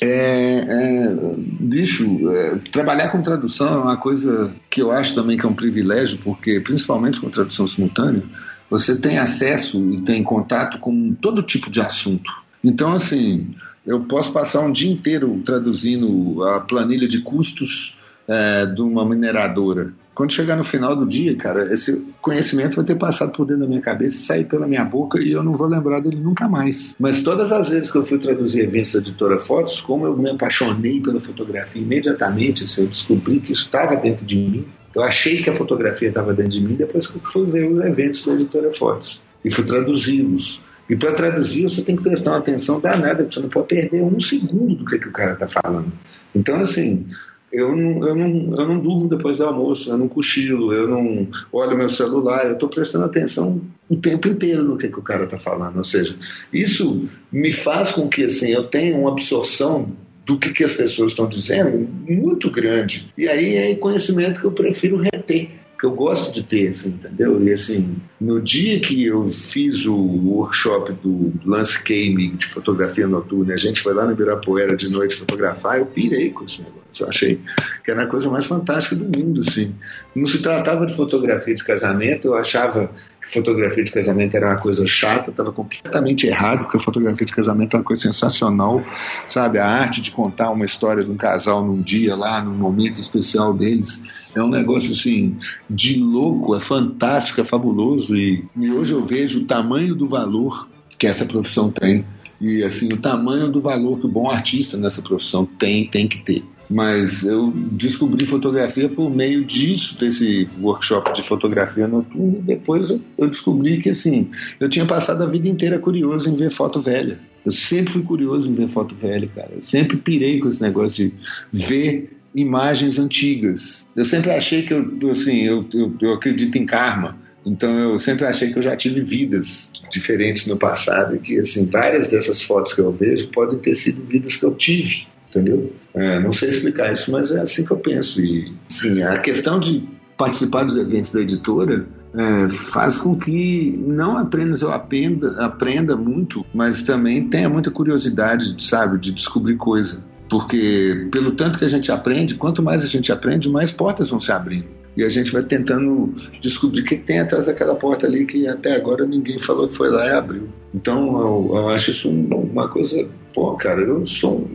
[0.00, 5.46] É, é, bicho, é, trabalhar com tradução é uma coisa que eu acho também que
[5.46, 8.22] é um privilégio, porque principalmente com tradução simultânea,
[8.68, 12.30] você tem acesso e tem contato com todo tipo de assunto.
[12.64, 13.54] Então, assim,
[13.86, 17.96] eu posso passar um dia inteiro traduzindo a planilha de custos
[18.32, 19.92] é, de uma mineradora.
[20.14, 23.68] Quando chegar no final do dia, cara, esse conhecimento vai ter passado por dentro da
[23.68, 26.94] minha cabeça, sair pela minha boca e eu não vou lembrar dele nunca mais.
[26.98, 30.30] Mas todas as vezes que eu fui traduzir eventos da editora Fotos, como eu me
[30.30, 34.66] apaixonei pela fotografia imediatamente, assim, eu descobri que isso estava dentro de mim.
[34.94, 37.80] Eu achei que a fotografia estava dentro de mim depois que eu fui ver os
[37.80, 40.60] eventos da editora Fotos e fui traduzi-los.
[40.90, 44.20] E para traduzir, você tem que prestar uma atenção danada, você não pode perder um
[44.20, 45.90] segundo do que, que o cara está falando.
[46.34, 47.06] Então, assim,
[47.52, 51.28] eu não, eu, não, eu não durmo depois do almoço, eu não cochilo, eu não
[51.52, 55.24] olho meu celular, eu estou prestando atenção o tempo inteiro no que, que o cara
[55.24, 55.76] está falando.
[55.76, 56.16] Ou seja,
[56.52, 59.92] isso me faz com que assim, eu tenha uma absorção
[60.24, 63.12] do que, que as pessoas estão dizendo muito grande.
[63.18, 65.50] E aí é conhecimento que eu prefiro reter
[65.82, 67.42] que eu gosto de ter, assim, entendeu?
[67.42, 73.56] E assim, no dia que eu fiz o workshop do Landscape de fotografia noturna, a
[73.56, 76.82] gente foi lá no Ibirapuera de noite fotografar, eu pirei com esse negócio.
[77.00, 77.40] Eu achei
[77.84, 79.74] que era a coisa mais fantástica do mundo, assim.
[80.14, 82.88] Não se tratava de fotografia de casamento, eu achava
[83.20, 87.74] que fotografia de casamento era uma coisa chata, estava completamente errado, porque fotografia de casamento
[87.74, 88.84] é uma coisa sensacional,
[89.26, 89.58] sabe?
[89.58, 93.52] A arte de contar uma história de um casal num dia lá, num momento especial
[93.52, 94.00] deles,
[94.34, 95.36] é um negócio assim
[95.68, 100.68] de louco, é fantástico, é fabuloso e, e hoje eu vejo o tamanho do valor
[100.98, 102.04] que essa profissão tem
[102.40, 106.18] e assim o tamanho do valor que o bom artista nessa profissão tem tem que
[106.18, 112.88] ter mas eu descobri fotografia por meio disso, desse workshop de fotografia noturna, e depois
[113.18, 117.18] eu descobri que, assim, eu tinha passado a vida inteira curioso em ver foto velha.
[117.44, 119.50] Eu sempre fui curioso em ver foto velha, cara.
[119.54, 121.12] Eu sempre pirei com esse negócio
[121.52, 123.86] de ver imagens antigas.
[123.94, 127.16] Eu sempre achei que eu, assim, eu, eu, eu acredito em karma.
[127.44, 131.66] Então eu sempre achei que eu já tive vidas diferentes no passado e que assim
[131.66, 135.72] várias dessas fotos que eu vejo podem ter sido vidas que eu tive entendeu?
[135.94, 138.20] É, não sei explicar isso, mas é assim que eu penso.
[138.20, 144.18] E, sim, a questão de participar dos eventos da editora é, faz com que não
[144.18, 150.02] apenas eu aprenda, aprenda muito, mas também tenha muita curiosidade, sabe, de descobrir coisa.
[150.32, 154.18] Porque pelo tanto que a gente aprende, quanto mais a gente aprende, mais portas vão
[154.18, 154.64] se abrindo.
[154.96, 158.74] E a gente vai tentando descobrir o que tem atrás daquela porta ali que até
[158.74, 160.48] agora ninguém falou que foi lá e abriu.
[160.74, 163.06] Então eu, eu acho isso uma coisa.
[163.34, 164.48] Pô, cara, eu sou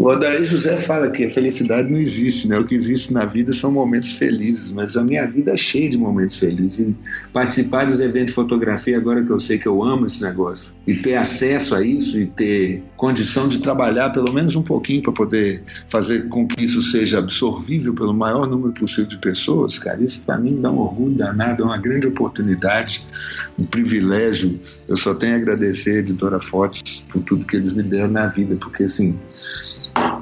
[0.00, 2.58] o Odair José fala que a felicidade não existe, né?
[2.58, 5.98] O que existe na vida são momentos felizes, mas a minha vida é cheia de
[5.98, 6.80] momentos felizes.
[6.80, 6.96] E
[7.34, 10.94] participar dos eventos de fotografia, agora que eu sei que eu amo esse negócio, e
[10.94, 15.62] ter acesso a isso e ter condição de trabalhar pelo menos um pouquinho para poder
[15.86, 20.38] fazer com que isso seja absorvível pelo maior número possível de pessoas, cara, isso para
[20.38, 23.04] mim dá um orgulho danado, é uma grande oportunidade,
[23.58, 24.58] um privilégio.
[24.88, 28.28] Eu só tenho a agradecer a editora Fotos por tudo que eles me deram na
[28.28, 29.18] vida, porque assim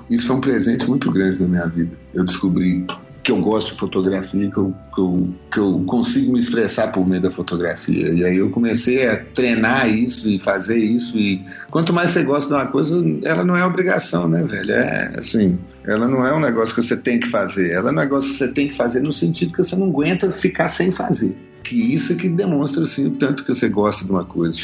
[0.09, 1.97] isso foi um presente muito grande na minha vida.
[2.15, 2.85] Eu descobri
[3.29, 7.07] que eu gosto de fotografia, que eu, que eu, que eu consigo me expressar por
[7.07, 8.09] meio da fotografia.
[8.15, 11.15] E aí eu comecei a treinar isso e fazer isso.
[11.19, 14.73] E quanto mais você gosta de uma coisa, ela não é obrigação, né, velho?
[14.73, 17.71] É assim, ela não é um negócio que você tem que fazer.
[17.73, 20.31] Ela é um negócio que você tem que fazer no sentido que você não aguenta
[20.31, 21.37] ficar sem fazer.
[21.63, 24.59] Que isso é que demonstra assim, o tanto que você gosta de uma coisa.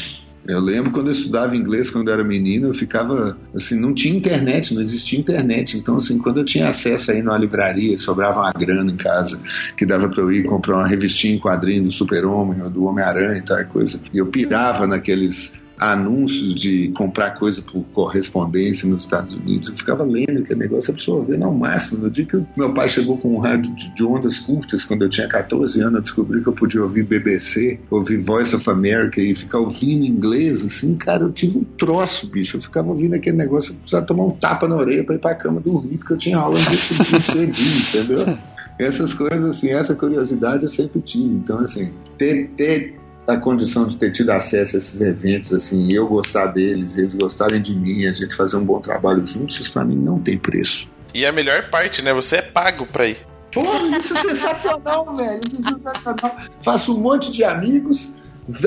[0.47, 4.15] Eu lembro quando eu estudava inglês, quando eu era menino, eu ficava, assim, não tinha
[4.15, 5.77] internet, não existia internet.
[5.77, 9.39] Então, assim, quando eu tinha acesso aí numa livraria, sobrava uma grana em casa,
[9.75, 13.37] que dava para eu ir comprar uma revistinha em quadrinho do Super-Homem ou do Homem-Aranha
[13.37, 13.99] e tal coisa.
[14.13, 19.69] E eu pirava naqueles anúncios de comprar coisa por correspondência nos Estados Unidos.
[19.69, 22.03] Eu ficava lendo aquele negócio, absorvendo ao máximo.
[22.03, 25.27] No dia que meu pai chegou com um rádio de ondas curtas, quando eu tinha
[25.27, 29.59] 14 anos, eu descobri que eu podia ouvir BBC, ouvir Voice of America e ficar
[29.59, 32.57] ouvindo inglês, assim, cara, eu tive um troço, bicho.
[32.57, 35.35] Eu ficava ouvindo aquele negócio, eu precisava tomar um tapa na orelha para ir pra
[35.35, 38.37] cama dormir, porque eu tinha aula no dia seguinte cedinho, entendeu?
[38.77, 41.35] Essas coisas, assim, essa curiosidade eu sempre tive.
[41.35, 46.07] Então, assim, ter, ter a condição de ter tido acesso a esses eventos, assim, eu
[46.07, 49.83] gostar deles, eles gostarem de mim, a gente fazer um bom trabalho juntos, isso pra
[49.83, 50.87] mim não tem preço.
[51.13, 52.13] E a melhor parte, né?
[52.13, 53.17] Você é pago pra ir.
[53.51, 53.63] Pô,
[53.97, 55.41] isso é sensacional, velho.
[55.47, 56.35] Isso é sensacional.
[56.61, 58.13] Faço um monte de amigos,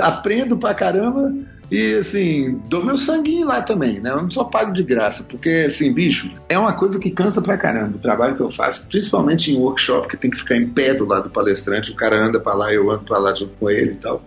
[0.01, 1.33] aprendo pra caramba
[1.71, 4.11] e, assim, dou meu sanguinho lá também, né?
[4.11, 7.59] Eu não só pago de graça, porque, assim, bicho, é uma coisa que cansa pra
[7.59, 7.97] caramba.
[7.97, 11.05] O trabalho que eu faço, principalmente em workshop, que tem que ficar em pé do
[11.05, 13.93] lado do palestrante, o cara anda pra lá, eu ando pra lá junto com ele
[13.93, 14.23] e tal.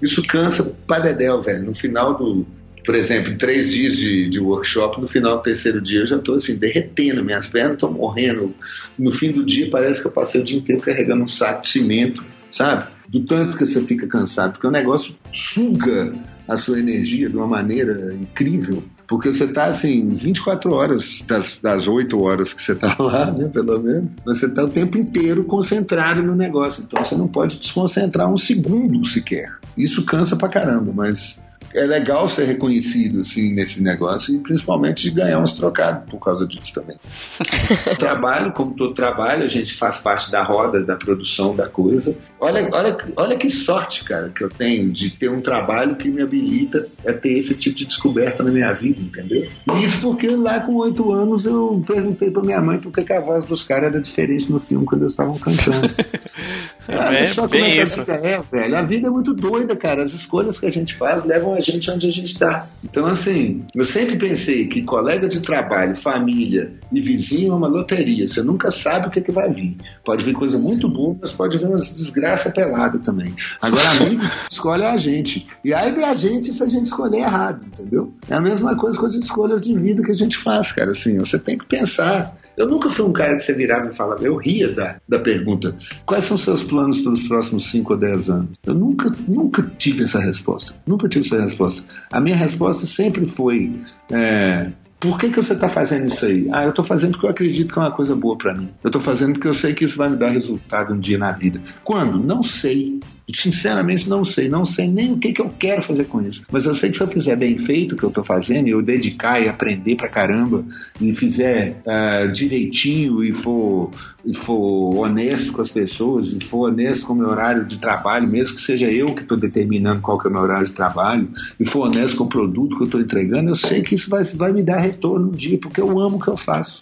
[0.00, 1.64] Isso cansa pra dedéu, velho.
[1.64, 2.46] No final do,
[2.82, 6.16] por exemplo, em três dias de, de, workshop, no final do terceiro dia eu já
[6.16, 8.54] estou assim, derretendo, minhas pernas estão morrendo.
[8.98, 11.68] No fim do dia parece que eu passei o dia inteiro carregando um saco de
[11.68, 12.95] cimento, sabe?
[13.08, 16.12] Do tanto que você fica cansado, porque o negócio suga
[16.48, 18.82] a sua energia de uma maneira incrível.
[19.06, 23.48] Porque você está assim, 24 horas das, das 8 horas que você está lá, né,
[23.48, 26.82] pelo menos, você está o tempo inteiro concentrado no negócio.
[26.82, 29.56] Então você não pode desconcentrar um segundo sequer.
[29.76, 31.40] Isso cansa pra caramba, mas
[31.76, 36.46] é legal ser reconhecido assim nesse negócio e principalmente de ganhar uns trocados por causa
[36.46, 36.96] disso também.
[37.98, 42.16] trabalho, como todo trabalho, a gente faz parte da roda da produção da coisa.
[42.40, 46.22] Olha, olha, olha que sorte, cara, que eu tenho de ter um trabalho que me
[46.22, 49.46] habilita a ter esse tipo de descoberta na minha vida, entendeu?
[49.82, 53.44] Isso porque lá com oito anos eu perguntei pra minha mãe por que a voz
[53.44, 55.90] dos caras era diferente no filme quando eles estavam cantando.
[56.88, 58.76] Olha É só como é que a vida é, velho.
[58.76, 60.02] A vida é muito doida, cara.
[60.02, 62.66] As escolhas que a gente faz levam a gente onde a gente está.
[62.84, 68.26] Então, assim, eu sempre pensei que colega de trabalho, família e vizinho é uma loteria.
[68.26, 69.76] Você nunca sabe o que, é que vai vir.
[70.04, 73.34] Pode vir coisa muito boa, mas pode vir umas desgraça pelada também.
[73.60, 75.46] Agora, amigo escolhe a gente.
[75.64, 78.12] E aí da gente se a gente escolher errado, entendeu?
[78.28, 80.90] É a mesma coisa com as escolhas de vida que a gente faz, cara.
[80.90, 82.36] Assim, você tem que pensar.
[82.56, 85.76] Eu nunca fui um cara que você virava e falava, eu ria da, da pergunta,
[86.04, 88.48] quais são seus planos pelos próximos 5 ou 10 anos?
[88.64, 90.74] Eu nunca, nunca tive essa resposta.
[90.86, 91.84] Nunca tive essa resposta.
[92.10, 93.72] A minha resposta sempre foi,
[94.10, 96.48] é, por que, que você está fazendo isso aí?
[96.52, 98.70] Ah, eu estou fazendo porque eu acredito que é uma coisa boa para mim.
[98.82, 101.32] Eu estou fazendo porque eu sei que isso vai me dar resultado um dia na
[101.32, 101.60] vida.
[101.84, 102.18] Quando?
[102.18, 102.98] Não sei.
[103.34, 104.48] Sinceramente, não sei.
[104.48, 106.42] Não sei nem o que, que eu quero fazer com isso.
[106.50, 108.70] Mas eu sei que se eu fizer bem feito o que eu estou fazendo, e
[108.70, 110.64] eu dedicar e aprender pra caramba,
[111.00, 113.90] e fizer ah, direitinho e for,
[114.24, 118.28] e for honesto com as pessoas, e for honesto com o meu horário de trabalho,
[118.28, 121.28] mesmo que seja eu que estou determinando qual que é o meu horário de trabalho,
[121.58, 124.22] e for honesto com o produto que eu estou entregando, eu sei que isso vai,
[124.22, 126.80] vai me dar retorno um dia, porque eu amo o que eu faço.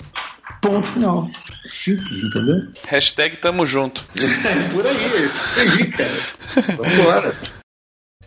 [0.60, 1.30] Ponto final.
[1.68, 2.68] Simples, entendeu?
[2.86, 4.04] Hashtag tamo junto.
[4.72, 6.76] Por aí, aí, cara.
[6.76, 7.34] Vambora.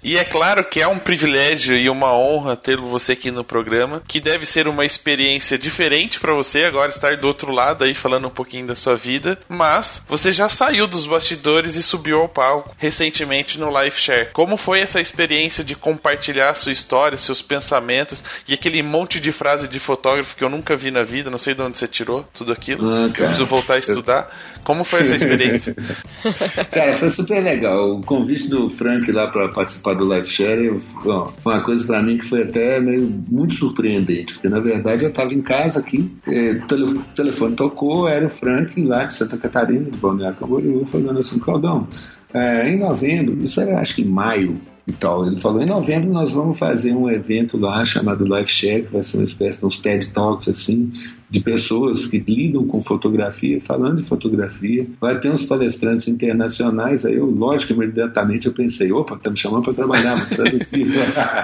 [0.08, 4.02] E é claro que é um privilégio e uma honra ter você aqui no programa,
[4.08, 8.26] que deve ser uma experiência diferente para você agora estar do outro lado aí falando
[8.26, 12.74] um pouquinho da sua vida, mas você já saiu dos bastidores e subiu ao palco
[12.78, 14.30] recentemente no Live Share.
[14.32, 19.68] Como foi essa experiência de compartilhar sua história, seus pensamentos e aquele monte de frase
[19.68, 22.54] de fotógrafo que eu nunca vi na vida, não sei de onde você tirou tudo
[22.54, 22.90] aquilo.
[22.90, 23.26] Ah, eu cara.
[23.26, 24.34] preciso voltar a estudar.
[24.68, 25.74] Como foi essa experiência?
[26.74, 28.00] Cara, foi super legal.
[28.00, 31.14] O convite do Frank lá para participar do live share foi
[31.46, 35.34] uma coisa para mim que foi até meio muito surpreendente, porque na verdade eu estava
[35.34, 39.38] em casa aqui, eh, o tele- o telefone tocou, era o Frank lá de Santa
[39.38, 41.88] Catarina, de Balneário Camboriú, falando assim, Claudão,
[42.34, 46.10] eh, em novembro, isso era acho que em maio e tal, ele falou, em novembro
[46.10, 49.78] nós vamos fazer um evento lá chamado Share, que vai ser uma espécie de uns
[49.78, 50.94] TED Talks assim,
[51.30, 54.88] de pessoas que lidam com fotografia, falando de fotografia.
[55.02, 57.06] Vai ter uns palestrantes internacionais.
[57.06, 60.88] Aí eu, lógico, imediatamente eu pensei, opa, tá me chamando para trabalhar, vou traduzir.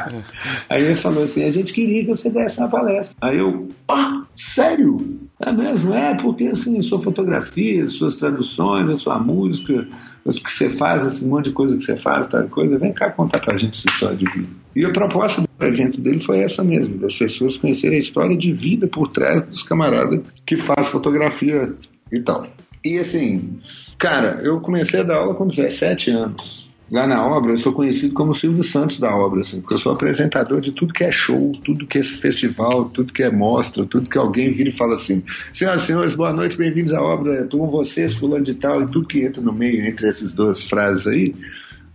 [0.69, 3.13] aí ele falou assim, a gente queria que você desse uma palestra.
[3.19, 5.19] Aí eu, ah, sério?
[5.45, 5.93] É mesmo?
[5.93, 9.85] É, porque assim, sua fotografia, suas traduções, a sua música,
[10.25, 13.11] o que você faz, esse monte de coisa que você faz, tal coisa, vem cá
[13.11, 14.47] contar pra gente essa história de vida.
[14.75, 18.53] E a proposta do evento dele foi essa mesmo, das pessoas conhecerem a história de
[18.53, 21.73] vida por trás dos camaradas que faz fotografia
[22.11, 22.47] e tal.
[22.83, 23.59] E assim,
[23.97, 26.69] cara, eu comecei a dar aula com 17 anos.
[26.91, 29.93] Lá na obra, eu sou conhecido como Silvio Santos da obra, assim, porque eu sou
[29.93, 34.09] apresentador de tudo que é show, tudo que é festival, tudo que é mostra, tudo
[34.09, 37.67] que alguém vira e fala assim: Senhoras e senhores, boa noite, bem-vindos à obra, com
[37.67, 41.33] vocês, fulano de tal, e tudo que entra no meio entre essas duas frases aí,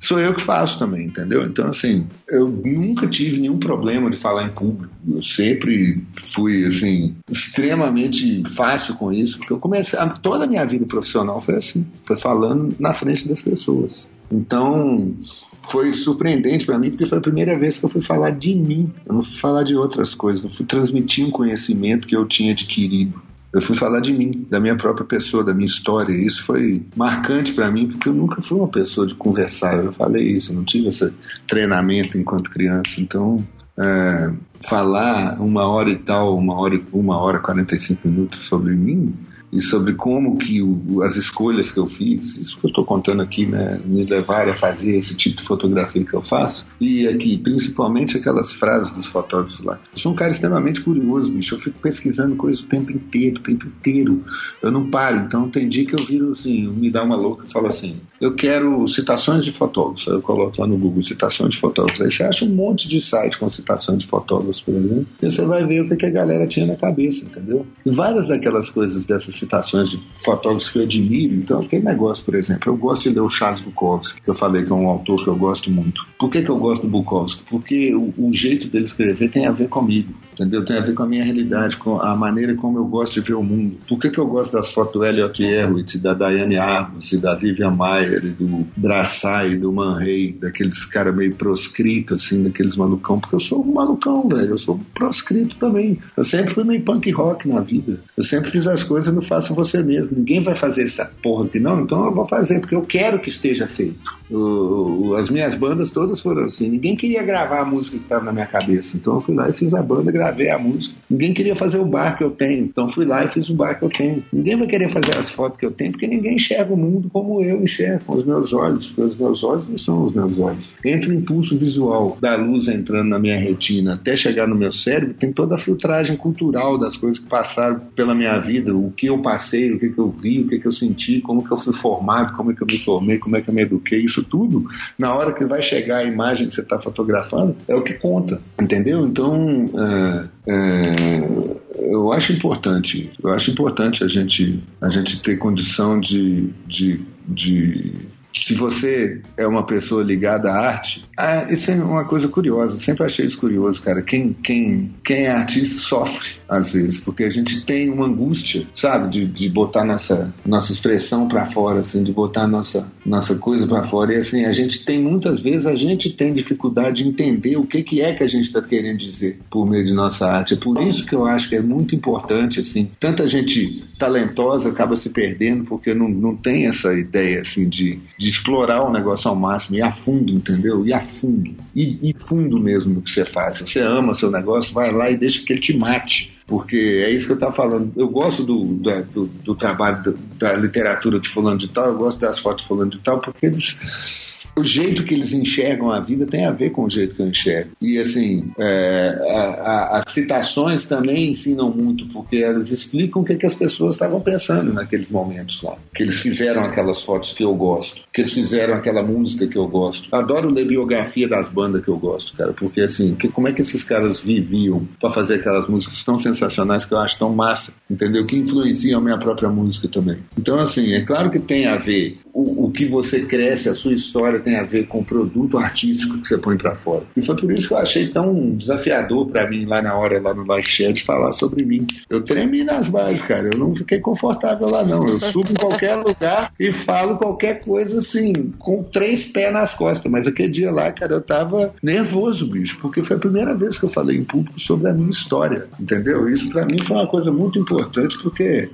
[0.00, 1.44] sou eu que faço também, entendeu?
[1.44, 4.92] Então, assim, eu nunca tive nenhum problema de falar em público.
[5.08, 9.98] Eu sempre fui, assim, extremamente fácil com isso, porque eu comecei.
[9.98, 14.08] a- toda a minha vida profissional foi assim, foi falando na frente das pessoas.
[14.30, 15.14] Então,
[15.62, 18.92] foi surpreendente para mim, porque foi a primeira vez que eu fui falar de mim.
[19.06, 22.52] Eu não fui falar de outras coisas, não fui transmitir um conhecimento que eu tinha
[22.52, 23.20] adquirido.
[23.52, 26.12] Eu fui falar de mim, da minha própria pessoa, da minha história.
[26.12, 29.82] E isso foi marcante para mim, porque eu nunca fui uma pessoa de conversar.
[29.82, 31.10] Eu falei isso, eu não tive esse
[31.46, 33.00] treinamento enquanto criança.
[33.00, 33.42] Então,
[33.78, 34.30] é,
[34.66, 39.14] falar uma hora e tal, uma hora, uma hora e 45 minutos sobre mim
[39.52, 43.22] e sobre como que o- as escolhas que eu fiz, isso que eu estou contando
[43.22, 46.66] aqui, né, me levaram a fazer esse tipo de fotografia que eu faço.
[46.80, 49.80] E aqui, principalmente aquelas frases dos fotógrafos lá.
[49.92, 51.54] Eu sou um cara extremamente curioso, bicho.
[51.54, 54.24] Eu fico pesquisando coisas o tempo inteiro, o tempo inteiro.
[54.62, 55.18] Eu não paro.
[55.18, 58.34] Então tem dia que eu viro assim, me dá uma louca e falo assim: eu
[58.34, 60.06] quero citações de fotógrafos.
[60.06, 62.00] Eu coloco lá no Google citações de fotógrafos.
[62.02, 65.06] Aí você acha um monte de site com citações de fotógrafos, por exemplo.
[65.22, 67.66] E você vai ver o que a galera tinha na cabeça, entendeu?
[67.84, 71.34] E várias daquelas coisas, dessas citações de fotógrafos que eu admiro.
[71.34, 74.64] Então, aquele negócio, por exemplo, eu gosto de ler o Charles Bukowski, que eu falei
[74.64, 76.06] que é um autor que eu gosto muito.
[76.18, 77.42] Por que, que eu gosto do Bukowski?
[77.48, 80.64] Porque o, o jeito dele escrever tem a ver comigo, entendeu?
[80.64, 83.34] Tem a ver com a minha realidade, com a maneira como eu gosto de ver
[83.34, 83.76] o mundo.
[83.88, 87.70] Por que, que eu gosto das fotos do Elliot Erwitt, da Diane Arbus, da Vivian
[87.70, 93.20] Mayer, do Brassai, do Man Ray, daqueles caras meio proscritos, assim, daqueles malucão?
[93.20, 94.50] Porque eu sou um malucão, velho.
[94.50, 95.98] Eu sou proscrito também.
[96.16, 98.00] Eu sempre fui meio punk rock na vida.
[98.16, 100.10] Eu sempre fiz as coisas e faço você mesmo.
[100.16, 101.82] Ninguém vai fazer essa porra aqui, não.
[101.82, 104.17] Então eu vou fazer, porque eu quero que esteja feito.
[104.30, 106.68] O, o, as minhas bandas todas foram assim.
[106.68, 108.96] Ninguém queria gravar a música que estava na minha cabeça.
[108.96, 110.94] Então eu fui lá e fiz a banda, gravei a música.
[111.08, 112.64] Ninguém queria fazer o bar que eu tenho.
[112.64, 114.22] Então fui lá e fiz o bar que eu tenho.
[114.32, 117.42] Ninguém vai querer fazer as fotos que eu tenho, porque ninguém enxerga o mundo como
[117.42, 118.88] eu enxergo, com os meus olhos.
[118.88, 120.72] Porque os meus olhos não são os meus olhos.
[120.84, 125.14] Entre o impulso visual da luz entrando na minha retina até chegar no meu cérebro,
[125.14, 129.18] tem toda a filtragem cultural das coisas que passaram pela minha vida, o que eu
[129.18, 131.72] passei, o que, que eu vi, o que, que eu senti, como que eu fui
[131.72, 134.66] formado, como é que eu me formei, como é que eu me eduquei, isso tudo,
[134.98, 138.40] na hora que vai chegar a imagem que você está fotografando, é o que conta,
[138.60, 139.06] entendeu?
[139.06, 145.98] Então, é, é, eu acho importante, eu acho importante a gente, a gente ter condição
[145.98, 147.92] de, de, de
[148.32, 152.78] se você é uma pessoa ligada à arte, ah, isso é uma coisa curiosa.
[152.78, 154.02] Sempre achei isso curioso, cara.
[154.02, 159.10] Quem, quem, quem é artista sofre às vezes, porque a gente tem uma angústia, sabe,
[159.10, 163.82] de, de botar nossa, nossa expressão para fora, assim, de botar nossa, nossa coisa para
[163.82, 164.14] fora.
[164.14, 167.82] E assim, a gente tem muitas vezes, a gente tem dificuldade de entender o que,
[167.82, 170.54] que é que a gente está querendo dizer por meio de nossa arte.
[170.54, 174.96] É por isso que eu acho que é muito importante, assim, tanta gente talentosa acaba
[174.96, 179.36] se perdendo porque não, não tem essa ideia, assim, de, de explorar o negócio ao
[179.36, 180.84] máximo, e a fundo, entendeu?
[180.84, 181.54] E a fundo.
[181.74, 183.58] E, e fundo mesmo no que você faz.
[183.58, 187.10] Se você ama seu negócio, vai lá e deixa que ele te mate porque é
[187.10, 187.92] isso que eu estava falando.
[187.94, 190.02] Eu gosto do, do, do trabalho
[190.38, 193.20] da, da literatura de fulano de tal, eu gosto das fotos de fulano de tal,
[193.20, 197.14] porque eles o jeito que eles enxergam a vida tem a ver com o jeito
[197.14, 197.70] que eu enxergo.
[197.80, 203.36] E assim, é, a, a, as citações também ensinam muito, porque elas explicam o que,
[203.36, 205.76] que as pessoas estavam pensando naqueles momentos lá.
[205.94, 209.66] Que eles fizeram aquelas fotos que eu gosto, que eles fizeram aquela música que eu
[209.68, 210.14] gosto.
[210.14, 213.62] Adoro ler biografia das bandas que eu gosto, cara, porque assim, que, como é que
[213.62, 218.26] esses caras viviam para fazer aquelas músicas tão sensacionais que eu acho tão massa, entendeu?
[218.26, 220.18] Que influenciam a minha própria música também.
[220.38, 223.92] Então, assim, é claro que tem a ver o, o que você cresce, a sua
[223.92, 227.02] história tem a ver com o produto artístico que você põe para fora.
[227.16, 230.32] E foi por isso que eu achei tão desafiador para mim lá na hora, lá
[230.32, 231.84] no live chat, falar sobre mim.
[232.08, 233.50] Eu tremi nas bases, cara.
[233.52, 235.08] Eu não fiquei confortável lá, não.
[235.08, 240.10] Eu subo em qualquer lugar e falo qualquer coisa assim, com três pés nas costas.
[240.10, 243.84] Mas aquele dia lá, cara, eu tava nervoso, bicho, porque foi a primeira vez que
[243.84, 246.28] eu falei em público sobre a minha história, entendeu?
[246.28, 248.70] Isso para mim foi uma coisa muito importante, porque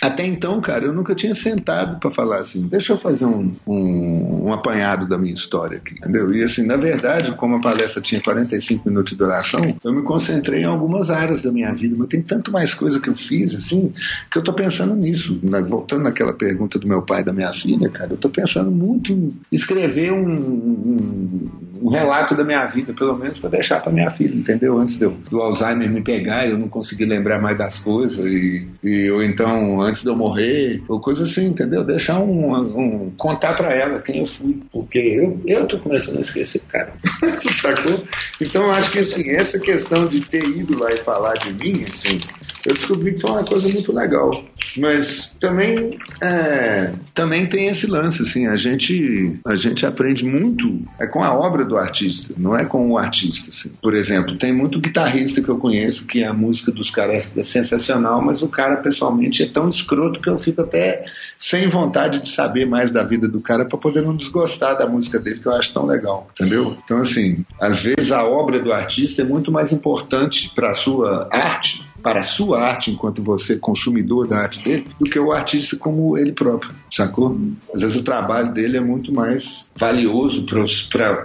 [0.00, 4.46] até então, cara, eu nunca tinha sentado para falar assim, deixa eu fazer um, um,
[4.46, 6.32] um, apanhado da minha história aqui, entendeu?
[6.34, 10.62] E assim, na verdade, como a palestra tinha 45 minutos de duração, eu me concentrei
[10.62, 13.92] em algumas áreas da minha vida, mas tem tanto mais coisa que eu fiz, assim,
[14.30, 15.38] que eu tô pensando nisso.
[15.66, 19.12] Voltando naquela pergunta do meu pai e da minha filha, cara, eu tô pensando muito
[19.12, 21.50] em escrever um, um,
[21.82, 24.78] um relato da minha vida, pelo menos para deixar para minha filha, entendeu?
[24.78, 29.10] Antes do, do Alzheimer me pegar eu não conseguir lembrar mais das coisas, e, e
[29.10, 31.84] ou então antes de eu morrer, ou coisa assim, entendeu?
[31.84, 36.20] Deixar um, um contar para ela quem eu fui, porque eu, eu tô começando a
[36.20, 36.92] esquecer, cara.
[37.42, 38.02] Sacou?
[38.40, 42.18] Então acho que assim, essa questão de ter ido lá e falar de mim, assim,
[42.64, 44.44] eu descobri que foi uma coisa muito legal.
[44.76, 51.06] Mas também, é, também tem esse lance, assim, a gente, a gente aprende muito é
[51.06, 53.50] com a obra do artista, não é com o artista.
[53.50, 53.70] Assim.
[53.82, 58.22] Por exemplo, tem muito guitarrista que eu conheço que a música dos caras é sensacional,
[58.22, 61.04] mas o cara pessoalmente é tão escroto que eu fico até
[61.38, 65.18] sem vontade de saber mais da vida do cara para poder não desgostar da música
[65.18, 66.76] dele, que eu acho tão legal, entendeu?
[66.84, 71.28] Então, assim, às vezes a obra do artista é muito mais importante para a sua
[71.30, 75.76] arte para a sua arte enquanto você consumidor da arte dele do que o artista
[75.76, 77.38] como ele próprio, sacou?
[77.74, 80.46] Às vezes o trabalho dele é muito mais valioso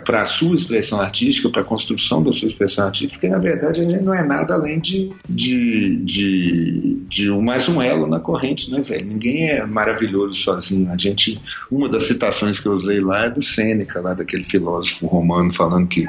[0.06, 3.86] para a sua expressão artística, para a construção da sua expressão artística, porque na verdade
[3.86, 8.72] gente não é nada além de, de, de, de um, mais um elo na corrente,
[8.72, 9.06] né, velho?
[9.06, 10.92] Ninguém é maravilhoso sozinho.
[10.92, 11.40] A gente,
[11.72, 15.88] uma das citações que eu usei lá é do Sêneca, lá daquele filósofo romano, falando
[15.88, 16.08] que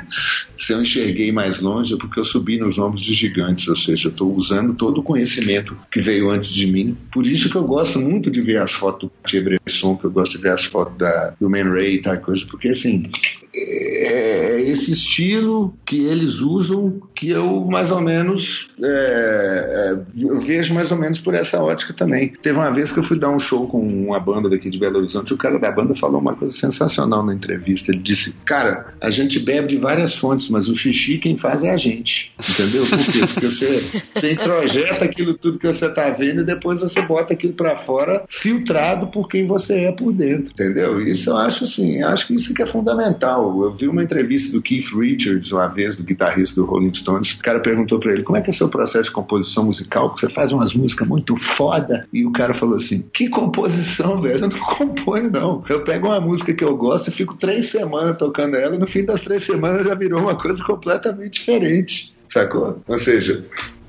[0.56, 4.08] se eu enxerguei mais longe é porque eu subi nos ombros de gigantes, ou seja,
[4.08, 6.96] eu estou usando usando todo o conhecimento que veio antes de mim.
[7.12, 10.32] Por isso que eu gosto muito de ver as fotos do Tchebresson, que eu gosto
[10.32, 13.10] de ver as fotos da, do Man Ray e tal coisa, porque assim,
[13.56, 20.38] é, é esse estilo que eles usam que eu mais ou menos é, é, eu
[20.38, 22.32] vejo mais ou menos por essa ótica também.
[22.42, 24.98] Teve uma vez que eu fui dar um show com uma banda daqui de Belo
[24.98, 27.90] Horizonte, o cara da banda falou uma coisa sensacional na entrevista.
[27.90, 31.70] Ele disse: Cara, a gente bebe de várias fontes, mas o xixi quem faz é
[31.70, 32.34] a gente.
[32.50, 32.84] Entendeu?
[32.86, 33.20] Por quê?
[33.32, 33.84] Porque você,
[34.14, 38.24] você introjeta aquilo tudo que você tá vendo e depois você bota aquilo para fora
[38.28, 40.52] filtrado por quem você é por dentro.
[40.52, 41.00] Entendeu?
[41.00, 44.62] Isso eu acho assim, acho que isso que é fundamental Eu vi uma entrevista do
[44.62, 47.34] Keith Richards uma vez, do guitarrista do Rolling Stones.
[47.34, 50.08] O cara perguntou para ele como é que é o seu processo de composição musical,
[50.08, 52.06] porque você faz umas músicas muito foda.
[52.12, 54.36] E o cara falou assim: que composição, velho?
[54.36, 55.64] Eu não componho, não.
[55.68, 58.86] Eu pego uma música que eu gosto e fico três semanas tocando ela, e no
[58.86, 62.14] fim das três semanas já virou uma coisa completamente diferente.
[62.28, 62.82] Sacou?
[62.86, 63.42] Ou seja,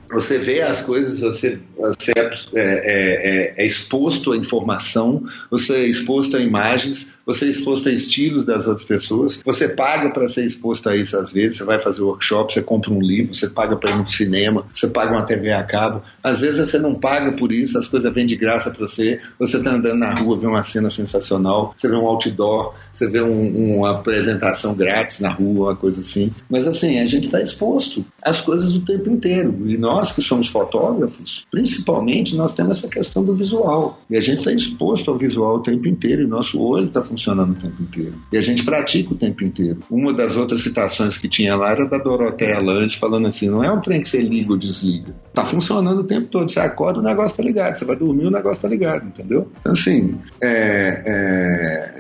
[0.10, 5.86] você vê as coisas, você, você é, é, é, é, exposto à informação, você é
[5.86, 10.46] exposto a imagens, você é exposto a estilos das outras pessoas, você paga para ser
[10.46, 13.76] exposto a isso às vezes, você vai fazer workshop, você compra um livro, você paga
[13.76, 17.34] para ir no cinema, você paga uma TV a cabo, às vezes você não paga
[17.34, 20.48] por isso, as coisas vêm de graça para você, você está andando na rua, vê
[20.48, 25.72] uma cena sensacional, você vê um outdoor, você vê um, uma apresentação grátis na rua,
[25.72, 29.78] uma coisa assim, mas assim, a gente está exposto às coisas o tempo inteiro, e
[29.78, 34.54] nós que somos fotógrafos, principalmente nós temos essa questão do visual, e a gente está
[34.54, 38.16] exposto ao visual o tempo inteiro, e nosso olho está funcionando o tempo inteiro.
[38.32, 39.80] E a gente pratica o tempo inteiro.
[39.90, 43.72] Uma das outras citações que tinha lá era da Doroteia Lange, falando assim: não é
[43.72, 45.16] um trem que você liga ou desliga.
[45.34, 46.52] Tá funcionando o tempo todo.
[46.52, 47.78] Você acorda, o negócio tá ligado.
[47.78, 49.52] Você vai dormir, o negócio tá ligado, entendeu?
[49.60, 51.04] Então, assim, é,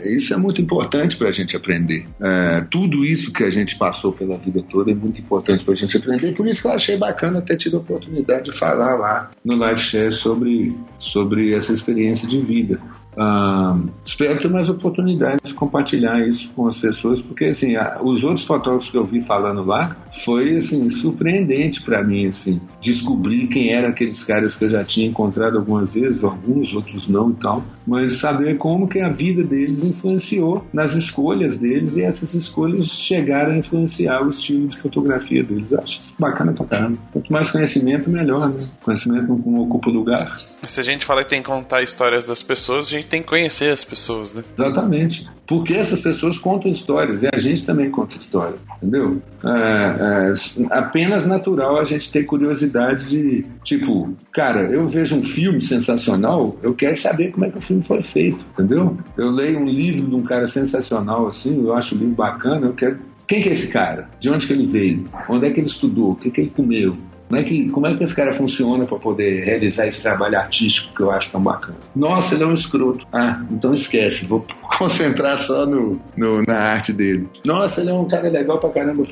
[0.03, 2.05] é, isso é muito importante para a gente aprender.
[2.21, 5.77] É, tudo isso que a gente passou pela vida toda é muito importante para a
[5.77, 6.33] gente aprender.
[6.33, 9.79] Por isso que eu achei bacana ter tido a oportunidade de falar lá no live
[9.79, 12.79] share sobre, sobre essa experiência de vida.
[13.17, 18.23] Ah, espero ter mais oportunidades de compartilhar isso com as pessoas, porque assim, a, os
[18.23, 23.73] outros fotógrafos que eu vi falando lá foi assim surpreendente para mim assim, descobrir quem
[23.73, 27.63] eram aqueles caras que eu já tinha encontrado algumas vezes, alguns outros não e tal,
[27.87, 33.53] mas saber como que a vida deles influenciou nas escolhas deles e essas escolhas chegaram
[33.53, 35.71] a influenciar o estilo de fotografia deles.
[35.71, 36.97] Eu acho bacana pra caramba.
[37.11, 38.57] Quanto mais conhecimento, melhor, né?
[38.83, 40.37] Conhecimento não ocupa lugar.
[40.63, 43.27] Se a gente fala que tem que contar histórias das pessoas, a gente tem que
[43.27, 44.43] conhecer as pessoas, né?
[44.53, 45.29] Exatamente.
[45.47, 49.21] Porque essas pessoas contam histórias e a gente também conta história, entendeu?
[49.43, 50.33] É, é,
[50.71, 56.73] apenas natural a gente ter curiosidade de, tipo, cara, eu vejo um filme sensacional, eu
[56.73, 58.97] quero saber como é que o filme foi feito, entendeu?
[59.17, 62.73] Eu leio um livro de um cara sensacional assim, eu acho o livro bacana, eu
[62.73, 62.99] quero.
[63.27, 64.09] Quem que é esse cara?
[64.19, 65.05] De onde que ele veio?
[65.27, 66.11] Onde é que ele estudou?
[66.11, 66.93] O que, que ele comeu?
[67.27, 70.95] Como é que, como é que esse cara funciona para poder realizar esse trabalho artístico
[70.95, 71.77] que eu acho tão bacana?
[71.93, 73.05] Nossa, ele é um escroto.
[73.11, 74.45] Ah, então esquece, vou
[74.79, 77.27] concentrar só no, no na arte dele.
[77.45, 79.03] Nossa, ele é um cara legal pra caramba.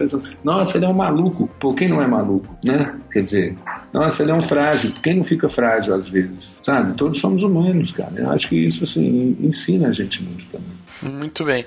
[0.46, 1.50] Nossa, ele é um maluco.
[1.60, 2.96] Por quem não é maluco, né?
[3.12, 3.56] Quer dizer,
[3.92, 4.92] nossa, ele é um frágil.
[4.92, 6.62] Por quem não fica frágil às vezes?
[6.64, 6.94] Sabe?
[6.94, 8.14] Todos somos humanos, cara.
[8.16, 11.14] Eu acho que isso, assim, ensina a gente muito também.
[11.20, 11.66] Muito bem.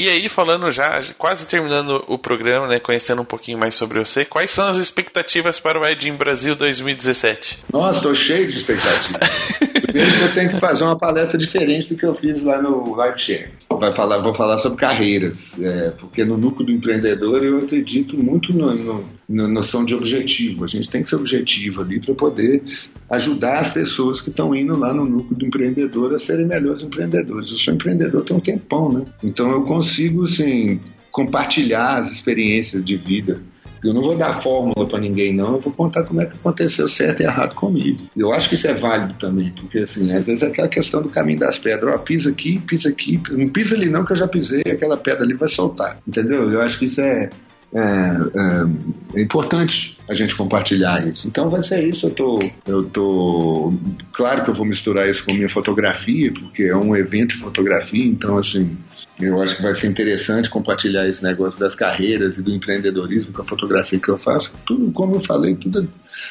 [0.00, 4.24] E aí, falando já, quase terminando o programa, né, conhecendo um pouquinho mais sobre você,
[4.24, 7.58] quais são as expectativas para o Edin Brasil 2017?
[7.70, 9.28] Nossa, tô cheio de expectativas.
[9.82, 12.96] Primeiro que eu tenho que fazer uma palestra diferente do que eu fiz lá no
[12.96, 13.50] Live Share.
[13.80, 18.52] Vai falar, vou falar sobre carreiras, é, porque no núcleo do empreendedor eu acredito muito
[18.52, 20.64] no, no, na noção de objetivo.
[20.64, 22.62] A gente tem que ser objetivo ali para poder
[23.08, 27.50] ajudar as pessoas que estão indo lá no núcleo do empreendedor a serem melhores empreendedores.
[27.50, 29.06] Eu sou empreendedor tem um tempão, né?
[29.24, 30.78] Então eu consigo, assim,
[31.10, 33.40] compartilhar as experiências de vida
[33.82, 35.54] eu não vou dar fórmula para ninguém, não.
[35.54, 38.06] Eu vou contar como é que aconteceu certo e errado comigo.
[38.16, 41.08] Eu acho que isso é válido também, porque assim, às vezes é aquela questão do
[41.08, 41.94] caminho das pedras.
[41.94, 43.20] Ó, pisa aqui, pisa aqui.
[43.30, 45.98] Não pisa ali não, que eu já pisei, aquela pedra ali vai soltar.
[46.06, 46.50] Entendeu?
[46.50, 47.30] Eu acho que isso é,
[47.72, 51.28] é, é, é, importante a gente compartilhar isso.
[51.28, 52.06] Então vai ser isso.
[52.06, 53.72] Eu tô, eu tô,
[54.12, 58.04] claro que eu vou misturar isso com minha fotografia, porque é um evento de fotografia.
[58.04, 58.76] Então assim,
[59.20, 63.42] eu acho que vai ser interessante compartilhar esse negócio das carreiras e do empreendedorismo com
[63.42, 64.52] a fotografia que eu faço.
[64.64, 65.88] Tudo, como eu falei, tudo,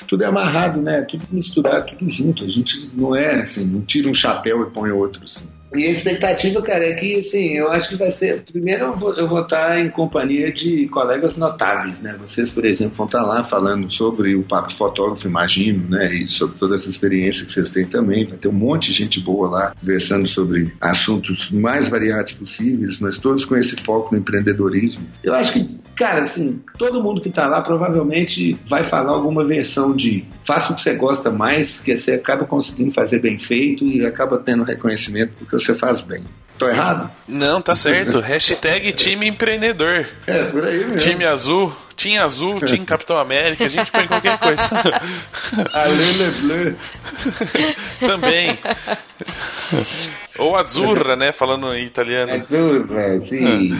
[0.08, 1.02] tudo é amarrado, né?
[1.02, 2.44] Tudo misturado, tudo junto.
[2.44, 5.24] A gente não é assim, não tira um chapéu e põe outro.
[5.24, 5.46] Assim.
[5.74, 8.42] E a expectativa, cara, é que, assim, eu acho que vai ser.
[8.42, 12.16] Primeiro, eu vou, eu vou estar em companhia de colegas notáveis, né?
[12.20, 16.14] Vocês, por exemplo, vão estar lá falando sobre o Papo Fotógrafo, imagino, né?
[16.14, 18.26] E sobre toda essa experiência que vocês têm também.
[18.26, 23.18] Vai ter um monte de gente boa lá, conversando sobre assuntos mais variados possíveis, mas
[23.18, 25.08] todos com esse foco no empreendedorismo.
[25.24, 29.94] Eu acho que Cara, assim, todo mundo que está lá provavelmente vai falar alguma versão
[29.94, 34.06] de faça o que você gosta mais, que você acaba conseguindo fazer bem feito e
[34.06, 36.24] acaba tendo reconhecimento porque você faz bem.
[36.58, 37.10] Tô errado?
[37.26, 38.20] Não, tá certo.
[38.22, 40.08] Hashtag time empreendedor.
[40.28, 40.98] É, por aí mesmo.
[40.98, 44.62] Time azul, time azul, time Capitão América, a gente põe qualquer coisa.
[45.72, 46.76] Alele Bleu.
[48.02, 48.60] Também.
[50.38, 51.32] Ou Azzurra, né?
[51.32, 52.34] Falando em italiano.
[52.34, 53.78] Azzurra, sim.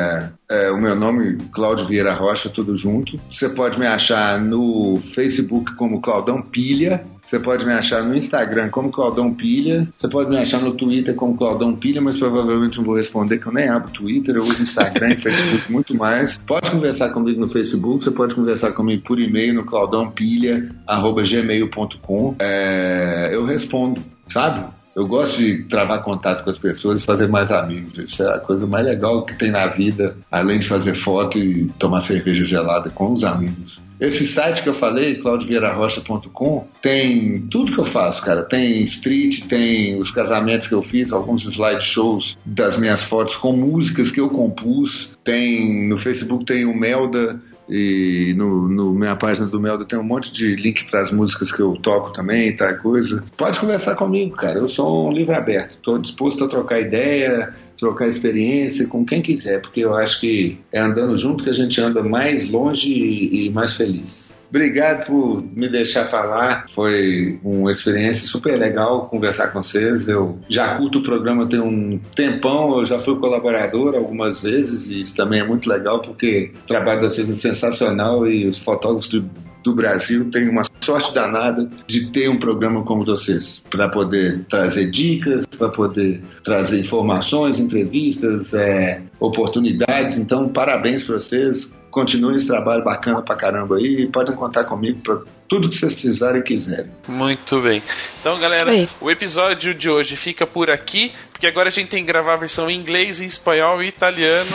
[0.50, 3.20] é, o meu nome, Cláudio Vieira Rocha, tudo junto.
[3.32, 7.04] Você pode me achar no Facebook como Claudão Pilha.
[7.26, 9.88] Você pode me achar no Instagram como Claudão Pilha.
[9.98, 13.48] Você pode me achar no Twitter como Claudão Pilha, mas provavelmente não vou responder, que
[13.48, 16.38] eu nem abro Twitter, eu uso Instagram e Facebook muito mais.
[16.40, 22.36] Pode conversar comigo no Facebook, você pode conversar comigo por e-mail no claudãopilha.gmail.com.
[22.40, 24.66] É, eu respondo, sabe?
[24.96, 27.98] Eu gosto de travar contato com as pessoas e fazer mais amigos.
[27.98, 31.68] Isso é a coisa mais legal que tem na vida, além de fazer foto e
[31.80, 33.82] tomar cerveja gelada com os amigos.
[34.00, 38.44] Esse site que eu falei, claudiovierarocha.com, tem tudo que eu faço, cara.
[38.44, 44.12] Tem street, tem os casamentos que eu fiz, alguns slideshows das minhas fotos com músicas
[44.12, 45.18] que eu compus.
[45.24, 50.04] Tem no Facebook tem o Melda e no, no, minha página do Melda tem um
[50.04, 53.24] monte de link para as músicas que eu toco também e tal coisa.
[53.38, 54.60] Pode conversar comigo, cara.
[54.60, 55.76] Eu sou um livro aberto.
[55.76, 60.80] Estou disposto a trocar ideia, trocar experiência com quem quiser, porque eu acho que é
[60.80, 64.33] andando junto que a gente anda mais longe e, e mais feliz.
[64.54, 66.66] Obrigado por me deixar falar.
[66.70, 70.08] Foi uma experiência super legal conversar com vocês.
[70.08, 75.02] Eu já curto o programa tem um tempão, eu já fui colaborador algumas vezes e
[75.02, 79.10] isso também é muito legal porque o trabalho de vocês é sensacional e os fotógrafos
[79.10, 79.28] do,
[79.64, 84.92] do Brasil têm uma sorte danada de ter um programa como vocês para poder trazer
[84.92, 90.20] dicas, para poder trazer informações, entrevistas, é, oportunidades.
[90.20, 95.00] Então, parabéns para vocês continue esse trabalho bacana pra caramba aí e podem contar comigo
[95.02, 96.92] pra tudo que vocês precisarem e quiserem.
[97.08, 97.82] Muito bem.
[98.20, 102.12] Então, galera, o episódio de hoje fica por aqui, porque agora a gente tem que
[102.12, 104.50] gravar a versão em inglês, em espanhol e italiano.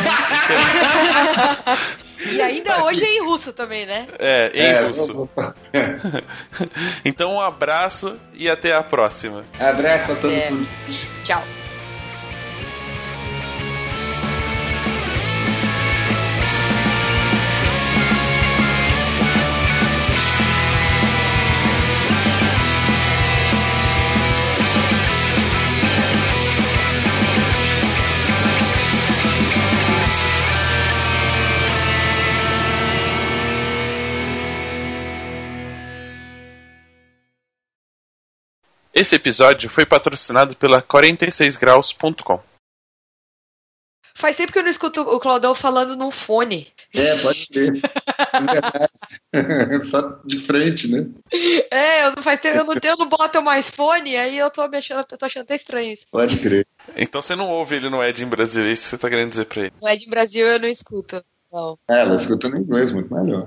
[2.30, 4.08] E ainda hoje é em russo também, né?
[4.18, 5.30] É, em é, russo.
[7.04, 9.42] então um abraço e até a próxima.
[9.58, 10.50] Abraço a todo é.
[10.50, 10.66] mundo.
[11.24, 11.42] Tchau.
[38.98, 42.40] Esse episódio foi patrocinado pela 46graus.com.
[44.12, 46.66] Faz tempo que eu não escuto o Claudão falando num fone.
[46.92, 47.74] É, pode ser.
[49.88, 51.06] Só de frente, né?
[51.70, 54.66] É, eu não, faz tempo, eu não, eu não boto mais fone, aí eu tô,
[54.66, 56.04] mexendo, eu tô achando até estranho isso.
[56.10, 56.66] Pode crer.
[56.96, 59.30] Então você não ouve ele no Ed em Brasil, é isso que você tá querendo
[59.30, 59.72] dizer pra ele?
[59.80, 61.22] No Ed em Brasil eu não escuto.
[61.52, 61.78] Não.
[61.88, 63.46] É, ela escuta no inglês, muito melhor.